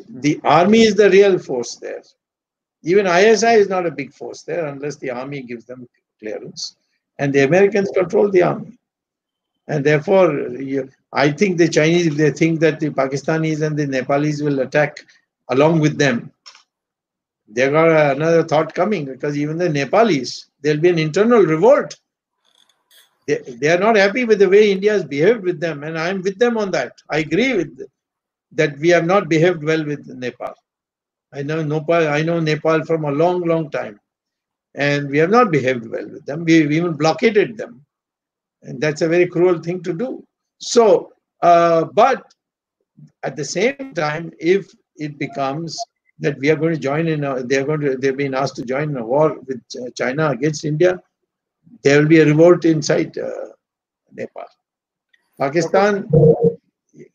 The 0.08 0.40
army 0.44 0.82
is 0.82 0.94
the 0.94 1.10
real 1.10 1.38
force 1.38 1.76
there. 1.76 2.02
Even 2.82 3.06
ISI 3.06 3.54
is 3.54 3.68
not 3.68 3.86
a 3.86 3.90
big 3.90 4.12
force 4.12 4.42
there 4.42 4.66
unless 4.66 4.96
the 4.96 5.10
army 5.10 5.42
gives 5.42 5.64
them 5.64 5.88
clearance. 6.18 6.76
And 7.18 7.32
the 7.32 7.44
Americans 7.44 7.90
control 7.94 8.30
the 8.30 8.42
army. 8.42 8.78
And 9.68 9.84
therefore, 9.84 10.48
I 11.12 11.30
think 11.30 11.58
the 11.58 11.68
Chinese, 11.68 12.16
they 12.16 12.30
think 12.32 12.60
that 12.60 12.80
the 12.80 12.90
Pakistanis 12.90 13.62
and 13.62 13.76
the 13.76 13.86
Nepalis 13.86 14.42
will 14.42 14.60
attack 14.60 15.04
along 15.48 15.80
with 15.80 15.98
them, 15.98 16.32
they 17.48 17.68
got 17.70 18.16
another 18.16 18.42
thought 18.44 18.74
coming 18.74 19.04
because 19.04 19.36
even 19.36 19.58
the 19.58 19.68
Nepalis, 19.68 20.46
there'll 20.62 20.80
be 20.80 20.88
an 20.88 20.98
internal 20.98 21.42
revolt. 21.42 21.96
They, 23.28 23.38
they 23.60 23.68
are 23.68 23.78
not 23.78 23.96
happy 23.96 24.24
with 24.24 24.38
the 24.38 24.48
way 24.48 24.72
India 24.72 24.92
has 24.92 25.04
behaved 25.04 25.42
with 25.42 25.60
them, 25.60 25.84
and 25.84 25.98
I'm 25.98 26.22
with 26.22 26.38
them 26.38 26.56
on 26.56 26.70
that. 26.72 27.02
I 27.10 27.18
agree 27.18 27.54
with 27.54 27.86
that 28.52 28.78
we 28.78 28.88
have 28.88 29.04
not 29.04 29.28
behaved 29.28 29.62
well 29.62 29.84
with 29.84 30.06
Nepal. 30.08 30.54
I 31.32 31.42
know 31.42 31.62
Nepal, 31.62 32.08
I 32.08 32.22
know 32.22 32.40
Nepal 32.40 32.84
from 32.84 33.04
a 33.04 33.10
long, 33.10 33.42
long 33.42 33.70
time. 33.70 33.98
And 34.74 35.10
we 35.10 35.18
have 35.18 35.30
not 35.30 35.50
behaved 35.50 35.86
well 35.86 36.08
with 36.08 36.24
them. 36.26 36.44
We've 36.44 36.72
even 36.72 36.94
blockaded 36.94 37.56
them. 37.56 37.84
And 38.62 38.80
that's 38.80 39.02
a 39.02 39.08
very 39.08 39.26
cruel 39.26 39.58
thing 39.60 39.82
to 39.82 39.92
do. 39.92 40.26
So, 40.58 41.12
uh, 41.42 41.84
but 41.84 42.22
at 43.22 43.36
the 43.36 43.44
same 43.44 43.92
time, 43.94 44.32
if 44.38 44.72
it 44.96 45.18
becomes 45.18 45.78
that 46.20 46.38
we 46.38 46.50
are 46.50 46.56
going 46.56 46.74
to 46.74 46.78
join 46.80 47.08
in, 47.08 47.24
a, 47.24 47.42
they're 47.42 47.64
going 47.64 47.80
to, 47.80 47.96
they've 47.96 48.16
been 48.16 48.34
asked 48.34 48.56
to 48.56 48.64
join 48.64 48.90
in 48.90 48.96
a 48.96 49.04
war 49.04 49.36
with 49.46 49.60
China 49.94 50.30
against 50.30 50.64
India, 50.64 51.00
there 51.82 51.98
will 51.98 52.08
be 52.08 52.20
a 52.20 52.26
revolt 52.26 52.64
inside 52.64 53.16
uh, 53.18 53.48
Nepal. 54.12 54.44
Pakistan, 55.38 56.08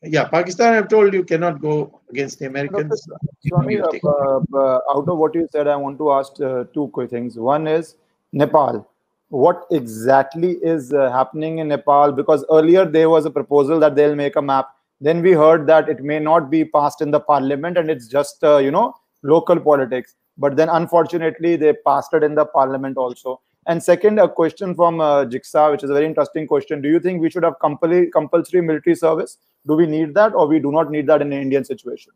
yeah, 0.01 0.25
Pakistan, 0.25 0.73
I've 0.73 0.87
told 0.87 1.13
you, 1.13 1.23
cannot 1.23 1.61
go 1.61 1.99
against 2.09 2.39
the 2.39 2.47
Americans. 2.47 3.07
Swamy, 3.45 3.81
uh, 3.81 4.57
uh, 4.57 4.79
out 4.95 5.07
of 5.07 5.17
what 5.17 5.35
you 5.35 5.47
said, 5.51 5.67
I 5.67 5.75
want 5.75 5.97
to 5.99 6.11
ask 6.11 6.39
uh, 6.41 6.63
two 6.73 6.87
quick 6.89 7.09
things. 7.09 7.37
One 7.37 7.67
is 7.67 7.95
Nepal. 8.33 8.89
What 9.29 9.65
exactly 9.71 10.53
is 10.63 10.93
uh, 10.93 11.11
happening 11.11 11.59
in 11.59 11.67
Nepal? 11.67 12.11
Because 12.11 12.45
earlier 12.49 12.85
there 12.85 13.09
was 13.09 13.25
a 13.25 13.29
proposal 13.29 13.79
that 13.81 13.95
they'll 13.95 14.15
make 14.15 14.35
a 14.35 14.41
map. 14.41 14.69
Then 14.99 15.21
we 15.21 15.33
heard 15.33 15.67
that 15.67 15.89
it 15.89 16.03
may 16.03 16.19
not 16.19 16.49
be 16.49 16.65
passed 16.65 17.01
in 17.01 17.11
the 17.11 17.19
parliament 17.19 17.77
and 17.77 17.89
it's 17.89 18.07
just, 18.07 18.43
uh, 18.43 18.57
you 18.57 18.71
know, 18.71 18.95
local 19.21 19.59
politics. 19.59 20.15
But 20.37 20.55
then 20.55 20.69
unfortunately, 20.69 21.55
they 21.55 21.73
passed 21.73 22.13
it 22.13 22.23
in 22.23 22.35
the 22.35 22.45
parliament 22.45 22.97
also. 22.97 23.41
And 23.67 23.83
second, 23.83 24.17
a 24.17 24.29
question 24.29 24.73
from 24.73 25.01
uh, 25.01 25.25
Jigsaw, 25.25 25.71
which 25.71 25.83
is 25.83 25.89
a 25.89 25.93
very 25.93 26.05
interesting 26.05 26.47
question. 26.47 26.81
Do 26.81 26.87
you 26.87 27.01
think 27.01 27.21
we 27.21 27.29
should 27.29 27.43
have 27.43 27.59
compulsory, 27.59 28.09
compulsory 28.09 28.61
military 28.61 28.95
service? 28.95 29.37
Do 29.67 29.75
we 29.75 29.85
need 29.85 30.13
that 30.15 30.33
or 30.33 30.47
we 30.47 30.59
do 30.59 30.71
not 30.71 30.89
need 30.89 31.05
that 31.07 31.21
in 31.21 31.33
an 31.33 31.41
Indian 31.41 31.65
situation? 31.65 32.13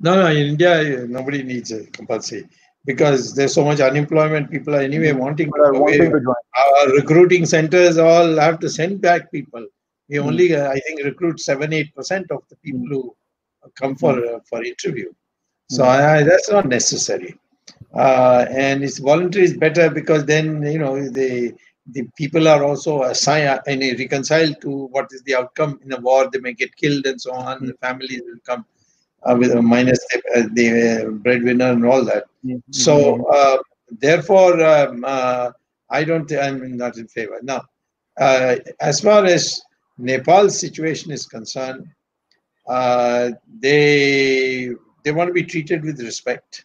No, 0.00 0.16
no, 0.16 0.26
in 0.26 0.38
India, 0.38 1.06
nobody 1.06 1.44
needs 1.44 1.70
a 1.70 1.86
compulsory 1.86 2.48
because 2.84 3.32
there's 3.36 3.54
so 3.54 3.64
much 3.64 3.78
unemployment. 3.78 4.50
People 4.50 4.74
are 4.74 4.80
anyway 4.80 5.12
wanting, 5.12 5.52
to, 5.52 5.70
wanting 5.78 6.10
to 6.10 6.20
join. 6.20 6.34
Our 6.58 6.88
recruiting 6.94 7.46
centers 7.46 7.96
all 7.96 8.36
have 8.38 8.58
to 8.58 8.68
send 8.68 9.00
back 9.00 9.30
people. 9.30 9.64
We 10.08 10.16
mm. 10.16 10.26
only, 10.26 10.56
uh, 10.56 10.68
I 10.68 10.80
think, 10.80 11.04
recruit 11.04 11.38
7 11.38 11.70
8% 11.70 12.22
of 12.32 12.42
the 12.50 12.56
people 12.56 12.88
who 12.88 13.16
come 13.76 13.94
for, 13.94 14.14
mm. 14.14 14.34
uh, 14.34 14.40
for 14.50 14.64
interview. 14.64 15.12
So 15.70 15.84
I, 15.84 16.24
that's 16.24 16.50
not 16.50 16.66
necessary 16.66 17.38
uh, 17.94 18.46
and 18.50 18.82
it's 18.82 18.98
voluntary 18.98 19.44
is 19.44 19.56
better 19.56 19.90
because 19.90 20.24
then 20.24 20.62
you 20.62 20.78
know 20.78 21.08
the 21.08 21.54
the 21.88 22.08
people 22.16 22.48
are 22.48 22.62
also 22.64 23.02
assigned 23.02 23.60
and 23.66 23.80
reconciled 23.98 24.60
to 24.60 24.86
what 24.86 25.08
is 25.12 25.22
the 25.22 25.34
outcome 25.34 25.80
in 25.84 25.92
a 25.92 26.00
war. 26.00 26.30
They 26.30 26.38
may 26.38 26.52
get 26.52 26.74
killed 26.76 27.06
and 27.06 27.20
so 27.20 27.32
on. 27.32 27.56
Mm-hmm. 27.56 27.66
The 27.66 27.74
families 27.74 28.22
will 28.24 28.38
come 28.46 28.64
uh, 29.24 29.36
with 29.36 29.50
a 29.52 29.60
minus 29.60 29.98
the, 30.10 30.22
uh, 30.36 30.48
the 30.52 31.18
breadwinner 31.22 31.72
and 31.72 31.84
all 31.84 32.04
that. 32.04 32.26
Mm-hmm. 32.44 32.58
So 32.70 33.26
uh, 33.26 33.58
therefore, 33.90 34.64
um, 34.64 35.04
uh, 35.06 35.50
I 35.90 36.04
don't. 36.04 36.30
I'm 36.32 36.76
not 36.76 36.96
in 36.96 37.08
favor 37.08 37.38
now. 37.42 37.62
Uh, 38.18 38.56
as 38.80 39.00
far 39.00 39.24
as 39.24 39.60
Nepal's 39.98 40.58
situation 40.58 41.10
is 41.10 41.26
concerned, 41.26 41.86
uh, 42.68 43.30
they 43.60 44.70
they 45.04 45.12
want 45.12 45.28
to 45.28 45.34
be 45.34 45.44
treated 45.44 45.82
with 45.82 46.00
respect 46.00 46.64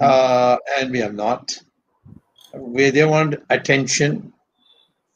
uh, 0.00 0.56
and 0.78 0.90
we 0.90 0.98
have 0.98 1.14
not. 1.14 1.56
We, 2.54 2.90
they 2.90 3.04
want 3.04 3.36
attention. 3.50 4.32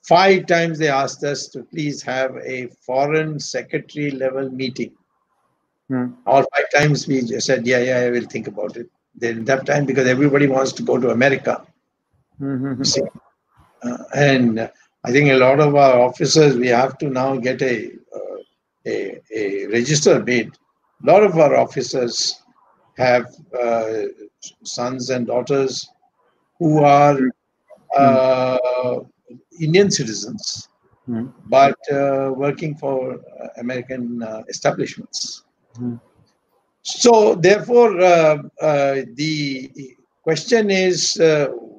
Five 0.07 0.47
times 0.47 0.79
they 0.79 0.89
asked 0.89 1.25
us 1.25 1.49
to 1.49 1.63
please 1.63 2.03
have 2.03 2.37
a 2.37 2.69
foreign 2.87 3.41
secretary 3.41 4.11
level 4.11 4.51
meeting. 4.51 4.93
Hmm. 5.89 6.13
All 6.27 6.45
five 6.57 6.67
times 6.75 7.07
we 7.09 7.23
just 7.23 7.47
said, 7.47 7.67
yeah, 7.67 7.79
yeah, 7.79 7.99
I 7.99 8.11
will 8.11 8.27
think 8.27 8.47
about 8.47 8.77
it. 8.77 8.89
Then 9.17 9.45
didn't 9.45 9.65
time 9.67 9.87
because 9.87 10.09
everybody 10.09 10.47
wants 10.47 10.73
to 10.73 10.83
go 10.83 10.99
to 10.99 11.11
America. 11.11 11.65
Mm-hmm. 12.41 12.83
See? 12.83 13.03
Uh, 13.83 13.99
and 14.15 14.71
I 15.05 15.13
think 15.13 15.31
a 15.31 15.37
lot 15.37 15.61
of 15.61 15.77
our 15.77 16.01
officers, 16.01 16.57
we 16.57 16.69
have 16.69 16.99
to 16.99 17.09
now 17.09 17.37
get 17.37 17.63
a, 17.63 17.93
uh, 18.15 18.39
a, 18.87 19.21
a 19.35 19.67
register 19.67 20.23
made. 20.23 20.51
A 21.03 21.07
lot 21.07 21.23
of 21.23 21.39
our 21.39 21.55
officers 21.55 22.43
have 22.97 23.35
uh, 23.59 23.93
sons 24.65 25.11
and 25.11 25.27
daughters 25.27 25.89
who 26.59 26.83
are 26.83 27.19
uh, 27.97 29.01
Indian 29.61 29.91
citizens, 29.91 30.69
mm. 31.09 31.33
but 31.47 31.77
uh, 31.93 32.33
working 32.35 32.75
for 32.77 33.15
uh, 33.15 33.49
American 33.59 34.23
uh, 34.23 34.43
establishments. 34.49 35.45
Mm. 35.79 36.01
So, 36.83 37.35
therefore, 37.35 38.01
uh, 38.01 38.43
the 39.15 39.97
question 40.23 40.71
is 40.71 41.17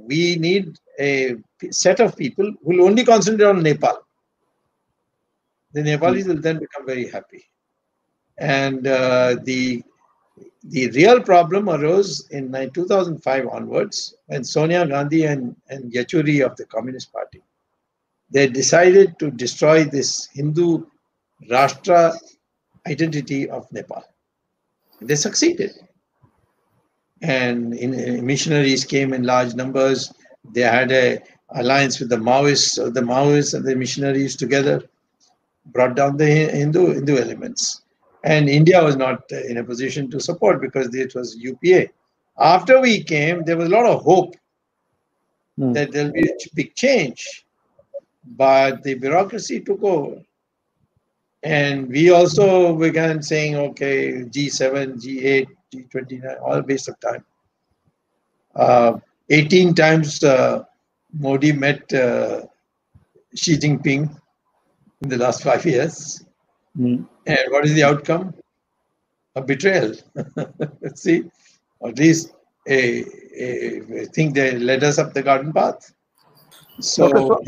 we 0.07 0.36
need 0.38 0.78
a 0.99 1.36
set 1.72 1.99
of 1.99 2.16
people 2.18 2.45
who 2.63 2.78
will 2.78 2.86
only 2.86 3.03
concentrate 3.03 3.47
on 3.47 3.61
Nepal. 3.61 3.97
The 5.74 5.82
Nepalis 5.82 6.28
will 6.28 6.41
then 6.41 6.59
become 6.59 6.86
very 6.86 7.07
happy. 7.09 7.43
And 8.38 8.84
the 8.84 9.84
the 10.63 10.89
real 10.91 11.21
problem 11.21 11.69
arose 11.69 12.27
in 12.29 12.51
2005 12.73 13.47
onwards 13.47 14.15
when 14.27 14.43
Sonia 14.43 14.86
Gandhi 14.88 15.25
and, 15.25 15.55
and 15.69 15.91
Yechury 15.91 16.43
of 16.45 16.55
the 16.55 16.65
Communist 16.65 17.13
Party, 17.13 17.41
they 18.31 18.47
decided 18.47 19.17
to 19.19 19.29
destroy 19.31 19.83
this 19.83 20.27
Hindu 20.33 20.86
Rashtra 21.49 22.17
identity 22.88 23.49
of 23.49 23.71
Nepal. 23.71 24.03
They 25.01 25.15
succeeded. 25.15 25.71
And 27.21 27.73
in, 27.73 27.93
in 27.93 28.25
missionaries 28.25 28.83
came 28.83 29.13
in 29.13 29.23
large 29.23 29.53
numbers. 29.53 30.13
They 30.53 30.61
had 30.61 30.91
a 30.91 31.19
alliance 31.49 31.99
with 31.99 32.09
the 32.09 32.17
Maoists, 32.17 32.75
the 32.93 33.01
Maoists 33.01 33.53
and 33.53 33.63
the 33.63 33.75
missionaries 33.75 34.36
together 34.36 34.81
brought 35.67 35.95
down 35.95 36.17
the 36.17 36.25
Hindu, 36.25 36.93
Hindu 36.93 37.17
elements 37.17 37.81
and 38.26 38.49
India 38.49 38.84
was 38.84 38.95
not 38.95 39.32
in 39.32 39.57
a 39.57 39.63
position 39.63 40.09
to 40.09 40.19
support 40.19 40.59
because 40.59 40.93
it 40.95 41.13
was 41.13 41.38
UPA. 41.38 41.89
After 42.39 42.82
we 42.82 43.03
came, 43.03 43.43
there 43.43 43.55
was 43.55 43.67
a 43.67 43.71
lot 43.71 43.86
of 43.86 44.01
hope 44.01 44.36
mm. 45.59 45.73
that 45.76 45.91
there'll 45.91 46.11
be 46.11 46.28
a 46.28 46.55
big 46.55 46.73
change, 46.73 47.45
but 48.26 48.82
the 48.82 48.95
bureaucracy 48.95 49.59
took 49.61 49.82
over. 49.84 50.21
And 51.43 51.88
we 51.88 52.09
also 52.09 52.76
began 52.76 53.21
saying, 53.21 53.55
okay, 53.57 54.23
G7, 54.23 54.99
G8, 55.03 55.47
G29, 55.71 56.41
all 56.41 56.61
waste 56.63 56.89
of 56.89 56.99
time. 56.99 57.23
Uh, 58.55 58.97
18 59.30 59.76
times 59.76 60.23
uh, 60.23 60.63
Modi 61.13 61.51
met 61.51 61.93
uh, 61.93 62.41
Xi 63.36 63.57
Jinping 63.57 64.19
in 65.03 65.09
the 65.09 65.17
last 65.17 65.43
five 65.43 65.63
years. 65.73 66.26
Mm. 66.78 67.07
And 67.26 67.39
what 67.49 67.65
is 67.65 67.73
the 67.73 67.84
outcome? 67.84 68.34
A 69.36 69.41
betrayal. 69.41 69.93
Let's 70.82 71.01
see, 71.03 71.23
at 71.86 71.97
least 71.97 72.34
a, 72.67 73.03
a, 73.38 74.01
I 74.01 74.05
think 74.13 74.36
they 74.36 74.57
led 74.57 74.84
us 74.84 74.97
up 74.97 75.13
the 75.13 75.23
garden 75.23 75.51
path. 75.53 75.93
So, 76.80 77.41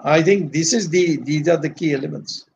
I 0.00 0.22
think 0.22 0.52
this 0.52 0.72
is 0.72 0.88
the 0.88 1.16
these 1.16 1.48
are 1.48 1.56
the 1.56 1.70
key 1.70 1.94
elements. 1.94 2.46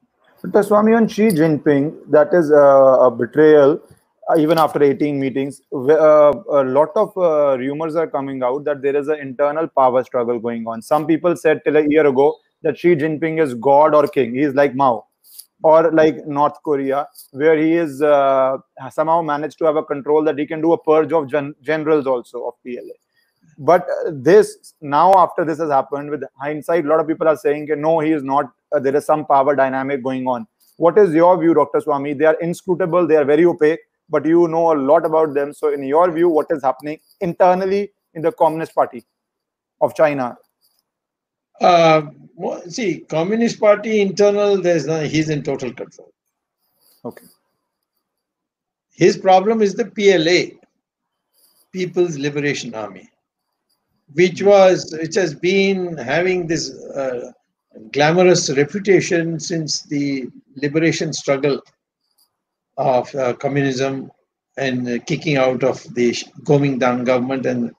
But 0.42 0.64
Swamy 0.66 0.96
and 0.96 1.10
Xi 1.10 1.28
Jinping, 1.28 2.10
that 2.10 2.32
is 2.32 2.50
a 2.50 3.10
betrayal. 3.10 3.80
Uh, 4.28 4.38
even 4.38 4.58
after 4.58 4.82
18 4.82 5.20
meetings, 5.20 5.62
uh, 5.72 6.32
a 6.50 6.64
lot 6.64 6.90
of 6.96 7.16
uh, 7.16 7.56
rumors 7.58 7.94
are 7.94 8.08
coming 8.08 8.42
out 8.42 8.64
that 8.64 8.82
there 8.82 8.96
is 8.96 9.06
an 9.06 9.20
internal 9.20 9.68
power 9.68 10.02
struggle 10.02 10.40
going 10.40 10.66
on. 10.66 10.82
Some 10.82 11.06
people 11.06 11.36
said 11.36 11.62
till 11.64 11.76
a 11.76 11.86
year 11.88 12.06
ago 12.06 12.36
that 12.62 12.76
Xi 12.76 12.96
Jinping 12.96 13.40
is 13.40 13.54
God 13.54 13.94
or 13.94 14.08
king. 14.08 14.34
He 14.34 14.40
is 14.40 14.54
like 14.54 14.74
Mao, 14.74 15.06
or 15.62 15.90
like 15.92 16.26
North 16.26 16.56
Korea, 16.64 17.08
where 17.32 17.56
he 17.56 17.74
is 17.74 18.02
uh, 18.02 18.58
somehow 18.90 19.22
managed 19.22 19.58
to 19.58 19.64
have 19.64 19.76
a 19.76 19.82
control 19.82 20.22
that 20.24 20.38
he 20.38 20.46
can 20.46 20.60
do 20.60 20.72
a 20.72 20.78
purge 20.78 21.12
of 21.12 21.28
gen- 21.28 21.54
generals 21.62 22.06
also 22.06 22.46
of 22.48 22.54
PLA. 22.64 22.94
But 23.58 23.86
this 24.12 24.74
now, 24.80 25.12
after 25.16 25.44
this 25.44 25.58
has 25.58 25.70
happened, 25.70 26.10
with 26.10 26.22
hindsight, 26.38 26.84
a 26.84 26.88
lot 26.88 27.00
of 27.00 27.06
people 27.06 27.26
are 27.26 27.36
saying, 27.36 27.68
no, 27.78 28.00
he 28.00 28.12
is 28.12 28.22
not. 28.22 28.46
Uh, 28.74 28.80
there 28.80 28.94
is 28.94 29.06
some 29.06 29.24
power 29.24 29.56
dynamic 29.56 30.02
going 30.02 30.26
on. 30.26 30.46
What 30.76 30.98
is 30.98 31.14
your 31.14 31.40
view, 31.40 31.54
Dr. 31.54 31.80
Swamy? 31.80 32.18
They 32.18 32.26
are 32.26 32.36
inscrutable. 32.40 33.06
They 33.06 33.16
are 33.16 33.24
very 33.24 33.46
opaque 33.46 33.80
but 34.08 34.24
you 34.24 34.48
know 34.48 34.72
a 34.72 34.78
lot 34.78 35.04
about 35.04 35.34
them. 35.34 35.52
So, 35.52 35.72
in 35.72 35.82
your 35.82 36.10
view, 36.10 36.28
what 36.28 36.46
is 36.50 36.62
happening 36.62 36.98
internally 37.20 37.92
in 38.14 38.22
the 38.22 38.32
Communist 38.32 38.74
Party 38.74 39.04
of 39.80 39.94
China? 39.94 40.36
Uh, 41.60 42.02
see, 42.68 43.00
Communist 43.08 43.58
Party 43.58 44.00
internal, 44.00 44.60
there's 44.60 44.86
no, 44.86 45.00
he's 45.00 45.30
in 45.30 45.42
total 45.42 45.72
control. 45.72 46.12
Okay. 47.04 47.26
His 48.92 49.16
problem 49.16 49.62
is 49.62 49.74
the 49.74 49.84
PLA, 49.86 50.58
People's 51.72 52.18
Liberation 52.18 52.74
Army, 52.74 53.10
which 54.14 54.40
hmm. 54.40 54.46
was 54.46 54.96
which 55.00 55.14
has 55.14 55.34
been 55.34 55.96
having 55.96 56.46
this 56.46 56.72
uh, 56.94 57.32
glamorous 57.92 58.50
reputation 58.50 59.38
since 59.38 59.82
the 59.82 60.26
liberation 60.56 61.12
struggle 61.12 61.60
of 62.78 63.14
uh, 63.14 63.34
communism 63.34 64.10
and 64.56 65.04
kicking 65.06 65.36
out 65.36 65.62
of 65.62 65.82
the 65.94 66.12
Kuomintang 66.44 67.04
government 67.04 67.44
and 67.44 67.74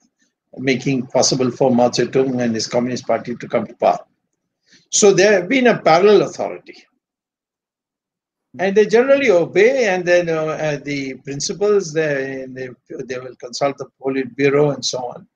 making 0.60 1.08
possible 1.08 1.51
for 1.51 1.74
Mao 1.74 1.89
Zedong 1.89 2.41
and 2.41 2.53
his 2.53 2.68
Communist 2.68 3.08
Party 3.08 3.36
to 3.36 3.47
come 3.47 3.68
to 3.68 3.74
power. 3.76 3.99
So 4.89 5.14
there 5.14 5.34
have 5.34 5.49
been 5.49 5.68
a 5.68 5.80
parallel 5.80 6.24
authority. 6.24 6.84
And 8.60 8.76
they 8.76 8.88
generally 8.88 9.30
obey, 9.30 9.88
and 9.88 10.03
then 10.05 10.30
uh, 10.30 10.45
uh, 10.45 10.78
the 10.78 11.16
principals, 11.16 11.93
they, 11.93 12.45
they, 12.49 12.70
they 12.89 13.20
will 13.20 13.36
consult 13.36 13.78
the 13.78 13.88
Politburo 14.01 14.74
and 14.74 14.84
so 14.84 14.99
on. 14.99 15.28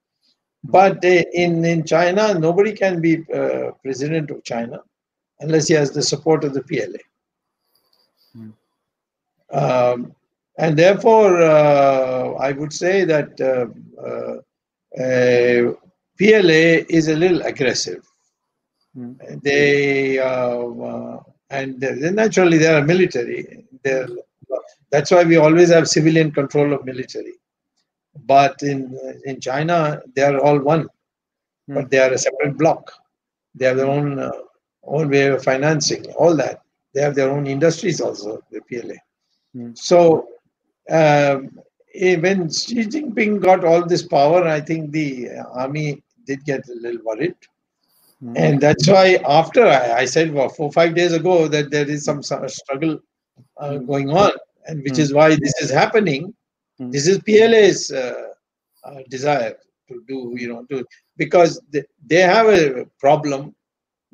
But 0.64 1.02
they, 1.02 1.26
in, 1.34 1.64
in 1.66 1.86
China, 1.86 2.38
nobody 2.38 2.74
can 2.74 3.02
be 3.02 3.24
uh, 3.34 3.72
president 3.84 4.32
of 4.32 4.44
China 4.44 4.82
unless 5.40 5.68
he 5.68 5.74
has 5.74 5.92
the 5.92 6.02
support 6.02 6.44
of 6.44 6.54
the 6.54 6.64
PLA. 6.64 7.00
Um, 9.52 10.16
and 10.58 10.78
therefore, 10.78 11.42
uh, 11.42 12.34
I 12.34 12.52
would 12.54 12.72
say 12.72 13.04
that 13.06 13.40
uh, 15.00 15.04
uh, 15.04 15.74
PLA 16.18 16.86
is 16.90 17.08
a 17.08 17.16
little 17.16 17.42
aggressive. 17.42 18.04
Mm. 18.96 19.42
They 19.42 20.18
and 21.50 21.80
then 21.80 22.16
naturally 22.16 22.58
they 22.58 22.68
are 22.68 22.84
military. 22.84 23.66
They're, 23.84 24.08
that's 24.90 25.12
why 25.12 25.24
we 25.24 25.38
always 25.38 25.70
have 25.70 25.88
civilian 25.88 26.32
control 26.32 26.74
of 26.74 26.86
military. 26.86 27.34
But 28.26 28.62
in 28.62 28.98
in 29.26 29.40
China, 29.40 30.02
they 30.16 30.24
are 30.24 30.38
all 30.40 30.60
one, 30.60 30.84
mm. 30.84 31.76
but 31.76 31.90
they 31.90 32.00
are 32.00 32.12
a 32.12 32.18
separate 32.18 32.58
block. 32.58 32.92
They 33.56 33.66
have 33.66 33.78
their 33.78 33.88
own 33.88 34.20
uh, 34.20 34.32
own 34.84 35.10
way 35.10 35.28
of 35.28 35.44
financing, 35.44 36.06
all 36.14 36.36
that. 36.36 36.62
They 36.94 37.02
have 37.02 37.16
their 37.16 37.32
own 37.32 37.48
industries 37.48 38.02
also, 38.02 38.42
the 38.52 38.62
PLA. 38.62 38.96
Mm. 39.56 39.78
So 39.78 40.28
um, 40.90 41.60
when 41.94 42.50
Xi 42.50 42.86
Jinping 42.86 43.42
got 43.42 43.64
all 43.64 43.86
this 43.86 44.04
power, 44.04 44.48
I 44.48 44.62
think 44.62 44.92
the 44.92 45.30
army 45.54 46.04
did 46.26 46.44
get 46.46 46.68
a 46.70 46.74
little 46.74 47.02
worried. 47.04 47.36
Mm. 48.24 48.34
And 48.38 48.62
that's 48.62 48.88
why 48.88 49.20
after 49.28 49.66
I, 49.66 50.02
I 50.02 50.06
said 50.06 50.34
well, 50.34 50.50
four 50.50 50.72
five 50.72 50.96
days 50.96 51.14
ago 51.14 51.48
that 51.48 51.72
there 51.72 51.90
is 51.90 52.06
some, 52.06 52.22
some 52.22 52.48
struggle 52.50 53.00
uh, 53.58 53.78
hmm. 53.78 53.86
going 53.86 54.10
on, 54.12 54.32
and 54.68 54.84
which 54.84 54.94
mm. 54.94 55.00
is 55.00 55.14
why 55.14 55.30
this 55.30 55.54
is 55.62 55.72
happening. 55.72 56.34
Hmm. 56.78 56.92
This 56.92 57.08
is 57.08 57.18
PLA's 57.20 57.92
uh, 57.92 58.30
uh, 58.84 59.00
desire 59.10 59.56
to 59.90 60.04
do, 60.08 60.36
you 60.38 60.48
know, 60.48 60.66
to 60.66 60.86
because 61.18 61.60
they, 61.72 61.84
they 62.06 62.22
have 62.22 62.48
a 62.48 62.86
problem 63.00 63.56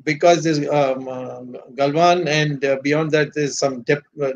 because 0.04 0.42
there's 0.42 0.60
um, 0.60 1.08
uh, 1.08 1.40
Galwan 1.74 2.26
and 2.26 2.64
uh, 2.64 2.78
beyond 2.82 3.10
that 3.10 3.34
there's 3.34 3.58
some 3.58 3.82
depth, 3.82 4.06
uh, 4.22 4.32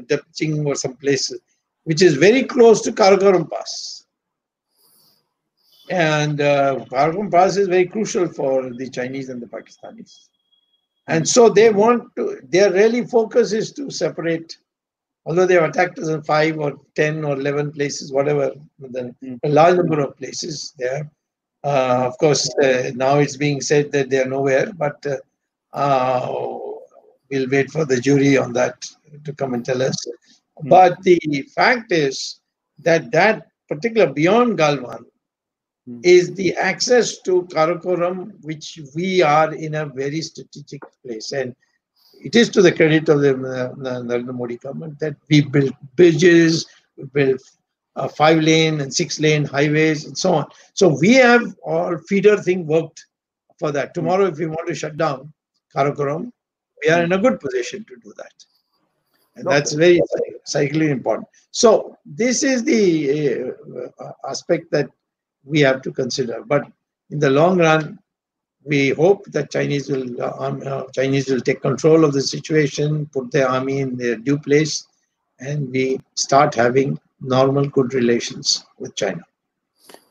or 0.67 0.75
some 0.75 0.97
places 0.97 1.41
which 1.85 2.03
is 2.03 2.15
very 2.15 2.45
close 2.45 2.81
to 2.83 2.93
Karakoram 2.93 3.51
Pass. 3.51 4.05
And 5.91 6.41
uh, 6.41 6.85
Karakoram 6.91 7.31
Pass 7.31 7.57
is 7.57 7.69
very 7.69 7.87
crucial 7.87 8.29
for 8.29 8.71
the 8.71 8.89
Chinese 8.89 9.29
and 9.29 9.43
the 9.43 9.47
Pakistanis. 9.47 10.29
And 11.09 11.29
so 11.29 11.49
they 11.49 11.71
want 11.71 12.15
to, 12.17 12.41
their 12.45 12.73
really 12.73 13.05
focus 13.05 13.53
is 13.53 13.73
to 13.73 13.91
separate, 13.91 14.57
although 15.27 15.47
they 15.47 15.55
have 15.55 15.65
attacked 15.65 15.99
us 15.99 16.09
in 16.09 16.23
five 16.23 16.59
or 16.59 16.81
10 16.95 17.25
or 17.25 17.35
11 17.35 17.73
places, 17.73 18.13
whatever, 18.13 18.53
then 18.79 19.15
mm. 19.23 19.39
a 19.43 19.49
large 19.49 19.77
number 19.77 20.01
of 20.01 20.17
places 20.17 20.75
there. 20.79 21.11
Uh, 21.65 22.05
of 22.07 22.19
course, 22.19 22.49
uh, 22.63 22.91
now 22.95 23.19
it's 23.19 23.37
being 23.37 23.61
said 23.61 23.91
that 23.93 24.11
they 24.11 24.21
are 24.21 24.29
nowhere, 24.29 24.73
but 24.73 25.05
uh, 25.07 25.17
uh, 25.77 26.59
we'll 27.31 27.49
wait 27.49 27.71
for 27.71 27.85
the 27.85 28.01
jury 28.01 28.37
on 28.37 28.53
that 28.53 28.85
to 29.25 29.33
come 29.33 29.55
and 29.55 29.65
tell 29.65 29.83
us. 29.83 29.97
Mm. 30.65 30.69
But 30.69 31.03
the 31.03 31.19
fact 31.55 31.93
is 31.93 32.41
that 32.79 33.11
that 33.13 33.49
particular 33.69 34.13
beyond 34.13 34.59
Galwan 34.59 35.05
mm. 35.89 36.01
is 36.05 36.35
the 36.35 36.55
access 36.55 37.19
to 37.23 37.43
Karakoram, 37.45 38.33
which 38.43 38.79
we 38.95 39.23
are 39.23 39.53
in 39.55 39.75
a 39.75 39.87
very 39.87 40.21
strategic 40.21 40.83
place. 41.05 41.33
And 41.33 41.55
it 42.21 42.37
is 42.37 42.49
to 42.51 42.63
the 42.63 42.73
credit 42.73 43.09
of 43.09 43.21
the 43.21 43.33
uh, 43.35 43.75
Narendra 43.75 44.35
Modi 44.35 44.57
government 44.57 44.99
that 45.01 45.17
we 45.29 45.41
built 45.41 45.75
bridges, 45.97 46.67
we 46.97 47.05
built 47.05 47.41
uh, 47.97 48.09
five 48.09 48.41
lane 48.41 48.81
and 48.81 48.95
six 48.95 49.21
lane 49.21 49.45
highways 49.45 50.07
and 50.07 50.17
so 50.17 50.35
on. 50.35 50.47
So 50.75 50.97
we 51.01 51.15
have 51.15 51.55
all 51.63 51.99
feeder 52.09 52.37
thing 52.37 52.67
worked 52.67 53.05
for 53.59 53.73
that. 53.73 53.95
Tomorrow, 53.95 54.27
if 54.27 54.39
we 54.39 54.47
want 54.47 54.69
to 54.69 54.75
shut 54.75 54.97
down, 54.97 55.33
Karakoram, 55.75 56.31
we 56.83 56.91
are 56.91 57.03
in 57.03 57.13
a 57.13 57.19
good 57.19 57.41
position 57.41 57.85
to 57.85 57.97
do 57.97 58.13
that. 58.17 58.33
And 59.37 59.47
that's 59.47 59.73
very 59.73 60.01
psychically 60.45 60.91
important. 60.91 61.29
So 61.51 61.97
this 62.05 62.43
is 62.43 62.65
the 62.65 63.53
uh, 63.99 64.13
aspect 64.29 64.71
that 64.73 64.91
we 65.45 65.61
have 65.61 65.83
to 65.83 65.93
consider. 65.93 66.43
But 66.47 66.65
in 67.11 67.19
the 67.19 67.31
long 67.31 67.59
run, 67.59 67.99
we 68.65 68.91
hope 68.91 69.25
that 69.27 69.51
Chinese 69.51 69.89
will 69.91 70.23
uh, 70.23 70.27
uh, 70.27 70.85
Chinese 70.93 71.29
will 71.29 71.41
take 71.41 71.61
control 71.63 72.05
of 72.05 72.13
the 72.13 72.23
situation, 72.23 73.07
put 73.07 73.31
their 73.33 73.49
army 73.49 73.81
in 73.81 73.97
their 73.97 74.17
due 74.17 74.39
place, 74.39 74.87
and 75.41 75.71
we 75.71 76.01
start 76.15 76.55
having 76.55 76.99
normal, 77.21 77.69
good 77.69 77.93
relations 77.93 78.65
with 78.79 78.95
China. 78.95 79.23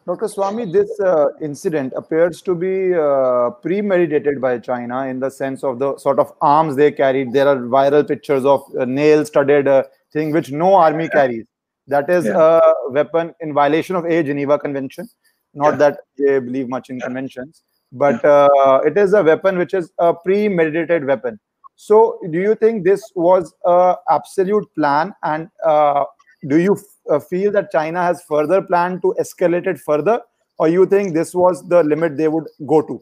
Dr. 0.08 0.26
Swamy, 0.26 0.72
this 0.72 1.00
uh, 1.00 1.28
incident 1.42 1.94
appears 1.96 2.42
to 2.42 2.56
be 2.56 2.94
uh, 2.94 3.52
premeditated 3.62 4.42
by 4.42 4.58
China 4.58 5.06
in 5.06 5.20
the 5.20 5.30
sense 5.30 5.64
of 5.64 5.78
the 5.78 5.96
sort 5.98 6.18
of 6.18 6.34
arms 6.42 6.76
they 6.76 6.92
carried. 6.92 7.32
There 7.34 7.48
are 7.48 7.58
viral 7.58 8.08
pictures 8.08 8.44
of 8.44 8.64
uh, 8.80 8.86
nail-studded 8.86 9.68
uh, 9.68 9.84
thing 10.12 10.32
which 10.32 10.52
no 10.52 10.74
army 10.74 11.08
carries. 11.08 11.46
That 11.88 12.10
is 12.10 12.26
yeah. 12.26 12.60
a 12.60 12.92
weapon 12.92 13.36
in 13.42 13.54
violation 13.54 13.96
of 13.96 14.06
a 14.06 14.24
Geneva 14.24 14.58
Convention. 14.58 15.08
Not 15.54 15.72
yeah. 15.72 15.78
that 15.78 16.00
they 16.18 16.40
believe 16.40 16.68
much 16.68 16.90
in 16.90 16.98
yeah. 16.98 17.06
conventions, 17.06 17.64
but 17.92 18.24
uh, 18.26 18.82
it 18.86 18.98
is 18.98 19.14
a 19.14 19.22
weapon 19.22 19.58
which 19.58 19.74
is 19.74 19.92
a 20.00 20.14
premeditated 20.14 21.06
weapon. 21.06 21.40
So, 21.76 22.20
do 22.32 22.40
you 22.40 22.56
think 22.56 22.86
this 22.86 23.04
was 23.16 23.54
a 23.66 23.96
absolute 24.10 24.68
plan, 24.76 25.14
and 25.24 25.50
uh, 25.66 26.06
do 26.48 26.58
you 26.58 26.78
uh, 27.10 27.20
feel 27.20 27.52
that 27.52 27.72
China 27.72 28.02
has 28.02 28.24
further 28.24 28.62
planned 28.62 29.02
to 29.04 29.16
escalate 29.20 29.68
it 29.68 29.80
further, 29.80 30.22
or 30.58 30.68
you 30.68 30.86
think 30.86 31.14
this 31.14 31.34
was 31.34 31.68
the 31.68 31.84
limit 31.84 32.18
they 32.18 32.28
would 32.28 32.48
go 32.66 32.82
to? 32.82 33.02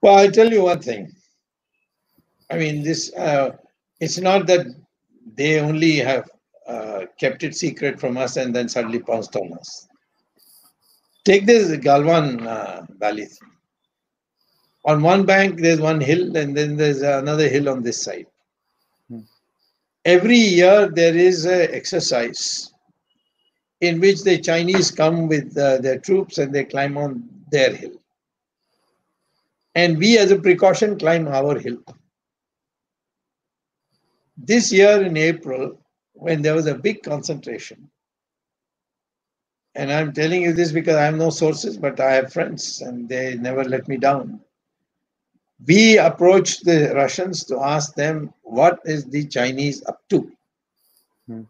Well, 0.00 0.18
I'll 0.18 0.30
tell 0.30 0.50
you 0.50 0.64
one 0.64 0.80
thing. 0.80 1.12
I 2.50 2.58
mean, 2.58 2.82
this 2.82 3.12
uh, 3.14 3.56
it's 4.00 4.18
not 4.18 4.46
that 4.46 4.66
they 5.34 5.60
only 5.60 5.96
have 5.96 6.30
uh, 6.66 7.06
kept 7.18 7.42
it 7.42 7.54
secret 7.54 7.98
from 8.00 8.16
us 8.16 8.36
and 8.36 8.54
then 8.54 8.68
suddenly 8.68 9.00
pounced 9.00 9.34
on 9.36 9.52
us. 9.54 9.88
Take 11.24 11.46
this 11.46 11.70
Galwan 11.78 12.46
uh, 12.46 12.82
Valley. 12.98 13.28
On 14.84 15.02
one 15.02 15.26
bank, 15.26 15.60
there's 15.60 15.80
one 15.80 16.00
hill, 16.00 16.36
and 16.36 16.56
then 16.56 16.76
there's 16.76 17.02
another 17.02 17.48
hill 17.48 17.68
on 17.68 17.82
this 17.82 18.00
side 18.00 18.26
every 20.08 20.38
year 20.38 20.88
there 20.88 21.14
is 21.14 21.44
an 21.44 21.68
exercise 21.70 22.72
in 23.82 24.00
which 24.00 24.22
the 24.22 24.38
Chinese 24.38 24.90
come 24.90 25.28
with 25.28 25.56
uh, 25.58 25.78
their 25.78 25.98
troops 25.98 26.38
and 26.38 26.52
they 26.52 26.64
climb 26.64 26.96
on 26.96 27.28
their 27.52 27.74
hill. 27.74 27.92
And 29.74 29.98
we, 29.98 30.16
as 30.18 30.30
a 30.30 30.38
precaution, 30.38 30.98
climb 30.98 31.28
our 31.28 31.58
hill. 31.58 31.78
This 34.38 34.72
year 34.72 35.02
in 35.02 35.16
April, 35.16 35.78
when 36.14 36.40
there 36.40 36.54
was 36.54 36.66
a 36.66 36.74
big 36.74 37.02
concentration, 37.02 37.90
and 39.74 39.92
I'm 39.92 40.12
telling 40.14 40.42
you 40.42 40.54
this 40.54 40.72
because 40.72 40.96
I 40.96 41.04
have 41.04 41.16
no 41.16 41.30
sources, 41.30 41.76
but 41.76 42.00
I 42.00 42.14
have 42.14 42.32
friends 42.32 42.80
and 42.80 43.08
they 43.08 43.36
never 43.36 43.62
let 43.62 43.86
me 43.86 43.98
down. 43.98 44.40
We 45.66 45.98
approached 45.98 46.64
the 46.64 46.92
Russians 46.94 47.44
to 47.44 47.60
ask 47.60 47.94
them 47.94 48.32
what 48.42 48.80
is 48.84 49.04
the 49.06 49.26
Chinese 49.26 49.84
up 49.86 50.00
to. 50.10 50.30
Hmm. 51.26 51.42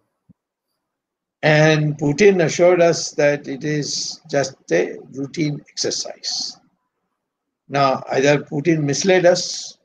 And 1.42 1.96
Putin 1.98 2.42
assured 2.44 2.80
us 2.80 3.12
that 3.12 3.46
it 3.46 3.64
is 3.64 4.20
just 4.30 4.56
a 4.72 4.98
routine 5.12 5.62
exercise. 5.68 6.58
Now, 7.68 8.02
either 8.10 8.38
Putin 8.38 8.82
misled 8.82 9.26
us 9.26 9.78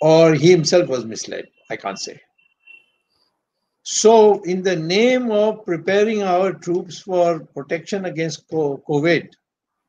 or 0.00 0.34
he 0.34 0.50
himself 0.50 0.88
was 0.88 1.04
misled. 1.04 1.48
I 1.68 1.76
can't 1.76 1.98
say. 1.98 2.20
So, 3.82 4.40
in 4.42 4.62
the 4.62 4.76
name 4.76 5.32
of 5.32 5.64
preparing 5.66 6.22
our 6.22 6.52
troops 6.52 7.00
for 7.00 7.40
protection 7.40 8.04
against 8.04 8.48
COVID, 8.48 9.28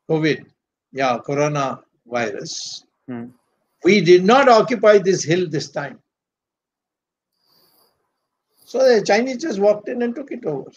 COVID, 0.09 0.45
yeah, 0.91 1.19
coronavirus, 1.19 2.83
hmm. 3.07 3.25
We 3.83 4.01
did 4.01 4.23
not 4.23 4.47
occupy 4.49 4.97
this 4.97 5.23
hill 5.23 5.47
this 5.49 5.69
time. 5.69 5.99
So 8.65 8.79
the 8.79 9.03
Chinese 9.05 9.37
just 9.37 9.59
walked 9.59 9.89
in 9.89 10.01
and 10.01 10.15
took 10.15 10.31
it 10.31 10.45
over. 10.45 10.71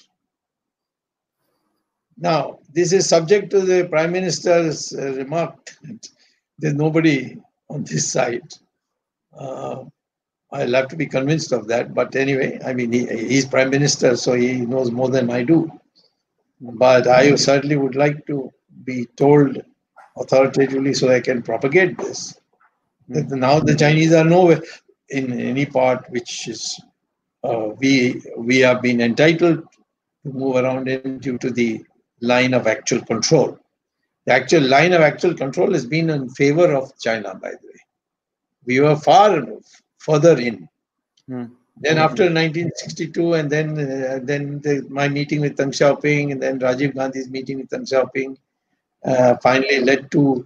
Now, 2.18 2.59
this 2.72 2.92
is 2.92 3.09
subject 3.09 3.50
to 3.50 3.61
the 3.61 3.86
Prime 3.88 4.12
Minister's 4.12 4.92
uh, 4.94 5.12
remark. 5.14 5.70
There's 6.59 6.74
nobody 6.74 7.38
on 7.68 7.84
this 7.84 8.11
side. 8.11 8.42
Uh, 9.38 9.84
I'll 10.50 10.72
have 10.72 10.88
to 10.88 10.96
be 10.96 11.07
convinced 11.07 11.52
of 11.52 11.68
that. 11.68 11.94
But 11.94 12.16
anyway, 12.16 12.59
I 12.64 12.72
mean, 12.72 12.92
he, 12.92 13.07
he's 13.07 13.44
Prime 13.44 13.70
Minister, 13.70 14.16
so 14.16 14.32
he 14.32 14.61
knows 14.61 14.90
more 14.90 15.11
than 15.11 15.30
I 15.30 15.42
do. 15.42 15.70
But 16.61 17.07
I 17.07 17.34
certainly 17.34 17.76
would 17.76 17.96
like 17.96 18.26
to 18.26 18.50
be 18.84 19.07
told 19.16 19.62
authoritatively 20.16 20.94
so 20.94 21.11
I 21.11 21.20
can 21.20 21.42
propagate 21.42 21.98
this. 21.98 22.38
That 23.09 23.30
now 23.30 23.61
the 23.61 23.74
Chinese 23.74 24.12
are 24.12 24.24
nowhere 24.24 24.62
in 25.09 25.38
any 25.38 25.66
part 25.66 26.11
which 26.11 26.48
is 26.48 26.80
uh, 27.44 27.70
we 27.78 28.22
we 28.36 28.59
have 28.59 28.82
been 28.82 29.00
entitled 29.00 29.62
to 30.24 30.32
move 30.32 30.57
around 30.57 30.88
in 30.88 31.18
due 31.18 31.38
to 31.38 31.50
the 31.50 31.84
line 32.20 32.54
of 32.54 32.66
actual 32.66 33.00
control. 33.02 33.59
The 34.26 34.32
actual 34.32 34.62
line 34.62 34.92
of 34.92 35.02
actual 35.02 35.34
control 35.34 35.72
has 35.72 35.86
been 35.86 36.11
in 36.11 36.28
favor 36.30 36.74
of 36.74 36.98
China, 36.98 37.34
by 37.34 37.50
the 37.50 37.66
way. 37.68 37.80
We 38.64 38.80
were 38.80 38.96
far 38.96 39.44
further 39.98 40.36
in. 40.38 40.68
Hmm. 41.28 41.44
Then 41.78 41.98
after 41.98 42.24
1962, 42.24 43.34
and 43.34 43.50
then 43.50 43.78
uh, 43.78 44.18
then 44.22 44.61
the, 44.62 44.86
my 44.88 45.09
meeting 45.09 45.42
with 45.42 45.57
Deng 45.57 45.72
Xiaoping, 45.78 46.32
and 46.32 46.42
then 46.42 46.59
Rajiv 46.59 46.94
Gandhi's 46.94 47.28
meeting 47.28 47.59
with 47.59 47.68
Deng 47.68 47.86
Xiaoping, 47.86 48.36
uh, 49.04 49.36
finally 49.42 49.80
led 49.80 50.11
to 50.12 50.44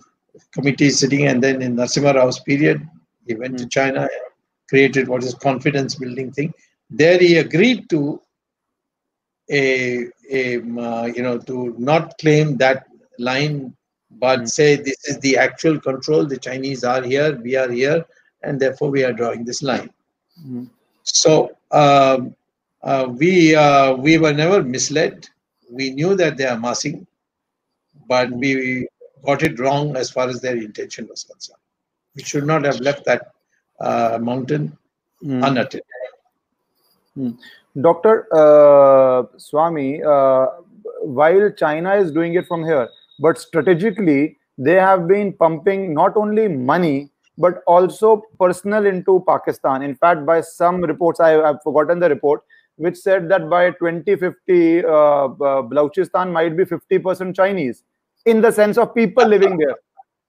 committees 0.52 0.98
sitting, 0.98 1.26
and 1.26 1.42
then 1.42 1.62
in 1.62 1.76
Narasimha 1.76 2.14
Rao's 2.14 2.40
period, 2.40 2.86
he 3.26 3.34
went 3.34 3.58
to 3.58 3.64
hmm. 3.64 3.68
China, 3.68 4.08
created 4.68 5.08
what 5.08 5.22
is 5.22 5.34
confidence 5.34 5.94
building 5.96 6.32
thing. 6.32 6.52
There 6.90 7.18
he 7.18 7.36
agreed 7.36 7.88
to 7.90 8.20
a, 9.50 10.06
a 10.30 10.56
uh, 10.56 11.06
you 11.06 11.22
know 11.22 11.38
to 11.38 11.74
not 11.78 12.16
claim 12.18 12.56
that 12.58 12.86
line, 13.18 13.74
but 14.10 14.40
mm. 14.40 14.50
say 14.50 14.76
this 14.76 15.08
is 15.08 15.18
the 15.18 15.36
actual 15.36 15.78
control. 15.80 16.26
The 16.26 16.38
Chinese 16.38 16.84
are 16.84 17.02
here, 17.02 17.36
we 17.36 17.56
are 17.56 17.70
here, 17.70 18.04
and 18.42 18.58
therefore 18.60 18.90
we 18.90 19.04
are 19.04 19.12
drawing 19.12 19.44
this 19.44 19.62
line. 19.62 19.90
Mm. 20.44 20.68
So 21.02 21.50
um, 21.70 22.34
uh, 22.82 23.08
we 23.10 23.54
uh, 23.54 23.94
we 23.94 24.18
were 24.18 24.32
never 24.32 24.62
misled. 24.62 25.28
We 25.70 25.90
knew 25.90 26.14
that 26.16 26.36
they 26.36 26.46
are 26.46 26.58
massing, 26.58 27.06
but 28.08 28.30
mm. 28.30 28.38
we 28.40 28.88
got 29.24 29.42
it 29.42 29.58
wrong 29.58 29.96
as 29.96 30.10
far 30.10 30.28
as 30.28 30.40
their 30.40 30.56
intention 30.56 31.06
was 31.08 31.24
concerned. 31.24 31.58
We 32.16 32.22
should 32.22 32.46
not 32.46 32.64
have 32.64 32.80
left 32.80 33.04
that 33.04 33.32
uh, 33.80 34.18
mountain 34.20 34.76
mm. 35.22 35.46
unattended. 35.46 35.84
Hmm. 37.14 37.30
Dr. 37.80 38.26
Uh, 38.32 39.24
Swamy, 39.36 40.04
uh, 40.04 40.62
while 41.02 41.50
China 41.52 41.94
is 41.94 42.10
doing 42.10 42.34
it 42.34 42.46
from 42.46 42.64
here, 42.64 42.88
but 43.20 43.38
strategically, 43.38 44.38
they 44.58 44.74
have 44.74 45.06
been 45.06 45.32
pumping 45.32 45.94
not 45.94 46.16
only 46.16 46.48
money, 46.48 47.10
but 47.38 47.62
also 47.66 48.22
personnel 48.38 48.86
into 48.86 49.24
Pakistan. 49.26 49.82
In 49.82 49.94
fact, 49.94 50.26
by 50.26 50.40
some 50.40 50.82
reports, 50.82 51.20
I 51.20 51.30
have 51.30 51.62
forgotten 51.62 51.98
the 52.00 52.08
report, 52.08 52.42
which 52.76 52.96
said 52.96 53.28
that 53.30 53.48
by 53.48 53.70
2050, 53.70 54.84
uh, 54.84 54.88
uh, 54.88 55.28
Balochistan 55.62 56.32
might 56.32 56.56
be 56.56 56.64
50% 56.64 57.34
Chinese 57.34 57.84
in 58.26 58.40
the 58.40 58.50
sense 58.50 58.78
of 58.78 58.94
people 58.94 59.26
living 59.26 59.56
there, 59.56 59.76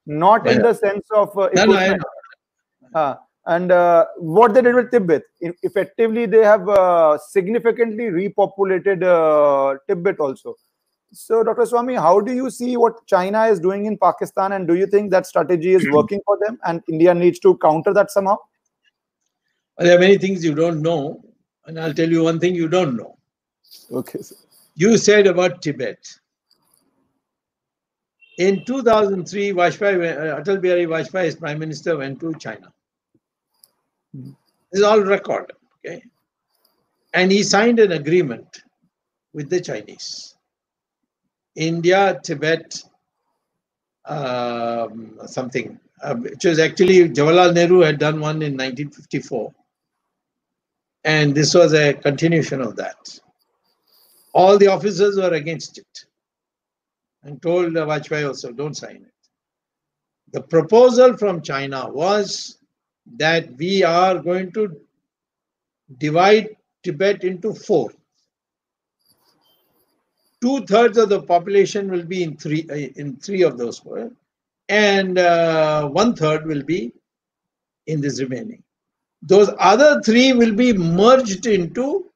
not 0.06 0.46
in 0.46 0.62
the 0.62 0.72
sense 0.72 1.06
of 1.14 1.36
uh, 1.36 1.48
no, 1.54 1.64
no, 1.64 1.96
uh, 2.94 3.14
and 3.46 3.72
uh, 3.72 4.06
what 4.18 4.54
they 4.54 4.62
did 4.62 4.74
with 4.74 4.90
Tibet, 4.90 5.22
effectively, 5.40 6.26
they 6.26 6.44
have 6.44 6.68
uh, 6.68 7.18
significantly 7.18 8.04
repopulated 8.04 9.02
uh, 9.02 9.78
Tibet 9.88 10.20
also. 10.20 10.54
So, 11.12 11.42
Dr. 11.42 11.62
Swamy, 11.62 12.00
how 12.00 12.20
do 12.20 12.32
you 12.32 12.48
see 12.50 12.76
what 12.76 13.06
China 13.06 13.44
is 13.44 13.60
doing 13.60 13.84
in 13.86 13.98
Pakistan, 13.98 14.52
and 14.52 14.66
do 14.66 14.74
you 14.74 14.86
think 14.86 15.10
that 15.10 15.26
strategy 15.26 15.74
is 15.74 15.86
working 15.90 16.20
for 16.24 16.38
them, 16.40 16.58
and 16.64 16.82
India 16.88 17.12
needs 17.12 17.38
to 17.40 17.58
counter 17.58 17.92
that 17.92 18.10
somehow? 18.10 18.38
Well, 19.76 19.86
there 19.86 19.96
are 19.96 20.00
many 20.00 20.16
things 20.16 20.44
you 20.44 20.54
don't 20.54 20.80
know, 20.80 21.22
and 21.66 21.78
I'll 21.78 21.92
tell 21.92 22.08
you 22.08 22.24
one 22.24 22.38
thing 22.38 22.54
you 22.54 22.68
don't 22.68 22.96
know. 22.96 23.18
Okay. 23.90 24.22
Sir. 24.22 24.36
You 24.74 24.96
said 24.96 25.26
about 25.26 25.60
Tibet. 25.60 25.98
In 28.38 28.64
2003, 28.64 29.52
Vajpayee, 29.52 30.16
uh, 30.16 30.40
Atal 30.40 30.60
Bihari 30.60 30.86
Vajpayee, 30.86 31.26
as 31.26 31.36
Prime 31.36 31.58
Minister, 31.58 31.98
went 31.98 32.18
to 32.20 32.34
China. 32.34 32.72
This 34.14 34.32
is 34.72 34.82
all 34.82 35.00
recorded. 35.00 35.56
Okay. 35.84 36.02
And 37.12 37.30
he 37.30 37.42
signed 37.42 37.78
an 37.78 37.92
agreement 37.92 38.62
with 39.34 39.50
the 39.50 39.60
Chinese. 39.60 40.34
India, 41.56 42.18
Tibet, 42.22 42.82
um, 44.06 45.18
something, 45.26 45.78
uh, 46.02 46.14
which 46.14 46.44
was 46.44 46.58
actually 46.58 47.10
Jawaharlal 47.10 47.52
Nehru 47.52 47.80
had 47.80 47.98
done 47.98 48.18
one 48.20 48.36
in 48.36 48.52
1954. 48.52 49.52
And 51.04 51.34
this 51.34 51.52
was 51.52 51.74
a 51.74 51.92
continuation 51.92 52.62
of 52.62 52.76
that. 52.76 53.20
All 54.32 54.56
the 54.56 54.68
officers 54.68 55.18
were 55.18 55.34
against 55.34 55.76
it 55.76 56.06
and 57.24 57.40
told 57.40 57.74
the 57.74 57.86
Vajpayee 57.86 58.26
also, 58.26 58.52
don't 58.52 58.76
sign 58.76 58.96
it. 58.96 59.12
The 60.32 60.42
proposal 60.42 61.16
from 61.16 61.42
China 61.42 61.88
was 61.88 62.58
that 63.16 63.56
we 63.56 63.84
are 63.84 64.18
going 64.18 64.52
to 64.52 64.80
divide 65.98 66.56
Tibet 66.82 67.22
into 67.24 67.54
four. 67.54 67.90
Two 70.40 70.64
thirds 70.66 70.98
of 70.98 71.08
the 71.08 71.22
population 71.22 71.90
will 71.90 72.04
be 72.04 72.24
in 72.24 72.36
three 72.36 72.66
uh, 72.68 72.74
in 72.74 73.16
three 73.16 73.42
of 73.42 73.56
those 73.56 73.78
four, 73.78 74.10
and 74.68 75.18
uh, 75.18 75.86
one 75.88 76.16
third 76.16 76.46
will 76.46 76.64
be 76.64 76.92
in 77.86 78.00
this 78.00 78.20
remaining. 78.20 78.62
Those 79.22 79.50
other 79.60 80.00
three 80.02 80.32
will 80.32 80.54
be 80.54 80.72
merged 80.72 81.46
into 81.46 82.10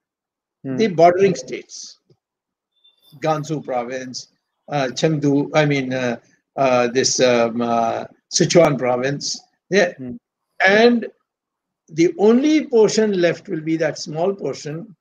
hmm. 0.64 0.76
the 0.76 0.88
bordering 0.88 1.36
states, 1.36 2.00
Gansu 3.20 3.64
province, 3.64 4.28
uh, 4.68 4.88
Chengdu. 4.92 5.50
I 5.54 5.64
mean 5.64 5.92
uh, 5.92 6.16
uh, 6.56 6.88
this 6.88 7.20
um, 7.20 7.60
uh, 7.60 8.04
Sichuan 8.32 8.78
province. 8.78 9.40
Yeah, 9.70 9.92
hmm. 9.94 10.16
And 10.66 11.06
the 11.88 12.14
only 12.18 12.66
portion 12.66 13.20
left 13.20 13.48
will 13.48 13.60
be 13.60 13.76
that 13.76 13.98
small 13.98 14.34
portion 14.34 14.94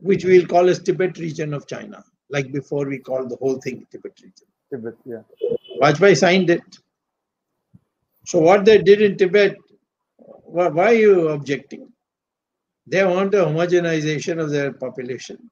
which 0.00 0.24
we'll 0.24 0.46
call 0.46 0.68
as 0.68 0.80
tibet 0.80 1.16
region 1.18 1.54
of 1.54 1.66
china 1.68 2.02
like 2.28 2.50
before 2.50 2.86
we 2.86 2.98
called 2.98 3.28
the 3.30 3.36
whole 3.36 3.60
thing 3.60 3.86
tibet 3.90 4.12
region. 4.20 4.46
Tibet 4.70 4.94
yeah. 5.04 5.22
Vajpayee 5.80 6.16
signed 6.16 6.50
it. 6.50 6.62
So 8.26 8.40
what 8.40 8.64
they 8.64 8.78
did 8.78 9.02
in 9.02 9.16
tibet 9.16 9.56
why, 10.16 10.68
why 10.68 10.86
are 10.86 10.94
you 10.94 11.28
objecting? 11.28 11.88
They 12.86 13.04
want 13.04 13.34
a 13.34 13.38
homogenization 13.38 14.42
of 14.42 14.50
their 14.50 14.72
population. 14.72 15.50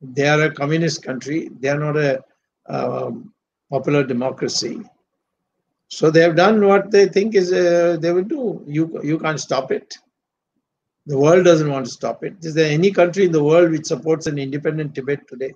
They 0.00 0.26
are 0.26 0.42
a 0.42 0.52
communist 0.52 1.02
country. 1.02 1.50
They 1.60 1.68
are 1.68 1.78
not 1.78 1.96
a 1.96 2.22
um, 2.68 3.32
popular 3.70 4.04
democracy 4.04 4.80
so 5.88 6.10
they 6.10 6.20
have 6.20 6.36
done 6.36 6.64
what 6.66 6.90
they 6.90 7.08
think 7.08 7.34
is 7.34 7.52
uh, 7.52 7.96
they 8.00 8.12
will 8.12 8.24
do. 8.24 8.62
You 8.66 9.00
you 9.02 9.18
can't 9.18 9.40
stop 9.40 9.72
it. 9.72 9.96
The 11.06 11.18
world 11.18 11.44
doesn't 11.46 11.70
want 11.70 11.86
to 11.86 11.90
stop 11.90 12.22
it. 12.22 12.34
Is 12.42 12.54
there 12.54 12.70
any 12.70 12.90
country 12.90 13.24
in 13.24 13.32
the 13.32 13.42
world 13.42 13.70
which 13.70 13.86
supports 13.86 14.26
an 14.26 14.38
independent 14.38 14.94
Tibet 14.94 15.26
today? 15.26 15.54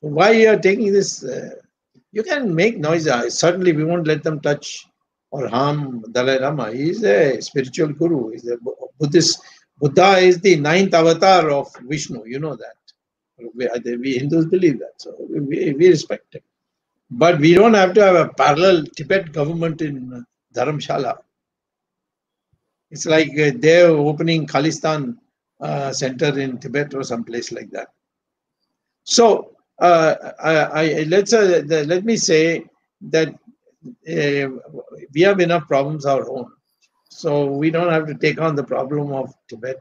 Why 0.00 0.30
are 0.30 0.34
you 0.34 0.48
are 0.48 0.58
taking 0.58 0.92
this? 0.92 1.22
Uh, 1.22 1.50
you 2.12 2.22
can 2.22 2.54
make 2.54 2.78
noise. 2.78 3.04
Certainly, 3.38 3.74
we 3.74 3.84
won't 3.84 4.06
let 4.06 4.22
them 4.22 4.40
touch 4.40 4.86
or 5.30 5.46
harm 5.46 6.02
Dalai 6.12 6.38
Lama. 6.38 6.72
He 6.72 6.90
is 6.90 7.04
a 7.04 7.40
spiritual 7.42 7.92
guru. 7.92 8.30
He's 8.30 8.48
a 8.48 8.56
Buddhist. 8.98 9.42
Buddha 9.78 10.16
is 10.16 10.40
the 10.40 10.56
ninth 10.56 10.94
avatar 10.94 11.50
of 11.50 11.68
Vishnu. 11.82 12.24
You 12.24 12.38
know 12.38 12.56
that. 12.56 12.79
We, 13.54 13.68
we 13.96 14.18
Hindus 14.18 14.46
believe 14.46 14.78
that. 14.78 14.94
So 14.98 15.14
we, 15.28 15.72
we 15.72 15.88
respect 15.88 16.34
him. 16.34 16.42
But 17.10 17.40
we 17.40 17.54
don't 17.54 17.74
have 17.74 17.94
to 17.94 18.02
have 18.02 18.14
a 18.14 18.28
parallel 18.28 18.84
Tibet 18.96 19.32
government 19.32 19.82
in 19.82 20.24
Dharamshala. 20.54 21.18
It's 22.90 23.06
like 23.06 23.30
uh, 23.38 23.52
they're 23.56 23.88
opening 23.88 24.46
Khalistan 24.46 25.16
uh, 25.60 25.92
center 25.92 26.38
in 26.38 26.58
Tibet 26.58 26.94
or 26.94 27.02
someplace 27.02 27.52
like 27.52 27.70
that. 27.70 27.88
So 29.04 29.56
uh, 29.80 30.14
I, 30.42 30.54
I, 30.54 31.02
let's 31.04 31.32
uh, 31.32 31.62
let 31.68 32.04
me 32.04 32.16
say 32.16 32.64
that 33.02 33.28
uh, 33.28 34.48
we 35.14 35.20
have 35.22 35.40
enough 35.40 35.66
problems 35.66 36.06
our 36.06 36.28
own, 36.30 36.50
so 37.08 37.46
we 37.46 37.70
don't 37.70 37.92
have 37.92 38.06
to 38.06 38.14
take 38.14 38.40
on 38.40 38.54
the 38.54 38.64
problem 38.64 39.12
of 39.12 39.32
Tibet. 39.48 39.80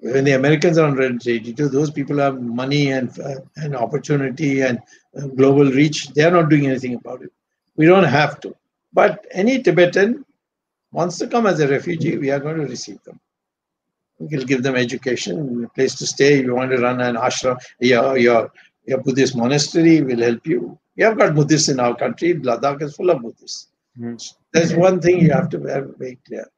When 0.00 0.24
the 0.24 0.32
Americans 0.32 0.78
are 0.78 0.84
on 0.84 0.92
182, 0.92 1.68
those 1.68 1.90
people 1.90 2.18
have 2.18 2.40
money 2.40 2.92
and 2.92 3.10
uh, 3.18 3.40
and 3.56 3.74
opportunity 3.74 4.62
and 4.62 4.78
uh, 5.16 5.26
global 5.26 5.64
reach. 5.64 6.08
They 6.08 6.22
are 6.22 6.30
not 6.30 6.50
doing 6.50 6.66
anything 6.66 6.94
about 6.94 7.22
it. 7.22 7.32
We 7.76 7.86
don't 7.86 8.04
have 8.04 8.40
to. 8.40 8.54
But 8.92 9.26
any 9.32 9.62
Tibetan 9.62 10.24
wants 10.92 11.18
to 11.18 11.26
come 11.26 11.46
as 11.46 11.60
a 11.60 11.68
refugee, 11.68 12.16
we 12.16 12.30
are 12.30 12.40
going 12.40 12.56
to 12.56 12.66
receive 12.66 13.02
them. 13.04 13.20
We 14.18 14.36
will 14.36 14.44
give 14.44 14.62
them 14.62 14.74
education, 14.74 15.64
a 15.64 15.68
place 15.68 15.94
to 15.96 16.06
stay. 16.06 16.40
If 16.40 16.46
you 16.46 16.54
want 16.54 16.72
to 16.72 16.78
run 16.78 17.00
an 17.00 17.16
ashram, 17.16 17.58
your, 17.80 18.16
your, 18.16 18.50
your 18.86 18.98
Buddhist 18.98 19.36
monastery 19.36 20.02
will 20.02 20.20
help 20.20 20.46
you. 20.46 20.78
We 20.96 21.04
have 21.04 21.18
got 21.18 21.34
Buddhists 21.34 21.68
in 21.68 21.78
our 21.78 21.94
country. 21.94 22.34
Ladakh 22.34 22.82
is 22.82 22.96
full 22.96 23.10
of 23.10 23.22
Buddhists. 23.22 23.68
Mm. 23.98 24.34
There's 24.52 24.74
one 24.74 25.00
thing 25.00 25.20
you 25.20 25.30
have 25.30 25.48
to 25.50 25.60
have 25.64 25.96
very 25.96 26.18
clear. 26.26 26.48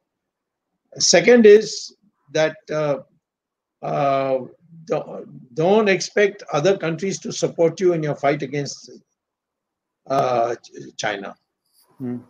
Second 0.97 1.45
is 1.45 1.95
that 2.33 2.57
uh, 2.73 2.99
uh, 3.81 4.39
don't 5.53 5.89
expect 5.89 6.43
other 6.53 6.77
countries 6.77 7.19
to 7.19 7.31
support 7.31 7.79
you 7.79 7.93
in 7.93 8.03
your 8.03 8.15
fight 8.15 8.41
against 8.41 8.91
uh, 10.07 10.55
China. 10.97 11.35
Mm. 12.01 12.21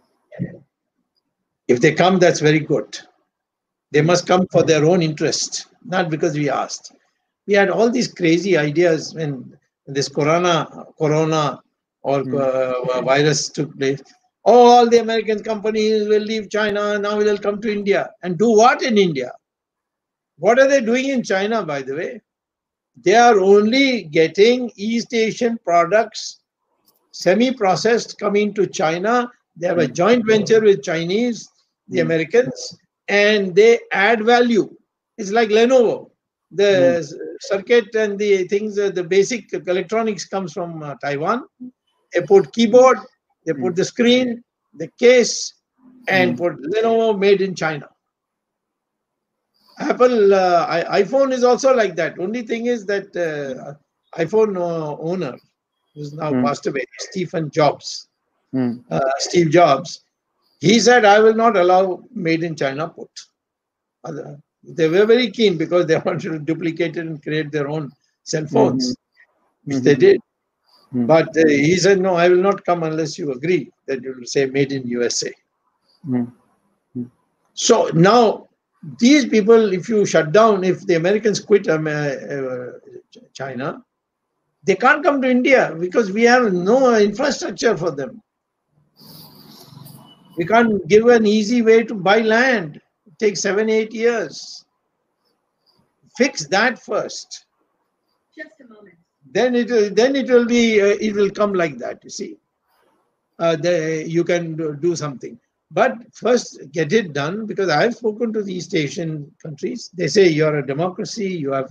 If 1.68 1.80
they 1.80 1.94
come, 1.94 2.20
that's 2.20 2.40
very 2.40 2.60
good. 2.60 2.98
They 3.92 4.02
must 4.02 4.28
come 4.28 4.48
for 4.52 4.64
their 4.64 4.86
own 4.86 5.02
interest, 5.02 5.68
not 5.86 6.10
because 6.10 6.36
we 6.36 6.50
asked. 6.50 6.94
We 7.48 7.54
had 7.54 7.70
all 7.70 7.90
these 7.90 8.14
crazy 8.14 8.58
ideas 8.58 9.14
when 9.14 9.58
this 9.86 10.08
corona, 10.08 10.86
corona 10.98 11.62
or 12.02 12.24
hmm. 12.24 12.36
uh, 12.36 13.02
virus 13.02 13.50
took 13.50 13.78
place. 13.78 14.02
All 14.44 14.90
the 14.90 15.00
American 15.00 15.44
companies 15.44 16.08
will 16.08 16.22
leave 16.22 16.50
China. 16.50 16.98
Now 16.98 17.20
they'll 17.20 17.38
come 17.38 17.62
to 17.62 17.72
India 17.72 18.10
and 18.24 18.38
do 18.38 18.52
what 18.52 18.82
in 18.82 18.98
India? 18.98 19.32
What 20.42 20.58
are 20.58 20.68
they 20.68 20.82
doing 20.82 21.10
in 21.10 21.22
China, 21.22 21.64
by 21.64 21.84
the 21.84 21.96
way? 21.96 22.20
They 23.06 23.14
are 23.14 23.40
only 23.40 24.06
getting 24.06 24.72
East 24.76 25.14
Asian 25.14 25.60
products, 25.64 26.40
semi-processed, 27.12 28.18
coming 28.18 28.52
to 28.56 28.66
China. 28.66 29.32
They 29.56 29.68
have 29.68 29.78
a 29.78 29.86
hmm. 29.86 29.94
joint 29.94 30.24
venture 30.28 30.60
with 30.60 30.82
Chinese, 30.82 31.48
the 31.90 32.00
hmm. 32.00 32.08
Americans, 32.08 32.76
and 33.08 33.56
they 33.56 33.82
add 33.92 34.26
value. 34.26 34.76
It's 35.20 35.32
like 35.32 35.50
Lenovo. 35.50 36.10
The 36.54 36.72
mm. 37.00 37.14
circuit 37.40 37.96
and 37.96 38.20
the 38.20 38.46
things, 38.50 38.78
uh, 38.78 38.90
the 38.90 39.06
basic 39.06 39.54
electronics 39.54 40.26
comes 40.26 40.52
from 40.52 40.84
uh, 40.84 40.96
Taiwan. 40.96 41.46
They 42.14 42.22
put 42.22 42.52
keyboard, 42.52 42.98
they 43.46 43.54
put 43.54 43.76
the 43.78 43.86
screen, 43.86 44.44
the 44.74 44.90
case, 45.00 45.54
and 46.10 46.38
put 46.38 46.62
Lenovo 46.62 47.18
made 47.18 47.42
in 47.42 47.56
China. 47.56 47.88
Apple 49.90 50.34
uh, 50.34 50.84
iPhone 50.92 51.32
is 51.32 51.44
also 51.44 51.76
like 51.76 51.96
that. 51.96 52.20
Only 52.20 52.42
thing 52.44 52.68
is 52.68 52.86
that 52.86 53.16
uh, 53.16 53.74
iPhone 54.20 54.58
uh, 54.58 54.98
owner, 55.00 55.38
who's 55.94 56.14
now 56.14 56.32
mm. 56.32 56.44
passed 56.44 56.68
away, 56.68 56.86
Stephen 57.00 57.50
Jobs, 57.50 58.08
mm. 58.54 58.84
Steve 59.18 59.50
Jobs, 59.50 60.02
he 60.60 60.80
said, 60.80 61.06
I 61.06 61.20
will 61.20 61.34
not 61.34 61.58
allow 61.58 62.04
made 62.14 62.44
in 62.44 62.56
China 62.56 62.88
put. 62.88 63.10
They 64.64 64.88
were 64.88 65.06
very 65.06 65.32
keen 65.32 65.58
because 65.58 65.88
they 65.88 65.98
wanted 66.06 66.30
to 66.30 66.40
duplicate 66.40 66.98
it 66.98 67.02
and 67.02 67.22
create 67.22 67.52
their 67.52 67.68
own 67.68 67.92
cell 68.24 68.46
phones, 68.46 68.92
mm-hmm. 68.92 69.72
which 69.72 69.78
mm-hmm. 69.78 69.86
they 69.86 69.96
did. 69.96 70.22
Mm-hmm. 70.94 71.06
But 71.08 71.30
uh, 71.30 71.48
he 71.48 71.78
said, 71.78 72.00
No, 72.00 72.16
I 72.16 72.30
will 72.30 72.42
not 72.42 72.64
come 72.64 72.84
unless 72.84 73.18
you 73.18 73.32
agree 73.32 73.72
that 73.88 74.04
you 74.04 74.16
will 74.18 74.26
say 74.26 74.46
made 74.46 74.72
in 74.72 74.88
USA. 74.88 75.32
Mm-hmm. 76.08 77.04
So 77.54 77.90
now, 77.94 78.48
these 79.00 79.26
people, 79.26 79.74
if 79.74 79.88
you 79.88 80.06
shut 80.06 80.32
down, 80.32 80.64
if 80.64 80.86
the 80.86 80.96
Americans 80.96 81.40
quit 81.40 81.68
um, 81.68 81.88
uh, 81.88 81.92
uh, 81.92 82.72
China, 83.34 83.84
they 84.64 84.76
can't 84.76 85.04
come 85.04 85.22
to 85.22 85.30
India 85.30 85.76
because 85.80 86.12
we 86.12 86.24
have 86.24 86.52
no 86.54 86.96
infrastructure 86.96 87.78
for 87.78 87.92
them. 87.92 88.22
We 90.38 90.46
can't 90.46 90.88
give 90.88 91.06
an 91.08 91.26
easy 91.26 91.62
way 91.62 91.84
to 91.84 91.94
buy 91.94 92.22
land. 92.22 92.82
It 93.06 93.20
takes 93.20 93.42
seven, 93.42 93.70
eight 93.70 93.94
years. 93.94 94.66
Fix 96.18 96.48
that 96.48 96.82
first. 96.82 97.46
Just 98.36 98.52
a 98.62 98.74
moment. 98.74 98.96
Then 99.32 99.56
it 99.56 99.70
will, 99.70 99.94
then 99.94 100.16
it 100.16 100.30
will 100.30 100.46
be, 100.46 100.82
uh, 100.82 100.98
it 101.00 101.14
will 101.14 101.30
come 101.30 101.54
like 101.54 101.78
that, 101.78 102.04
you 102.04 102.10
see. 102.10 102.38
Uh, 103.40 103.56
the, 103.56 104.04
you 104.08 104.24
can 104.24 104.80
do 104.80 104.96
something. 104.96 105.40
But 105.74 105.94
first, 106.14 106.60
get 106.72 106.92
it 106.92 107.14
done 107.14 107.46
because 107.46 107.70
I've 107.70 107.96
spoken 107.96 108.34
to 108.34 108.44
the 108.44 108.54
East 108.54 108.76
Asian 108.76 109.32
countries. 109.42 109.90
They 109.94 110.08
say 110.08 110.28
you're 110.28 110.60
a 110.60 110.68
democracy, 110.68 111.28
you 111.28 111.54
have 111.54 111.70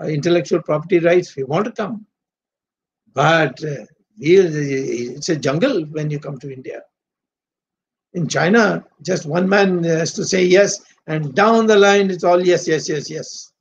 uh, 0.00 0.06
intellectual 0.06 0.62
property 0.62 1.00
rights. 1.00 1.34
We 1.34 1.42
want 1.42 1.64
to 1.64 1.72
come. 1.72 2.06
But 3.12 3.62
uh, 3.64 3.86
it's 4.18 5.28
a 5.28 5.36
jungle 5.36 5.82
when 5.86 6.10
you 6.10 6.20
come 6.20 6.38
to 6.38 6.52
India. 6.52 6.82
In 8.12 8.28
China, 8.28 8.84
just 9.02 9.26
one 9.26 9.48
man 9.48 9.82
has 9.82 10.12
to 10.14 10.24
say 10.24 10.44
yes, 10.44 10.80
and 11.06 11.34
down 11.34 11.66
the 11.66 11.76
line 11.76 12.10
it's 12.10 12.24
all 12.24 12.44
yes, 12.44 12.68
yes, 12.68 12.88
yes, 12.88 13.10
yes. 13.10 13.52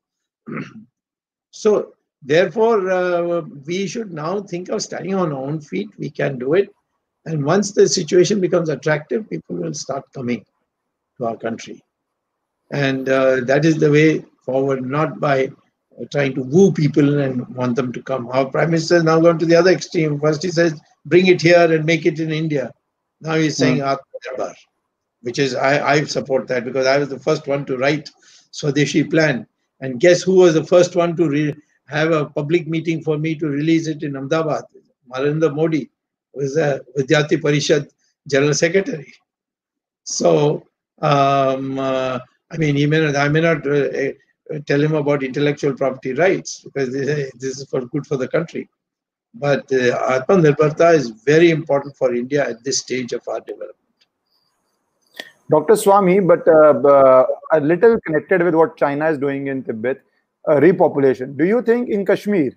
so 1.51 1.93
therefore, 2.21 2.91
uh, 2.91 3.41
we 3.65 3.87
should 3.87 4.11
now 4.11 4.41
think 4.41 4.69
of 4.69 4.81
standing 4.83 5.15
on 5.15 5.31
our 5.31 5.39
own 5.39 5.61
feet. 5.61 5.89
We 5.97 6.09
can 6.11 6.37
do 6.37 6.53
it, 6.53 6.69
and 7.29 7.45
once 7.45 7.71
the 7.71 7.87
situation 7.87 8.41
becomes 8.41 8.69
attractive, 8.69 9.29
people 9.29 9.55
will 9.55 9.73
start 9.73 10.03
coming 10.13 10.43
to 11.17 11.25
our 11.27 11.37
country, 11.37 11.83
and 12.71 13.07
uh, 13.07 13.41
that 13.41 13.65
is 13.65 13.77
the 13.77 13.91
way 13.91 14.25
forward. 14.45 14.85
Not 14.85 15.19
by 15.19 15.51
trying 16.11 16.33
to 16.35 16.41
woo 16.41 16.71
people 16.71 17.19
and 17.19 17.47
want 17.55 17.75
them 17.75 17.91
to 17.93 18.01
come. 18.01 18.27
Our 18.29 18.45
prime 18.45 18.71
minister 18.71 18.95
has 18.95 19.03
now 19.03 19.19
gone 19.19 19.37
to 19.39 19.45
the 19.45 19.55
other 19.55 19.71
extreme. 19.71 20.19
First, 20.19 20.41
he 20.43 20.49
says, 20.49 20.79
"Bring 21.05 21.27
it 21.27 21.41
here 21.41 21.71
and 21.71 21.85
make 21.85 22.05
it 22.05 22.19
in 22.19 22.31
India." 22.31 22.73
Now 23.21 23.35
he's 23.35 23.57
saying 23.57 23.77
mm 23.77 24.53
which 25.21 25.37
is 25.37 25.53
I, 25.53 25.73
I 25.93 26.03
support 26.05 26.47
that 26.47 26.63
because 26.63 26.87
I 26.87 26.97
was 26.97 27.09
the 27.09 27.19
first 27.19 27.45
one 27.45 27.65
to 27.65 27.77
write 27.77 28.09
Swadeshi 28.53 29.09
plan. 29.09 29.45
And 29.81 29.99
guess 29.99 30.21
who 30.21 30.35
was 30.35 30.53
the 30.53 30.63
first 30.63 30.95
one 30.95 31.15
to 31.17 31.27
re- 31.29 31.55
have 31.87 32.11
a 32.11 32.25
public 32.25 32.67
meeting 32.67 33.03
for 33.03 33.17
me 33.17 33.35
to 33.35 33.47
release 33.47 33.87
it 33.87 34.01
in 34.03 34.15
Ahmedabad? 34.15 34.63
Narendra 35.13 35.53
Modi 35.53 35.89
was 36.33 36.57
a 36.57 36.81
Vidyarthi 36.97 37.41
Parishad 37.41 37.89
General 38.27 38.53
Secretary. 38.53 39.11
So, 40.03 40.63
um, 41.01 41.79
uh, 41.79 42.19
I 42.51 42.57
mean, 42.57 42.75
he 42.75 42.85
may 42.85 42.99
not, 42.99 43.15
I 43.15 43.29
may 43.29 43.41
not 43.41 43.65
uh, 43.65 43.71
uh, 43.71 44.59
tell 44.65 44.81
him 44.81 44.95
about 44.95 45.23
intellectual 45.23 45.73
property 45.73 46.13
rights 46.13 46.61
because 46.61 46.91
this, 46.91 47.59
is 47.59 47.67
for 47.69 47.85
good 47.85 48.05
for 48.07 48.17
the 48.17 48.27
country. 48.27 48.67
But 49.33 49.71
uh, 49.71 50.19
Atmanirbharta 50.19 50.95
is 50.95 51.09
very 51.09 51.51
important 51.51 51.95
for 51.95 52.13
India 52.13 52.49
at 52.49 52.63
this 52.63 52.79
stage 52.79 53.13
of 53.13 53.27
our 53.27 53.39
development. 53.41 53.75
Dr. 55.51 55.73
Swamy, 55.73 56.25
but 56.25 56.47
uh, 56.47 56.87
uh, 56.87 57.25
a 57.53 57.59
little 57.59 57.99
connected 58.01 58.43
with 58.43 58.53
what 58.53 58.77
China 58.77 59.09
is 59.09 59.17
doing 59.17 59.47
in 59.47 59.63
Tibet, 59.63 60.01
uh, 60.47 60.59
repopulation. 60.59 61.35
Do 61.37 61.45
you 61.45 61.61
think 61.61 61.89
in 61.89 62.05
Kashmir 62.05 62.53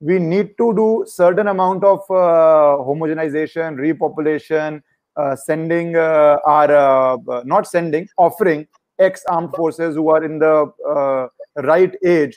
we 0.00 0.18
need 0.18 0.56
to 0.58 0.74
do 0.74 1.04
certain 1.06 1.48
amount 1.48 1.84
of 1.84 1.98
uh, 2.10 2.78
homogenization, 2.88 3.76
repopulation, 3.76 4.80
uh, 5.16 5.34
sending 5.34 5.96
uh, 5.96 6.38
our 6.46 7.18
not 7.44 7.66
sending, 7.66 8.08
offering 8.16 8.66
ex-armed 9.00 9.54
forces 9.54 9.94
who 9.94 10.08
are 10.10 10.24
in 10.24 10.38
the 10.38 11.28
right 11.56 11.94
age 12.04 12.36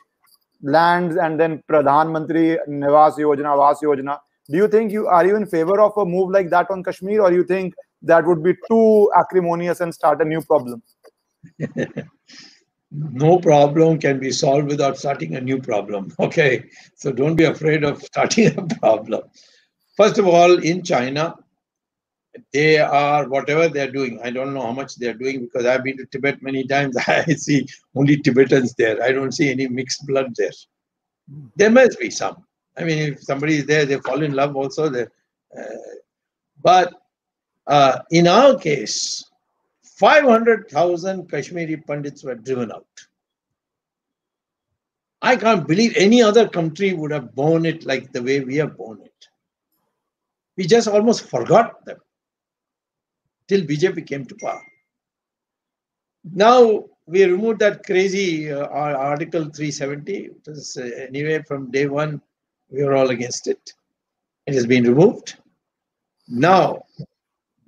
lands 0.63 1.15
and 1.15 1.39
then 1.39 1.63
Pradhan 1.69 2.11
Mantri 2.11 2.57
Niwas 2.67 3.17
Yojana, 3.17 3.55
Awas 3.55 3.81
Yojana. 3.81 4.19
Do 4.49 4.57
you 4.57 4.67
think 4.67 4.91
you 4.91 5.07
are 5.07 5.25
you 5.25 5.35
in 5.35 5.45
favor 5.45 5.79
of 5.79 5.93
a 5.97 6.05
move 6.05 6.31
like 6.31 6.49
that 6.49 6.69
on 6.69 6.83
Kashmir, 6.83 7.21
or 7.21 7.31
you 7.31 7.43
think 7.43 7.73
that 8.01 8.25
would 8.25 8.43
be 8.43 8.53
too 8.69 9.11
acrimonious 9.15 9.79
and 9.81 9.93
start 9.93 10.21
a 10.21 10.25
new 10.25 10.41
problem? 10.41 10.81
no 12.91 13.39
problem 13.39 13.99
can 13.99 14.19
be 14.19 14.31
solved 14.31 14.67
without 14.67 14.97
starting 14.97 15.35
a 15.35 15.41
new 15.41 15.59
problem. 15.61 16.13
Okay, 16.19 16.65
so 16.95 17.11
don't 17.11 17.35
be 17.35 17.45
afraid 17.45 17.83
of 17.83 18.01
starting 18.03 18.47
a 18.57 18.67
problem. 18.75 19.23
First 19.97 20.17
of 20.17 20.27
all, 20.27 20.59
in 20.59 20.83
China, 20.83 21.35
they 22.53 22.77
are 22.79 23.27
whatever 23.27 23.67
they're 23.67 23.91
doing. 23.91 24.19
I 24.23 24.31
don't 24.31 24.53
know 24.53 24.61
how 24.61 24.71
much 24.71 24.95
they're 24.95 25.13
doing 25.13 25.41
because 25.41 25.65
I've 25.65 25.83
been 25.83 25.97
to 25.97 26.05
Tibet 26.05 26.41
many 26.41 26.65
times. 26.65 26.97
I 27.07 27.25
see 27.33 27.67
only 27.95 28.17
Tibetans 28.17 28.73
there. 28.75 29.01
I 29.03 29.11
don't 29.11 29.33
see 29.33 29.49
any 29.51 29.67
mixed 29.67 30.07
blood 30.07 30.33
there. 30.37 30.51
There 31.55 31.69
must 31.71 31.99
be 31.99 32.09
some. 32.09 32.45
I 32.77 32.83
mean, 32.85 33.13
if 33.13 33.23
somebody 33.23 33.57
is 33.57 33.65
there, 33.65 33.85
they 33.85 33.99
fall 33.99 34.23
in 34.23 34.33
love 34.33 34.55
also. 34.55 34.89
There, 34.89 35.11
uh, 35.57 35.77
but 36.61 36.93
Uh, 37.67 37.99
in 38.09 38.27
our 38.27 38.57
case, 38.57 39.23
500,000 40.01 41.29
Kashmiri 41.29 41.77
Pandits 41.77 42.23
were 42.23 42.33
driven 42.33 42.71
out. 42.71 42.87
I 45.21 45.35
can't 45.35 45.67
believe 45.67 45.95
any 45.95 46.23
other 46.23 46.49
country 46.49 46.93
would 46.93 47.11
have 47.11 47.35
borne 47.35 47.67
it 47.67 47.85
like 47.85 48.11
the 48.11 48.23
way 48.23 48.39
we 48.39 48.55
have 48.55 48.75
borne 48.75 49.01
it. 49.03 49.27
We 50.57 50.65
just 50.65 50.87
almost 50.87 51.29
forgot 51.29 51.85
them 51.85 51.99
till 53.47 53.61
BJP 53.61 54.07
came 54.07 54.25
to 54.25 54.35
power. 54.35 54.65
Now 56.23 56.85
we 57.05 57.23
removed 57.25 57.59
that 57.59 57.85
crazy 57.85 58.51
uh, 58.51 58.65
Article 58.69 59.43
370. 59.43 60.15
It 60.15 60.47
was, 60.47 60.77
uh, 60.77 60.89
anyway, 61.09 61.43
from 61.47 61.69
day 61.69 61.85
one, 61.85 62.19
we 62.71 62.83
were 62.83 62.95
all 62.95 63.11
against 63.11 63.47
it. 63.47 63.73
It 64.47 64.55
has 64.55 64.65
been 64.65 64.85
removed. 64.85 65.35
Now, 66.27 66.85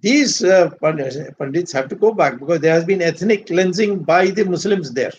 these 0.04 0.44
uh, 0.44 0.70
Pandits 0.82 1.72
have 1.72 1.88
to 1.88 1.96
go 1.96 2.14
back 2.14 2.38
because 2.38 2.60
there 2.60 2.74
has 2.74 2.84
been 2.84 3.02
ethnic 3.02 3.48
cleansing 3.48 4.04
by 4.04 4.28
the 4.32 4.44
Muslims 4.44 4.92
there. 4.92 5.14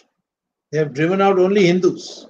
They 0.70 0.78
have 0.78 0.92
driven 0.92 1.22
out 1.22 1.38
only 1.38 1.66
Hindus. 1.66 2.26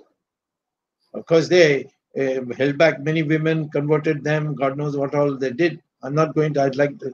Of 1.14 1.26
course, 1.26 1.48
they 1.48 1.86
uh, 2.16 2.44
held 2.56 2.78
back 2.78 3.00
many 3.00 3.24
women, 3.24 3.68
converted 3.70 4.22
them, 4.22 4.54
God 4.54 4.78
knows 4.78 4.96
what 4.96 5.16
all 5.16 5.36
they 5.36 5.50
did. 5.50 5.82
I'm 6.04 6.14
not 6.14 6.36
going 6.36 6.54
to, 6.54 6.62
I'd 6.62 6.76
like 6.76 6.96
to, 7.00 7.12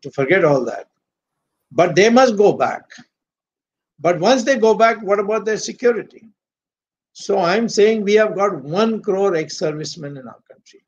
to 0.00 0.10
forget 0.12 0.46
all 0.46 0.64
that. 0.64 0.88
But 1.70 1.94
they 1.94 2.08
must 2.08 2.38
go 2.38 2.54
back. 2.54 2.84
But 3.98 4.18
once 4.18 4.44
they 4.44 4.56
go 4.56 4.72
back, 4.74 5.02
what 5.02 5.20
about 5.20 5.44
their 5.44 5.58
security? 5.58 6.26
So 7.12 7.38
I'm 7.38 7.68
saying 7.68 8.02
we 8.02 8.14
have 8.14 8.34
got 8.34 8.62
one 8.62 9.02
crore 9.02 9.36
ex-servicemen 9.36 10.16
in 10.16 10.26
our 10.26 10.40
country. 10.50 10.80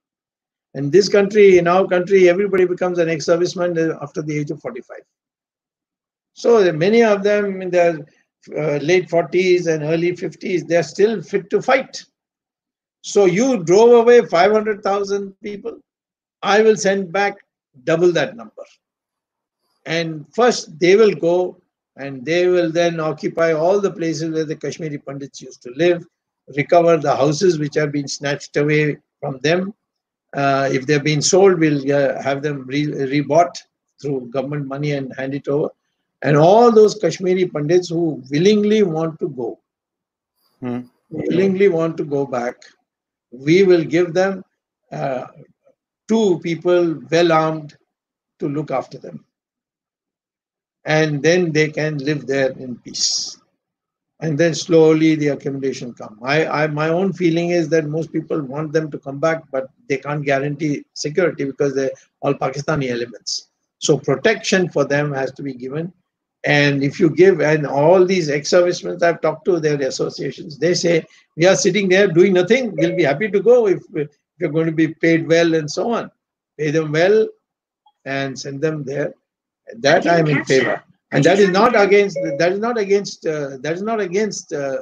In 0.75 0.91
this 0.91 1.09
country, 1.09 1.59
in 1.59 1.69
our 1.69 1.87
country, 1.87 2.29
everybody 2.29 2.65
becomes 2.65 2.99
an 2.99 3.09
ex-serviceman 3.09 3.99
after 4.03 4.23
the 4.23 4.39
age 4.39 4.51
of 4.51 4.61
45. 4.61 4.99
So 6.35 6.73
many 6.73 7.03
of 7.03 7.23
them 7.23 7.61
in 7.61 7.71
their 7.71 7.99
uh, 8.57 8.77
late 8.79 9.09
40s 9.09 9.67
and 9.67 9.85
early 9.85 10.13
50s, 10.13 10.67
they're 10.67 10.83
still 10.83 11.23
fit 11.23 11.51
to 11.51 11.61
fight. 11.61 12.03
So 13.03 13.27
you 13.27 13.63
drove 13.65 13.93
away 13.93 14.25
500,000 14.25 15.35
people. 15.43 15.79
I 16.43 16.63
will 16.63 16.77
send 16.77 17.13
back 17.13 17.37
double 17.85 18.13
that 18.13 18.37
number. 18.37 18.65
And 19.85 20.27
first 20.35 20.79
they 20.79 20.97
will 20.97 21.15
go 21.15 21.61
and 21.97 22.25
they 22.25 22.47
will 22.47 22.71
then 22.71 23.01
occupy 23.01 23.53
all 23.53 23.81
the 23.81 23.91
places 23.91 24.33
where 24.33 24.45
the 24.45 24.57
Kashmiri 24.57 24.99
Pandits 24.99 25.43
used 25.43 25.63
to 25.63 25.73
live, 25.77 26.05
recover 26.57 26.97
the 26.97 27.15
houses 27.15 27.59
which 27.59 27.75
have 27.75 27.93
been 27.93 28.09
snatched 28.09 28.57
away 28.57 28.97
from 29.21 29.39
them, 29.41 29.75
uh, 30.35 30.69
if 30.73 30.87
they've 30.87 31.05
been 31.05 31.23
sold, 31.23 31.59
we'll 31.59 31.81
uh, 31.93 32.21
have 32.23 32.43
them 32.43 32.67
re 32.67 32.87
rebought 32.87 33.55
through 34.01 34.31
government 34.31 34.67
money 34.67 34.93
and 34.93 35.15
hand 35.17 35.35
it 35.35 35.49
over. 35.49 35.69
And 36.23 36.37
all 36.37 36.71
those 36.71 36.95
Kashmiri 36.95 37.49
Pandits 37.49 37.89
who 37.89 38.23
willingly 38.31 38.83
want 38.83 39.19
to 39.21 39.29
go, 39.29 39.61
hmm. 40.61 40.81
willingly 41.11 41.69
want 41.69 41.97
to 41.99 42.05
go 42.05 42.25
back, 42.25 42.57
we 43.31 43.63
will 43.65 43.85
give 43.85 44.15
them 44.15 44.45
uh, 44.91 45.27
two 46.09 46.39
people 46.41 47.01
well 47.11 47.33
armed 47.33 47.77
to 48.39 48.49
look 48.49 48.71
after 48.71 48.99
them. 48.99 49.25
And 50.85 51.23
then 51.23 51.53
they 51.53 51.71
can 51.71 51.99
live 51.99 52.27
there 52.27 52.51
in 52.51 52.77
peace 52.77 53.39
and 54.23 54.39
then 54.39 54.55
slowly 54.55 55.17
the 55.17 55.29
accumulation 55.29 55.93
come. 55.93 56.17
I, 56.23 56.47
I, 56.47 56.67
my 56.69 56.89
own 56.89 57.13
feeling 57.13 57.51
is 57.51 57.69
that 57.71 57.87
most 57.87 58.13
people 58.13 58.41
want 58.41 58.73
them 58.73 58.89
to 58.93 58.99
come 58.99 59.19
back, 59.19 59.43
but 59.51 59.67
they 59.89 59.97
can't 59.97 60.25
guarantee 60.25 60.85
security 60.95 61.45
because 61.45 61.75
they're 61.75 61.91
all 62.21 62.33
Pakistani 62.33 62.89
elements. 62.89 63.49
So 63.79 63.99
protection 63.99 64.69
for 64.69 64.85
them 64.85 65.13
has 65.13 65.33
to 65.33 65.43
be 65.43 65.55
given. 65.55 65.93
And 66.45 66.85
if 66.85 67.01
you 67.01 67.11
give, 67.11 67.41
and 67.41 67.67
all 67.67 68.05
these 68.07 68.31
ex-servicemen 68.31 69.03
I've 69.03 69.21
talked 69.21 69.45
to, 69.47 69.59
their 69.59 69.81
associations, 69.83 70.57
they 70.57 70.75
say, 70.75 71.05
we 71.37 71.47
are 71.47 71.57
sitting 71.57 71.89
there 71.89 72.07
doing 72.07 72.33
nothing. 72.33 72.75
We'll 72.77 72.97
be 72.97 73.05
happy 73.05 73.29
to 73.29 73.41
go 73.41 73.67
if, 73.67 73.83
if 73.95 74.09
you're 74.39 74.51
going 74.51 74.67
to 74.67 74.73
be 74.73 74.95
paid 74.95 75.29
well 75.29 75.55
and 75.55 75.69
so 75.69 75.91
on. 75.93 76.13
Pay 76.59 76.71
them 76.71 76.93
well 76.93 77.27
and 78.05 78.39
send 78.39 78.61
them 78.61 78.85
there. 78.85 79.15
That 79.79 80.07
I'm 80.07 80.29
in 80.29 80.45
favor 80.45 80.83
and 81.13 81.23
that 81.25 81.39
is 81.39 81.51
not 81.51 81.79
against 81.79 82.19
that 82.39 82.53
is 82.53 82.59
not 82.59 82.79
against 82.79 83.27
uh, 83.27 83.59
that 83.59 83.75
is 83.75 83.83
not 83.83 84.01
against 84.01 84.53
uh, 84.53 84.79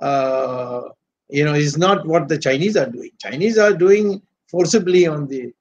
uh, 0.00 0.82
you 1.28 1.44
know 1.44 1.54
is 1.54 1.76
not 1.78 2.06
what 2.06 2.28
the 2.28 2.38
chinese 2.38 2.76
are 2.76 2.90
doing. 2.90 3.10
Chinese 3.18 3.58
are 3.58 3.72
doing 3.72 4.20
forcibly 4.48 5.06
on 5.06 5.26
the 5.26 5.52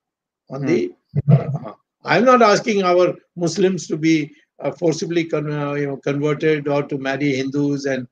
on 0.49 0.65
the 0.65 0.93
uh, 1.31 1.73
i'm 2.03 2.25
not 2.25 2.41
asking 2.41 2.83
our 2.83 3.15
muslims 3.35 3.87
to 3.87 3.97
be 3.97 4.15
uh, 4.59 4.71
forcibly 4.71 5.23
con- 5.25 5.51
uh, 5.51 5.73
you 5.73 5.87
know 5.87 5.97
converted 5.97 6.67
or 6.67 6.83
to 6.83 6.97
marry 6.97 7.33
hindus 7.35 7.85
and 7.85 8.07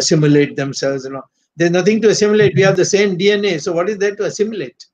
assimilate 0.00 0.56
themselves 0.56 1.04
you 1.04 1.12
know 1.12 1.24
there's 1.56 1.72
nothing 1.72 2.00
to 2.00 2.08
assimilate. 2.08 2.54
We 2.56 2.62
have 2.62 2.76
the 2.76 2.84
same 2.84 3.18
dna 3.18 3.60
so 3.60 3.72
what 3.72 3.90
is 3.90 3.98
there 3.98 4.16
to 4.16 4.24
assimilate? 4.24 4.86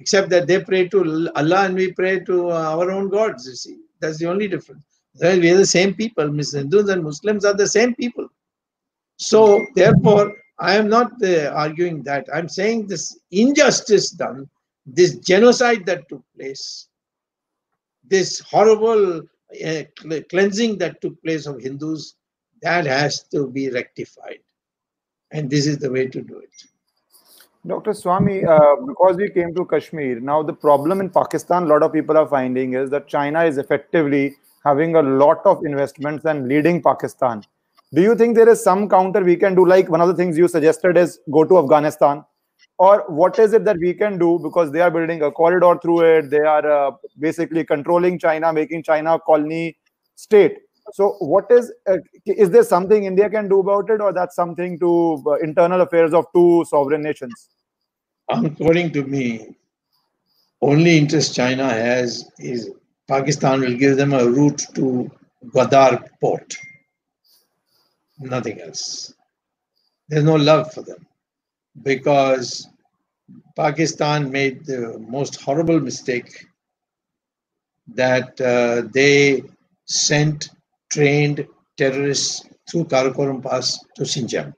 Except 0.00 0.28
that 0.30 0.46
they 0.48 0.60
pray 0.60 0.88
to 0.88 1.30
allah 1.36 1.66
and 1.66 1.74
we 1.74 1.92
pray 1.92 2.20
to 2.20 2.50
our 2.50 2.90
own 2.90 3.08
gods 3.08 3.46
you 3.46 3.54
see. 3.54 3.76
That's 4.00 4.18
the 4.18 4.26
only 4.26 4.48
difference 4.48 4.95
we 5.20 5.50
are 5.50 5.56
the 5.56 5.66
same 5.66 5.94
people. 5.94 6.24
Hindus 6.24 6.88
and 6.88 7.02
Muslims 7.02 7.44
are 7.44 7.54
the 7.54 7.66
same 7.66 7.94
people. 7.94 8.28
So, 9.16 9.66
therefore, 9.74 10.36
I 10.58 10.76
am 10.76 10.88
not 10.88 11.12
uh, 11.22 11.48
arguing 11.54 12.02
that. 12.04 12.26
I'm 12.32 12.48
saying 12.48 12.86
this 12.86 13.18
injustice 13.30 14.10
done, 14.10 14.48
this 14.86 15.16
genocide 15.16 15.86
that 15.86 16.08
took 16.08 16.22
place, 16.36 16.88
this 18.04 18.40
horrible 18.40 19.22
uh, 19.64 19.82
cleansing 20.30 20.78
that 20.78 21.00
took 21.00 21.20
place 21.22 21.46
of 21.46 21.60
Hindus, 21.60 22.14
that 22.62 22.86
has 22.86 23.22
to 23.24 23.48
be 23.48 23.70
rectified. 23.70 24.40
And 25.30 25.50
this 25.50 25.66
is 25.66 25.78
the 25.78 25.90
way 25.90 26.06
to 26.06 26.22
do 26.22 26.38
it. 26.38 26.50
Dr. 27.66 27.90
Swamy, 27.90 28.46
uh, 28.46 28.86
because 28.86 29.16
we 29.16 29.28
came 29.28 29.52
to 29.54 29.64
Kashmir, 29.64 30.20
now 30.20 30.42
the 30.42 30.52
problem 30.52 31.00
in 31.00 31.10
Pakistan, 31.10 31.64
a 31.64 31.66
lot 31.66 31.82
of 31.82 31.92
people 31.92 32.16
are 32.16 32.28
finding 32.28 32.74
is 32.74 32.90
that 32.90 33.08
China 33.08 33.42
is 33.44 33.58
effectively 33.58 34.36
having 34.66 34.96
a 34.96 35.02
lot 35.02 35.44
of 35.46 35.64
investments 35.64 36.24
and 36.24 36.48
leading 36.48 36.82
Pakistan. 36.82 37.42
Do 37.94 38.02
you 38.02 38.14
think 38.16 38.36
there 38.36 38.48
is 38.48 38.62
some 38.62 38.88
counter 38.88 39.22
we 39.22 39.36
can 39.36 39.54
do? 39.54 39.64
Like 39.64 39.88
one 39.88 40.00
of 40.00 40.08
the 40.08 40.14
things 40.14 40.36
you 40.36 40.48
suggested 40.48 40.96
is 40.96 41.20
go 41.30 41.44
to 41.44 41.58
Afghanistan, 41.58 42.24
or 42.78 43.04
what 43.08 43.38
is 43.38 43.52
it 43.52 43.64
that 43.64 43.78
we 43.78 43.94
can 43.94 44.18
do 44.18 44.38
because 44.42 44.72
they 44.72 44.80
are 44.80 44.90
building 44.90 45.22
a 45.22 45.30
corridor 45.30 45.78
through 45.80 46.00
it? 46.00 46.30
They 46.30 46.40
are 46.40 46.70
uh, 46.70 46.90
basically 47.18 47.64
controlling 47.64 48.18
China, 48.18 48.52
making 48.52 48.82
China 48.82 49.14
a 49.14 49.20
colony 49.20 49.76
state. 50.16 50.58
So, 50.92 51.10
what 51.18 51.50
is 51.50 51.72
uh, 51.88 51.98
is 52.26 52.50
there 52.50 52.64
something 52.64 53.04
India 53.04 53.30
can 53.30 53.48
do 53.48 53.60
about 53.60 53.90
it, 53.90 54.00
or 54.00 54.12
that's 54.12 54.34
something 54.34 54.78
to 54.80 55.22
uh, 55.26 55.34
internal 55.34 55.80
affairs 55.80 56.12
of 56.12 56.26
two 56.34 56.64
sovereign 56.68 57.02
nations? 57.02 57.48
According 58.28 58.92
to 58.92 59.04
me, 59.04 59.56
only 60.60 60.98
interest 60.98 61.34
China 61.34 61.68
has 61.68 62.30
is 62.38 62.70
Pakistan 63.08 63.60
will 63.60 63.76
give 63.76 63.96
them 63.96 64.12
a 64.12 64.26
route 64.26 64.66
to 64.74 65.10
Gwadar 65.46 66.08
port. 66.20 66.56
Nothing 68.18 68.60
else. 68.60 69.14
There's 70.08 70.24
no 70.24 70.36
love 70.36 70.72
for 70.72 70.82
them 70.82 71.06
because 71.82 72.68
Pakistan 73.54 74.30
made 74.30 74.64
the 74.64 74.98
most 74.98 75.40
horrible 75.40 75.80
mistake 75.80 76.46
that 77.94 78.40
uh, 78.40 78.88
they 78.92 79.42
sent 79.84 80.50
trained 80.90 81.46
terrorists 81.76 82.46
through 82.68 82.84
Karakoram 82.84 83.42
Pass 83.42 83.78
to 83.94 84.02
Xinjiang. 84.02 84.54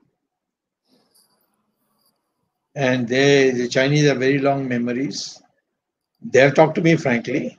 And 2.75 3.07
they, 3.07 3.51
the 3.51 3.67
Chinese 3.67 4.07
have 4.07 4.17
very 4.17 4.39
long 4.39 4.67
memories. 4.67 5.41
They 6.21 6.39
have 6.39 6.55
talked 6.55 6.75
to 6.75 6.81
me 6.81 6.95
frankly 6.95 7.57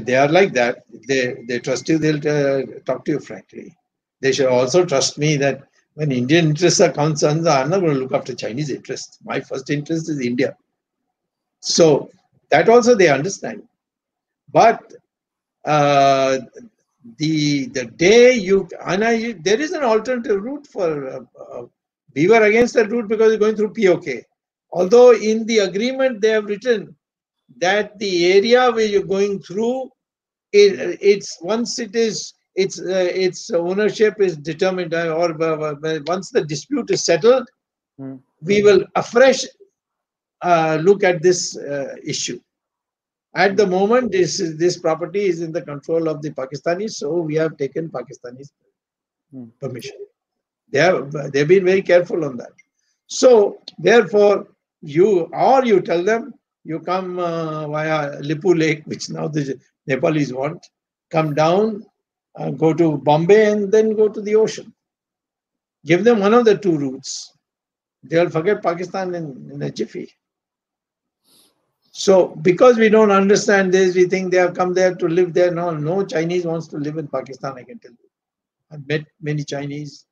they 0.00 0.16
are 0.16 0.28
like 0.28 0.52
that. 0.54 0.84
They 1.08 1.36
they 1.48 1.60
trust 1.60 1.88
you. 1.88 1.98
They'll 1.98 2.18
uh, 2.28 2.62
talk 2.86 3.04
to 3.06 3.12
you 3.12 3.20
frankly. 3.20 3.76
They 4.22 4.32
should 4.32 4.48
also 4.48 4.84
trust 4.86 5.18
me 5.18 5.36
that 5.38 5.62
when 5.94 6.12
Indian 6.12 6.46
interests 6.48 6.80
are 6.80 6.92
concerned, 6.92 7.48
I'm 7.48 7.70
not 7.70 7.80
going 7.80 7.94
to 7.94 8.00
look 8.00 8.14
after 8.14 8.34
Chinese 8.34 8.70
interests. 8.70 9.18
My 9.24 9.40
first 9.40 9.70
interest 9.70 10.10
is 10.10 10.20
India. 10.20 10.56
So 11.60 12.10
that 12.50 12.68
also 12.68 12.94
they 12.96 13.08
understand. 13.08 13.64
But 14.52 14.92
uh, 15.64 16.38
the 17.18 17.66
the 17.68 17.86
day 17.86 18.34
you 18.34 18.68
and 18.86 19.04
I, 19.04 19.32
there 19.44 19.60
is 19.60 19.72
an 19.72 19.84
alternative 19.84 20.42
route 20.42 20.66
for 20.66 21.08
uh, 21.08 21.20
uh, 21.40 21.62
we 22.14 22.28
were 22.28 22.42
against 22.44 22.74
that 22.74 22.90
route 22.90 23.08
because 23.08 23.32
we're 23.32 23.38
going 23.38 23.56
through 23.56 23.74
POK. 23.74 24.24
Although 24.72 25.12
in 25.14 25.46
the 25.46 25.60
agreement 25.60 26.20
they 26.20 26.30
have 26.30 26.46
written 26.46 26.96
that 27.58 27.98
the 27.98 28.32
area 28.32 28.70
where 28.70 28.86
you're 28.86 29.02
going 29.02 29.40
through, 29.40 29.90
it, 30.52 30.98
it's 31.00 31.38
once 31.42 31.78
it 31.78 31.94
is 31.94 32.34
its 32.54 32.80
uh, 32.80 33.10
its 33.26 33.50
ownership 33.50 34.20
is 34.20 34.36
determined, 34.36 34.94
uh, 34.94 35.14
or 35.14 35.42
uh, 35.42 35.74
uh, 35.74 36.00
once 36.06 36.30
the 36.30 36.44
dispute 36.44 36.90
is 36.90 37.04
settled, 37.04 37.48
hmm. 37.98 38.16
we 38.42 38.62
will 38.62 38.84
afresh 38.94 39.44
uh, 40.42 40.78
look 40.80 41.02
at 41.02 41.22
this 41.22 41.56
uh, 41.56 41.96
issue. 42.04 42.40
At 43.36 43.56
the 43.56 43.66
moment, 43.66 44.12
this 44.12 44.38
is, 44.38 44.56
this 44.56 44.78
property 44.78 45.24
is 45.24 45.40
in 45.42 45.50
the 45.50 45.62
control 45.62 46.08
of 46.08 46.22
the 46.22 46.30
Pakistanis, 46.30 46.92
so 46.92 47.18
we 47.18 47.34
have 47.34 47.56
taken 47.56 47.88
Pakistanis 47.88 48.50
Hmm. 49.34 49.46
permission. 49.60 49.96
They 50.70 50.78
have 50.78 51.10
they've 51.32 51.48
been 51.48 51.64
very 51.64 51.82
careful 51.82 52.24
on 52.24 52.36
that. 52.36 52.52
So 53.06 53.58
therefore, 53.78 54.46
you 54.80 55.28
or 55.32 55.64
you 55.64 55.80
tell 55.80 56.04
them 56.04 56.34
you 56.64 56.80
come 56.80 57.18
uh, 57.18 57.68
via 57.68 58.20
Lipulekh, 58.22 58.86
which 58.86 59.10
now 59.10 59.28
the 59.28 59.58
Nepalese 59.86 60.32
want, 60.32 60.66
come 61.10 61.34
down, 61.34 61.84
uh, 62.36 62.50
go 62.50 62.72
to 62.72 62.96
Bombay, 62.98 63.52
and 63.52 63.70
then 63.70 63.94
go 63.94 64.08
to 64.08 64.20
the 64.20 64.34
ocean. 64.34 64.72
Give 65.84 66.02
them 66.02 66.20
one 66.20 66.32
of 66.32 66.46
the 66.46 66.56
two 66.56 66.76
routes. 66.76 67.32
They'll 68.02 68.30
forget 68.30 68.62
Pakistan 68.62 69.14
in, 69.14 69.50
in 69.52 69.62
a 69.62 69.70
jiffy. 69.70 70.10
So, 71.92 72.34
because 72.42 72.76
we 72.76 72.88
don't 72.88 73.12
understand 73.12 73.72
this, 73.72 73.94
we 73.94 74.06
think 74.06 74.30
they 74.30 74.38
have 74.38 74.54
come 74.54 74.74
there 74.74 74.94
to 74.94 75.06
live 75.06 75.32
there. 75.32 75.52
No, 75.52 75.70
no 75.70 76.04
Chinese 76.04 76.44
wants 76.44 76.66
to 76.68 76.78
live 76.78 76.96
in 76.98 77.06
Pakistan, 77.06 77.52
I 77.56 77.62
can 77.62 77.78
tell 77.78 77.92
you. 77.92 78.08
I've 78.72 78.86
met 78.88 79.04
many 79.20 79.44
Chinese 79.44 80.06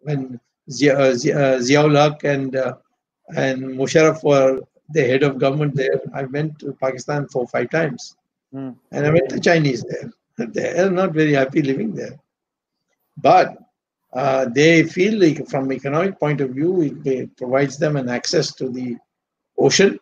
when 0.00 0.40
Zia, 0.70 0.98
uh, 0.98 1.14
Zia, 1.14 1.86
uh, 1.86 2.14
and, 2.24 2.56
uh, 2.56 2.74
and 3.36 3.62
Musharraf 3.62 4.22
were 4.24 4.62
the 4.90 5.02
head 5.02 5.22
of 5.22 5.38
government 5.38 5.74
there. 5.74 6.00
I 6.14 6.24
went 6.24 6.58
to 6.60 6.72
Pakistan 6.80 7.28
four 7.28 7.46
five 7.48 7.70
times. 7.70 8.16
Hmm. 8.52 8.70
And 8.92 9.06
I 9.06 9.10
met 9.10 9.28
the 9.28 9.40
Chinese 9.40 9.84
there. 9.84 10.10
They 10.38 10.78
are 10.78 10.90
not 10.90 11.12
very 11.12 11.34
happy 11.34 11.62
living 11.62 11.94
there. 11.94 12.18
But 13.16 13.58
uh, 14.12 14.46
they 14.46 14.84
feel 14.84 15.18
like 15.20 15.48
from 15.48 15.72
economic 15.72 16.18
point 16.18 16.40
of 16.40 16.50
view, 16.50 16.80
it, 16.82 17.06
it 17.06 17.36
provides 17.36 17.76
them 17.76 17.96
an 17.96 18.08
access 18.08 18.54
to 18.54 18.68
the 18.70 18.96
ocean. 19.58 19.98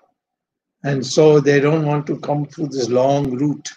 And 0.85 1.05
so 1.05 1.41
they 1.41 1.59
don't 1.59 1.87
want 1.87 2.07
to 2.07 2.21
come 2.21 2.47
through 2.47 2.69
this 2.69 2.89
long 2.89 3.31
route 3.31 3.69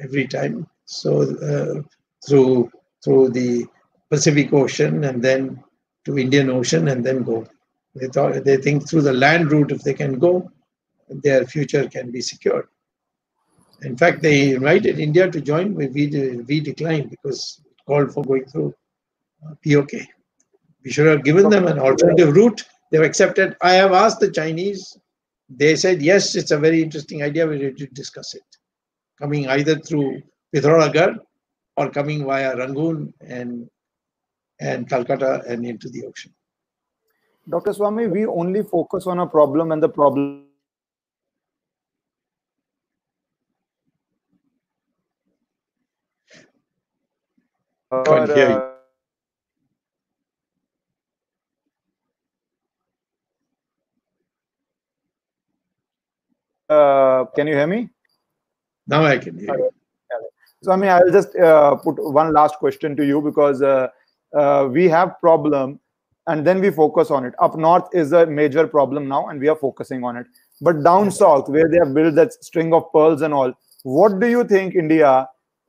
every 0.00 0.26
time. 0.26 0.66
So 0.86 1.22
uh, 1.22 1.82
through 2.26 2.70
through 3.04 3.30
the 3.30 3.66
Pacific 4.10 4.52
Ocean 4.52 5.04
and 5.04 5.22
then 5.22 5.62
to 6.04 6.18
Indian 6.18 6.50
Ocean 6.50 6.88
and 6.88 7.04
then 7.04 7.22
go. 7.22 7.46
They 7.94 8.06
thought 8.08 8.44
they 8.44 8.56
think 8.56 8.88
through 8.88 9.02
the 9.02 9.12
land 9.12 9.50
route, 9.50 9.72
if 9.72 9.82
they 9.82 9.94
can 9.94 10.18
go, 10.18 10.50
their 11.08 11.44
future 11.46 11.88
can 11.88 12.10
be 12.10 12.20
secured. 12.20 12.68
In 13.82 13.96
fact, 13.96 14.22
they 14.22 14.52
invited 14.52 14.98
India 14.98 15.30
to 15.30 15.40
join, 15.40 15.74
we, 15.74 15.88
we 15.88 16.60
declined 16.60 17.10
because 17.10 17.60
it 17.64 17.84
called 17.86 18.12
for 18.12 18.22
going 18.22 18.44
through 18.44 18.74
uh, 19.44 19.54
POK. 19.64 19.92
We 20.84 20.90
should 20.90 21.06
have 21.06 21.24
given 21.24 21.48
them 21.48 21.66
an 21.66 21.78
alternative 21.78 22.34
route. 22.34 22.62
They've 22.90 23.02
accepted. 23.02 23.56
I 23.62 23.72
have 23.72 23.92
asked 23.92 24.20
the 24.20 24.30
Chinese. 24.30 24.98
They 25.48 25.76
said, 25.76 26.02
yes, 26.02 26.36
it's 26.36 26.50
a 26.50 26.58
very 26.58 26.82
interesting 26.82 27.22
idea. 27.22 27.46
We're 27.46 27.52
ready 27.52 27.74
to 27.74 27.86
discuss 27.86 28.34
it. 28.34 28.42
Coming 29.18 29.48
either 29.48 29.78
through 29.78 30.22
Pithoragarh 30.54 31.18
or 31.76 31.90
coming 31.90 32.24
via 32.24 32.56
Rangoon 32.56 33.12
and, 33.20 33.68
and 34.60 34.88
Calcutta 34.88 35.42
and 35.46 35.66
into 35.66 35.88
the 35.88 36.06
ocean. 36.06 36.32
Dr. 37.50 37.72
Swamy, 37.72 38.08
we 38.08 38.26
only 38.26 38.62
focus 38.62 39.06
on 39.08 39.18
a 39.18 39.26
problem 39.26 39.72
and 39.72 39.82
the 39.82 39.88
problem 39.88 40.46
Can't 48.04 48.30
hear 48.30 48.50
you. 48.50 48.62
uh, 56.68 57.24
can 57.34 57.48
you 57.48 57.54
hear 57.54 57.66
me? 57.66 57.90
Now 58.86 59.02
I 59.04 59.18
can 59.18 59.36
hear 59.36 59.56
you. 59.56 59.70
So 60.62 60.70
I 60.70 60.76
mean, 60.76 60.90
I'll 60.90 61.10
just 61.10 61.34
uh, 61.34 61.74
put 61.76 61.96
one 62.12 62.32
last 62.32 62.56
question 62.56 62.94
to 62.96 63.04
you 63.04 63.20
because 63.20 63.60
uh, 63.60 63.88
uh, 64.36 64.68
we 64.70 64.88
have 64.88 65.18
problem, 65.18 65.80
and 66.30 66.46
then 66.46 66.60
we 66.60 66.70
focus 66.70 67.10
on 67.10 67.24
it. 67.24 67.34
Up 67.38 67.56
north 67.56 67.88
is 67.92 68.12
a 68.12 68.26
major 68.26 68.66
problem 68.66 69.08
now, 69.08 69.28
and 69.28 69.40
we 69.40 69.48
are 69.48 69.56
focusing 69.56 70.04
on 70.04 70.16
it. 70.16 70.26
But 70.60 70.82
down 70.84 71.10
south, 71.10 71.48
where 71.48 71.68
they 71.68 71.78
have 71.78 71.94
built 71.94 72.14
that 72.16 72.32
string 72.44 72.72
of 72.72 72.92
pearls 72.92 73.22
and 73.22 73.34
all, 73.34 73.52
what 73.82 74.20
do 74.20 74.28
you 74.28 74.44
think 74.44 74.74
India? 74.74 75.28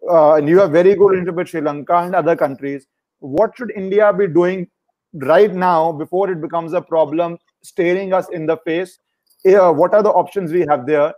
Uh, 0.09 0.33
and 0.35 0.49
you 0.49 0.59
have 0.59 0.71
very 0.71 0.95
good 0.95 1.35
with 1.35 1.47
Sri 1.49 1.61
Lanka 1.61 1.97
and 1.97 2.15
other 2.15 2.35
countries. 2.35 2.87
What 3.19 3.55
should 3.55 3.71
India 3.75 4.11
be 4.11 4.27
doing 4.27 4.67
right 5.13 5.53
now 5.53 5.91
before 5.91 6.31
it 6.31 6.41
becomes 6.41 6.73
a 6.73 6.81
problem 6.81 7.37
staring 7.63 8.13
us 8.13 8.29
in 8.29 8.45
the 8.45 8.57
face? 8.57 8.99
Yeah, 9.43 9.69
what 9.69 9.93
are 9.93 10.03
the 10.03 10.09
options 10.09 10.51
we 10.51 10.65
have 10.69 10.85
there? 10.85 11.13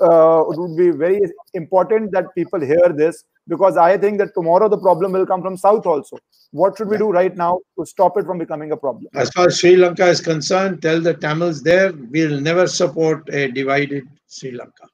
uh, 0.00 0.44
it 0.50 0.58
would 0.58 0.76
be 0.76 0.90
very 0.90 1.20
important 1.54 2.12
that 2.12 2.34
people 2.34 2.60
hear 2.60 2.92
this 2.94 3.24
because 3.48 3.76
I 3.76 3.96
think 3.98 4.18
that 4.18 4.34
tomorrow 4.34 4.68
the 4.68 4.78
problem 4.78 5.12
will 5.12 5.26
come 5.26 5.42
from 5.42 5.56
south 5.56 5.86
also. 5.86 6.18
What 6.50 6.76
should 6.76 6.88
we 6.88 6.96
Yeah. 6.96 7.04
do 7.06 7.10
right 7.10 7.36
now 7.36 7.60
to 7.78 7.86
stop 7.86 8.16
it 8.18 8.24
from 8.26 8.38
becoming 8.38 8.72
a 8.72 8.76
problem? 8.76 9.08
As 9.14 9.30
far 9.30 9.46
as 9.46 9.58
Sri 9.58 9.76
Lanka 9.76 10.06
is 10.06 10.20
concerned, 10.20 10.82
tell 10.82 11.00
the 11.00 11.14
Tamils 11.14 11.62
there 11.62 11.92
we'll 12.10 12.40
never 12.40 12.66
support 12.66 13.28
a 13.32 13.48
divided 13.60 14.04
Sri 14.26 14.52
Lanka 14.52 14.86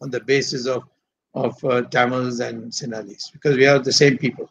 on 0.00 0.10
the 0.10 0.20
basis 0.20 0.66
of 0.66 0.82
of 1.34 1.64
uh, 1.64 1.82
Tamils 1.94 2.38
and 2.38 2.70
Sinhalese 2.70 3.32
because 3.32 3.56
we 3.56 3.66
are 3.66 3.80
the 3.80 3.92
same 3.92 4.16
people, 4.18 4.48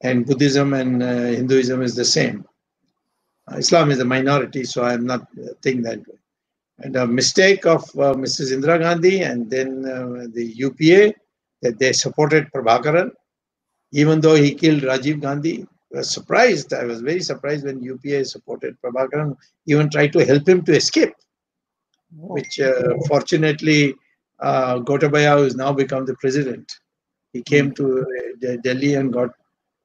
and 0.00 0.26
Buddhism 0.26 0.74
and 0.74 1.02
uh, 1.02 1.26
Hinduism 1.38 1.82
is 1.82 1.94
the 1.94 2.04
same. 2.04 2.44
Uh, 3.50 3.58
Islam 3.58 3.92
is 3.92 4.00
a 4.00 4.04
minority, 4.04 4.64
so 4.64 4.82
I'm 4.82 5.06
not 5.06 5.22
uh, 5.22 5.52
think 5.62 5.84
that 5.84 6.00
way. 6.08 6.18
And 6.80 6.96
a 6.96 7.06
mistake 7.06 7.64
of 7.66 7.82
uh, 8.06 8.14
Mrs. 8.24 8.52
Indira 8.54 8.78
Gandhi 8.80 9.22
and 9.22 9.48
then 9.48 9.84
uh, 9.84 10.26
the 10.32 10.44
UPA 10.66 11.14
that 11.62 11.78
they 11.78 11.92
supported 11.92 12.50
Prabhakaran, 12.52 13.10
even 13.92 14.20
though 14.20 14.34
he 14.34 14.54
killed 14.54 14.82
Rajiv 14.82 15.20
Gandhi. 15.20 15.66
I 15.94 15.98
was 15.98 16.10
surprised. 16.10 16.72
I 16.74 16.84
was 16.84 17.00
very 17.00 17.20
surprised 17.20 17.64
when 17.64 17.82
UPA 17.82 18.24
supported 18.26 18.76
Prabhakaran, 18.82 19.36
even 19.66 19.88
tried 19.88 20.12
to 20.12 20.24
help 20.24 20.48
him 20.48 20.62
to 20.64 20.76
escape, 20.76 21.14
which 22.14 22.60
uh, 22.60 22.94
fortunately 23.06 23.94
uh, 24.40 24.78
Gotabaya, 24.80 25.38
who 25.38 25.44
has 25.44 25.56
now 25.56 25.72
become 25.72 26.04
the 26.04 26.14
president, 26.16 26.70
he 27.32 27.42
came 27.42 27.72
to 27.74 28.02
uh, 28.02 28.56
Delhi 28.62 28.94
and 28.94 29.12
got 29.12 29.30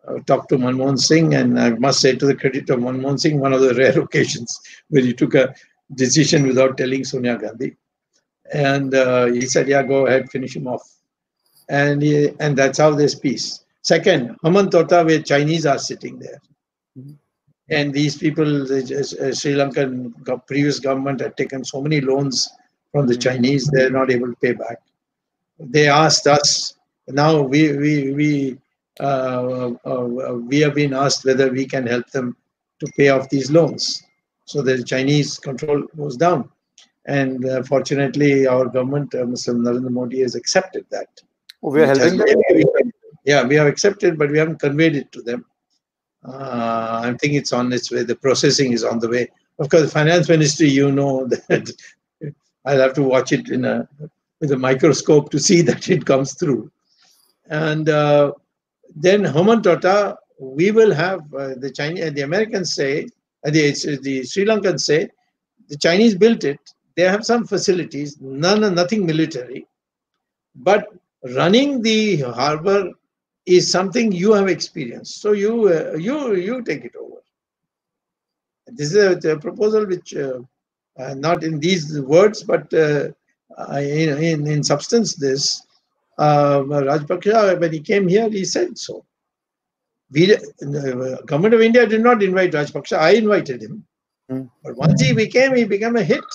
uh, 0.07 0.19
talked 0.26 0.49
to 0.49 0.57
Manmohan 0.57 0.99
Singh, 0.99 1.34
and 1.34 1.59
I 1.59 1.69
must 1.71 2.01
say 2.01 2.15
to 2.15 2.26
the 2.26 2.36
credit 2.36 2.69
of 2.69 2.80
Manmohan 2.80 3.19
Singh, 3.19 3.39
one 3.39 3.53
of 3.53 3.61
the 3.61 3.74
rare 3.82 3.97
occasions 3.99 4.59
where 4.89 5.01
he 5.01 5.13
took 5.13 5.34
a 5.34 5.53
decision 5.95 6.45
without 6.45 6.78
telling 6.78 7.03
Sonia 7.03 7.38
Gandhi, 7.38 7.78
and 8.53 8.93
uh, 8.93 9.26
he 9.28 9.45
said, 9.45 9.67
"Yeah, 9.67 9.84
go 9.84 10.07
ahead, 10.07 10.30
finish 10.30 10.55
him 10.55 10.67
off," 10.67 10.84
and 11.70 12.01
he, 12.01 12.30
and 12.39 12.57
that's 12.57 12.78
how 12.78 12.91
there's 12.93 13.16
peace. 13.16 13.64
Second, 13.82 14.38
Hambantota, 14.43 15.05
where 15.05 15.22
Chinese 15.22 15.66
are 15.66 15.78
sitting 15.80 16.20
there. 16.20 16.39
Mhm. 16.97 17.18
And 17.70 17.93
these 17.93 18.18
people, 18.18 18.45
the 18.66 18.80
uh, 18.80 19.34
Sri 19.34 19.53
Lankan 19.53 20.14
previous 20.47 20.80
government 20.80 21.22
had 21.22 21.36
taken 21.38 21.64
so 21.64 21.82
many 21.82 22.01
loans 22.01 22.49
from 22.91 23.07
the 23.07 23.16
Mhm. 23.16 23.22
Chinese, 23.22 23.70
they're 23.72 23.89
not 23.89 24.11
able 24.11 24.28
to 24.28 24.38
pay 24.41 24.53
back. 24.53 24.78
They 25.59 25.88
asked 25.88 26.28
us, 26.28 26.74
now 27.07 27.41
we, 27.41 27.76
we, 27.78 28.11
we, 28.14 28.57
uh, 28.99 29.72
uh, 29.86 30.36
we 30.49 30.59
have 30.59 30.76
been 30.76 30.93
asked 30.93 31.26
whether 31.26 31.51
we 31.51 31.66
can 31.66 31.86
help 31.88 32.09
them 32.11 32.36
to 32.80 32.91
pay 32.97 33.09
off 33.09 33.30
these 33.30 33.49
loans. 33.51 34.03
So 34.45 34.61
the 34.61 34.84
Chinese 34.84 35.39
control 35.39 35.84
goes 35.97 36.18
down. 36.18 36.49
And 37.05 37.45
uh, 37.45 37.64
fortunately, 37.64 38.47
our 38.47 38.66
government, 38.66 39.14
uh, 39.16 39.26
Mr. 39.26 39.53
Narendra 39.53 39.89
Modi, 39.89 40.22
has 40.22 40.36
accepted 40.36 40.86
that. 40.91 41.09
We 41.64 41.82
are 41.82 41.88
helping 41.88 42.18
them. 42.18 42.91
Yeah, 43.26 43.45
we 43.47 43.55
have 43.55 43.68
accepted, 43.68 44.18
but 44.18 44.30
we 44.30 44.38
haven't 44.38 44.59
conveyed 44.59 44.95
it 44.95 45.11
to 45.14 45.22
them. 45.22 45.45
Uh, 46.26 47.01
I 47.05 47.16
think 47.20 47.34
it's 47.34 47.53
on 47.53 47.72
its 47.72 47.89
way. 47.89 48.03
The 48.03 48.16
processing 48.16 48.74
is 48.74 48.84
on 48.84 48.99
the 48.99 49.09
way. 49.09 49.30
Of 49.59 49.70
course, 49.70 49.91
finance 49.91 50.28
ministry, 50.28 50.68
you 50.68 50.91
know 50.91 51.28
that 51.47 51.72
I'll 52.66 52.80
have 52.80 52.93
to 52.95 53.03
watch 53.03 53.32
it 53.32 53.49
in 53.49 53.64
a 53.66 53.88
with 54.41 54.51
a 54.51 54.57
microscope 54.57 55.30
to 55.32 55.39
see 55.39 55.61
that 55.70 55.89
it 55.89 56.05
comes 56.05 56.34
through. 56.34 56.70
And 57.49 57.88
uh, 57.88 58.34
then 58.95 59.24
Hambantota, 59.24 60.18
we 60.39 60.72
will 60.72 60.93
have 60.93 61.22
uh, 61.34 61.55
the 61.55 61.72
Chinese, 61.72 62.11
the 62.14 62.22
Americans 62.22 62.76
say, 62.76 63.07
uh, 63.45 63.51
the, 63.51 63.72
the 64.01 64.24
Sri 64.24 64.45
Lankans 64.45 64.82
say, 64.82 65.07
the 65.70 65.78
Chinese 65.78 66.16
built 66.16 66.43
it. 66.43 66.59
They 66.95 67.03
have 67.03 67.26
some 67.26 67.47
facilities, 67.47 68.18
none, 68.20 68.61
nothing 68.76 69.05
military, 69.05 69.66
but 70.55 70.88
running 71.24 71.82
the 71.82 72.17
harbor 72.21 72.91
is 73.45 73.71
something 73.71 74.11
you 74.11 74.34
have 74.34 74.49
experienced. 74.49 75.21
So 75.21 75.34
you 75.34 75.69
uh, 75.69 75.95
you 75.97 76.36
you 76.36 76.63
take 76.63 76.86
it 76.86 76.95
over. 76.99 77.21
This 78.67 78.93
is 78.93 79.26
a, 79.26 79.34
a 79.34 79.39
proposal 79.39 79.88
which, 79.88 80.15
uh, 80.15 80.39
uh, 80.99 81.15
not 81.15 81.43
in 81.43 81.59
these 81.59 81.99
words, 82.01 82.43
but 82.43 82.74
uh, 82.74 83.09
uh, 83.57 83.78
in, 83.80 84.24
in 84.24 84.47
in 84.47 84.63
substance, 84.63 85.15
this 85.15 85.63
uh, 86.19 86.61
Rajpaksa 86.61 87.59
when 87.59 87.74
he 87.74 87.82
came 87.82 88.07
here, 88.07 88.30
he 88.30 88.45
said 88.45 88.78
so. 88.78 89.05
We, 90.11 90.28
the 90.28 91.21
government 91.28 91.55
of 91.55 91.61
India 91.61 91.88
did 91.88 92.01
not 92.03 92.24
invite 92.24 92.53
Rajpaksa. 92.53 92.97
I 92.99 93.11
invited 93.13 93.63
him, 93.63 93.86
Hmm. 94.30 94.43
but 94.63 94.78
once 94.78 95.01
he 95.01 95.13
became, 95.13 95.55
he 95.55 95.65
became 95.65 95.97
a 95.97 96.03
hit, 96.03 96.26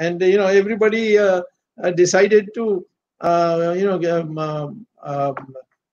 and 0.00 0.20
you 0.22 0.38
know 0.38 0.46
everybody. 0.48 1.18
Uh, 1.18 1.42
uh, 1.82 1.90
decided 1.92 2.50
to, 2.54 2.86
uh, 3.24 3.74
you 3.76 3.86
know, 3.86 4.20
um, 4.20 4.38
um, 4.38 4.86
um, 5.02 5.34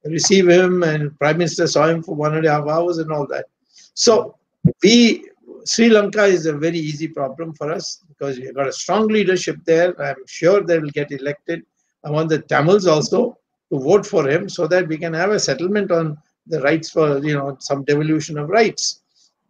receive 0.04 0.50
him, 0.50 0.84
and 0.84 1.18
Prime 1.18 1.38
Minister 1.38 1.66
saw 1.68 1.88
him 1.88 2.04
for 2.04 2.14
one 2.16 2.36
and 2.36 2.46
a 2.46 2.52
half 2.52 2.68
hours 2.68 2.98
and 2.98 3.12
all 3.12 3.26
that. 3.28 3.46
So 3.94 4.36
we 4.84 5.26
Sri 5.66 5.90
Lanka 5.90 6.26
is 6.26 6.46
a 6.46 6.54
very 6.54 6.78
easy 6.78 7.08
problem 7.08 7.54
for 7.54 7.72
us 7.72 8.04
because 8.10 8.38
we've 8.38 8.56
got 8.56 8.68
a 8.68 8.74
strong 8.74 9.08
leadership 9.08 9.58
there. 9.66 10.00
I'm 10.02 10.16
sure 10.28 10.62
they 10.62 10.80
will 10.80 10.90
get 10.90 11.12
elected. 11.12 11.64
I 12.04 12.10
want 12.10 12.30
the 12.30 12.40
Tamils 12.40 12.88
also 12.88 13.38
to 13.72 13.80
vote 13.80 14.06
for 14.06 14.28
him 14.28 14.50
so 14.50 14.68
that 14.68 14.88
we 14.88 14.98
can 14.98 15.14
have 15.14 15.32
a 15.32 15.40
settlement 15.40 15.92
on 15.92 16.18
the 16.48 16.62
rights 16.62 16.90
for 16.90 17.20
you 17.20 17.36
know 17.36 17.56
some 17.60 17.84
devolution 17.84 18.38
of 18.38 18.50
rights. 18.50 19.02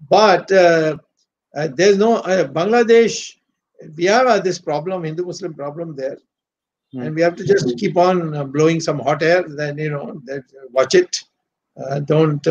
But 0.09 0.51
uh, 0.51 0.97
uh, 1.55 1.69
there's 1.73 1.97
no 1.97 2.17
uh, 2.17 2.47
Bangladesh. 2.47 3.37
We 3.95 4.05
have 4.05 4.43
this 4.43 4.59
problem, 4.59 5.03
Hindu-Muslim 5.03 5.55
problem 5.55 5.95
there, 5.95 6.17
Hmm. 6.93 7.01
and 7.03 7.15
we 7.15 7.21
have 7.21 7.35
to 7.37 7.45
just 7.45 7.77
keep 7.77 7.95
on 7.95 8.35
uh, 8.35 8.43
blowing 8.43 8.79
some 8.81 8.99
hot 8.99 9.23
air. 9.23 9.43
Then 9.47 9.77
you 9.77 9.89
know, 9.89 10.21
that, 10.25 10.43
watch 10.71 10.93
it. 10.95 11.23
Uh, 11.81 11.99
don't 11.99 12.45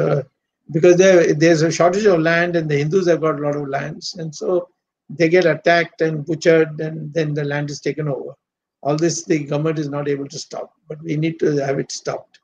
because 0.72 0.97
there 0.97 1.34
there's 1.34 1.62
a 1.62 1.70
shortage 1.70 2.07
of 2.07 2.20
land, 2.20 2.57
and 2.57 2.68
the 2.68 2.78
Hindus 2.78 3.09
have 3.09 3.20
got 3.20 3.38
a 3.38 3.43
lot 3.43 3.57
of 3.57 3.68
lands, 3.68 4.14
and 4.14 4.34
so 4.34 4.68
they 5.09 5.28
get 5.28 5.45
attacked 5.45 6.01
and 6.01 6.24
butchered, 6.24 6.80
and 6.80 7.12
then 7.12 7.34
the 7.34 7.45
land 7.45 7.70
is 7.70 7.80
taken 7.80 8.09
over. 8.09 8.34
All 8.82 8.97
this 8.97 9.24
the 9.24 9.45
government 9.45 9.78
is 9.78 9.88
not 9.88 10.09
able 10.09 10.28
to 10.28 10.38
stop, 10.38 10.72
but 10.88 11.03
we 11.03 11.16
need 11.16 11.38
to 11.41 11.57
have 11.57 11.78
it 11.78 11.93
stopped. 11.93 12.41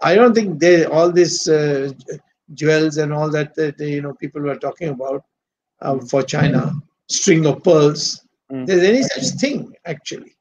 I 0.00 0.14
don't 0.14 0.34
think 0.34 0.58
they 0.58 0.84
all 0.84 1.10
this 1.10 1.48
uh, 1.48 1.92
jewels 2.52 2.98
and 2.98 3.12
all 3.12 3.30
that 3.30 3.54
that 3.54 3.78
you 3.80 4.02
know 4.02 4.14
people 4.14 4.42
were 4.42 4.56
talking 4.56 4.88
about 4.88 5.24
uh, 5.80 5.98
for 6.10 6.22
China, 6.22 6.72
string 7.08 7.46
of 7.46 7.62
pearls. 7.62 8.22
Mm. 8.52 8.66
There's 8.66 8.82
any 8.82 9.02
such 9.02 9.40
thing 9.40 9.74
actually, 9.86 10.36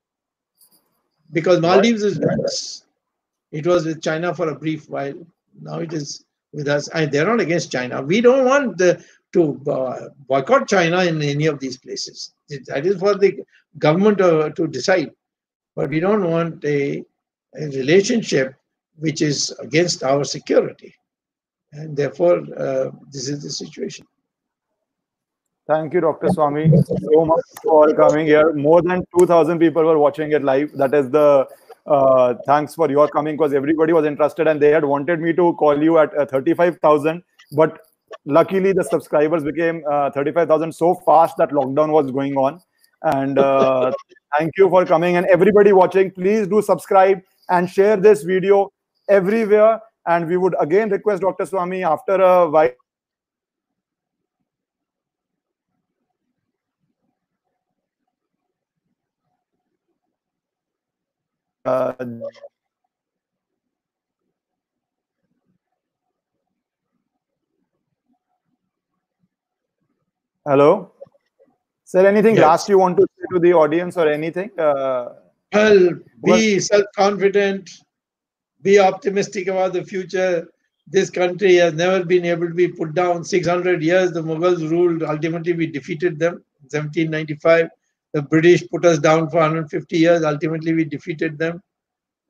because 1.34 1.60
Maldives 1.60 2.04
is 2.04 2.20
with 2.20 2.40
us. 2.46 2.86
It 3.52 3.68
was 3.68 3.86
with 3.86 4.02
China 4.02 4.34
for 4.34 4.50
a 4.50 4.56
brief 4.56 4.90
while. 4.90 5.14
Now 5.62 5.80
it 5.80 5.94
is 5.94 6.26
with 6.54 6.68
us. 6.68 6.88
And 6.90 7.12
they're 7.12 7.28
not 7.28 7.42
against 7.42 7.72
China. 7.72 8.02
We 8.02 8.22
don't 8.22 8.46
want 8.46 8.78
the, 8.78 9.04
to 9.34 9.60
uh, 9.70 10.10
boycott 10.28 10.68
China 10.68 11.04
in 11.04 11.22
any 11.22 11.48
of 11.48 11.60
these 11.60 11.78
places. 11.78 12.34
That 12.68 12.86
is 12.86 13.00
for 13.00 13.16
the 13.16 13.44
government 13.78 14.22
uh, 14.22 14.50
to 14.52 14.68
decide. 14.68 15.12
But 15.76 15.90
we 15.90 16.00
don't 16.00 16.30
want 16.30 16.64
a, 16.64 17.04
a 17.60 17.66
relationship 17.70 18.56
which 18.98 19.22
is 19.22 19.50
against 19.60 20.04
our 20.04 20.24
security. 20.24 20.96
And 21.72 21.98
therefore, 21.98 22.44
uh, 22.56 22.92
this 23.12 23.28
is 23.28 23.42
the 23.42 23.50
situation. 23.50 24.06
Thank 25.66 25.94
you, 25.94 26.02
Dr. 26.02 26.28
Swamy, 26.28 26.86
so 26.86 27.26
much 27.26 27.46
for 27.64 27.94
coming 27.94 28.26
here. 28.26 28.52
More 28.54 28.82
than 28.82 29.06
2,000 29.18 29.60
people 29.60 29.84
were 29.86 29.98
watching 29.98 30.34
it 30.34 30.44
live. 30.44 30.74
That 30.74 30.94
is 30.94 31.10
the 31.10 31.48
uh, 31.86 32.36
thanks 32.46 32.76
for 32.76 32.90
your 32.90 33.08
coming 33.08 33.36
because 33.36 33.54
everybody 33.54 33.94
was 33.94 34.06
interested 34.06 34.48
and 34.48 34.62
they 34.62 34.72
had 34.72 34.84
wanted 34.84 35.20
me 35.20 35.34
to 35.34 35.54
call 35.54 35.82
you 35.82 36.00
at 36.00 36.18
uh, 36.18 36.26
35,000. 36.26 37.24
But 37.54 37.80
luckily, 38.26 38.74
the 38.74 38.84
subscribers 38.84 39.44
became 39.44 39.84
uh, 39.90 40.12
35,000 40.12 40.74
so 40.74 40.96
fast 40.96 41.38
that 41.38 41.52
lockdown 41.52 41.92
was 41.92 42.12
going 42.12 42.36
on. 42.36 42.62
And 43.04 43.40
uh, 43.40 43.94
thank 44.38 44.52
you 44.58 44.70
for 44.70 44.86
coming. 44.86 45.18
And 45.18 45.26
everybody 45.28 45.72
watching, 45.72 46.12
please 46.12 46.48
do 46.48 46.62
subscribe 46.62 47.22
and 47.50 47.70
share 47.70 47.98
this 47.98 48.24
video 48.24 48.72
everywhere. 49.10 49.82
And 50.08 50.28
we 50.28 50.36
would 50.36 50.56
again 50.60 50.90
request 50.90 51.22
Dr. 51.22 51.46
Swamy 51.46 51.90
after 51.90 52.16
a 52.16 52.50
while. 52.50 52.72
Uh, 61.66 61.94
hello 70.46 70.92
sir 71.86 72.06
anything 72.06 72.36
Yes. 72.36 72.44
last 72.44 72.68
you 72.68 72.78
want 72.78 72.98
to 72.98 73.04
say 73.04 73.26
to 73.34 73.40
the 73.40 73.54
audience 73.54 73.96
or 73.96 74.10
anything 74.10 74.52
uh, 74.60 75.06
Well, 75.54 75.90
be 76.26 76.60
self 76.60 76.86
confident, 76.98 77.70
be 78.62 78.80
optimistic 78.80 79.48
about 79.48 79.72
the 79.74 79.84
future. 79.84 80.48
This 80.88 81.10
country 81.10 81.56
has 81.56 81.74
never 81.74 82.04
been 82.04 82.26
able 82.26 82.48
to 82.48 82.54
be 82.54 82.68
put 82.68 82.94
down. 82.94 83.24
600 83.24 83.82
years 83.82 84.12
the 84.12 84.22
Mughals 84.22 84.70
ruled, 84.70 85.04
ultimately, 85.04 85.54
we 85.54 85.68
defeated 85.68 86.18
them. 86.20 86.44
In 86.62 86.70
1795, 86.72 87.70
the 88.14 88.22
British 88.22 88.68
put 88.70 88.86
us 88.86 89.00
down 89.00 89.30
for 89.30 89.38
150 89.38 89.98
years, 89.98 90.24
ultimately, 90.24 90.74
we 90.74 90.86
defeated 90.86 91.38
them. 91.38 91.62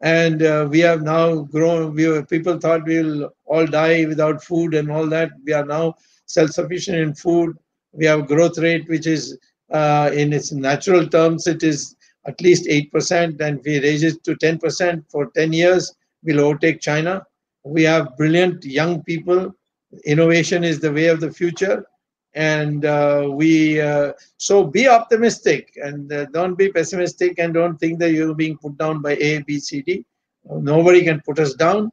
And 0.02 0.44
uh, 0.44 0.68
we 0.70 0.80
have 0.80 1.02
now 1.02 1.44
grown. 1.44 1.94
We 1.94 2.08
were, 2.08 2.26
people 2.26 2.60
thought 2.60 2.86
we 2.86 3.02
will 3.02 3.34
all 3.46 3.66
die 3.66 4.06
without 4.06 4.44
food 4.44 4.74
and 4.74 4.92
all 4.92 5.08
that. 5.08 5.32
We 5.46 5.54
are 5.54 5.66
now 5.66 5.96
self 6.26 6.52
sufficient 6.52 6.98
in 6.98 7.14
food. 7.14 7.58
We 7.92 8.06
have 8.06 8.28
growth 8.28 8.58
rate 8.58 8.88
which 8.90 9.08
is 9.08 9.38
uh, 9.72 10.12
in 10.14 10.32
its 10.34 10.52
natural 10.52 11.08
terms, 11.08 11.48
it 11.48 11.64
is 11.64 11.96
at 12.26 12.40
least 12.42 12.68
8%, 12.68 13.42
and 13.42 13.60
we 13.66 13.82
raise 13.82 14.04
it 14.04 14.24
to 14.24 14.36
10% 14.36 15.04
for 15.10 15.32
10 15.36 15.52
years, 15.52 15.94
we'll 16.24 16.40
overtake 16.42 16.80
China. 16.80 17.24
We 17.64 17.84
have 17.84 18.16
brilliant 18.18 18.64
young 18.64 19.04
people. 19.04 19.54
Innovation 20.06 20.64
is 20.64 20.80
the 20.80 20.92
way 20.92 21.08
of 21.08 21.20
the 21.20 21.32
future. 21.32 21.86
And 22.36 22.86
uh, 22.86 23.30
we, 23.32 23.80
uh, 23.80 24.14
so 24.38 24.64
be 24.64 24.88
optimistic 24.88 25.78
and 25.82 26.12
uh, 26.12 26.26
don't 26.26 26.56
be 26.56 26.72
pessimistic 26.72 27.38
and 27.38 27.54
don't 27.54 27.78
think 27.78 28.00
that 28.00 28.12
you're 28.12 28.34
being 28.34 28.58
put 28.58 28.78
down 28.78 29.02
by 29.02 29.16
A, 29.18 29.44
B, 29.44 29.60
C, 29.60 29.82
D. 29.82 30.06
Nobody 30.46 31.04
can 31.04 31.22
put 31.22 31.40
us 31.40 31.54
down. 31.54 31.92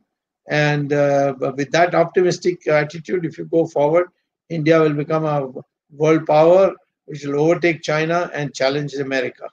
And 0.48 0.92
uh, 0.92 1.34
with 1.38 1.70
that 1.72 1.94
optimistic 1.94 2.66
attitude, 2.66 3.24
if 3.24 3.38
you 3.38 3.44
go 3.44 3.66
forward, 3.66 4.08
India 4.48 4.80
will 4.80 4.94
become 4.94 5.24
a 5.24 5.52
world 5.94 6.26
power 6.26 6.74
which 7.04 7.24
will 7.24 7.40
overtake 7.40 7.82
China 7.82 8.30
and 8.34 8.54
challenge 8.54 8.94
America. 8.94 9.48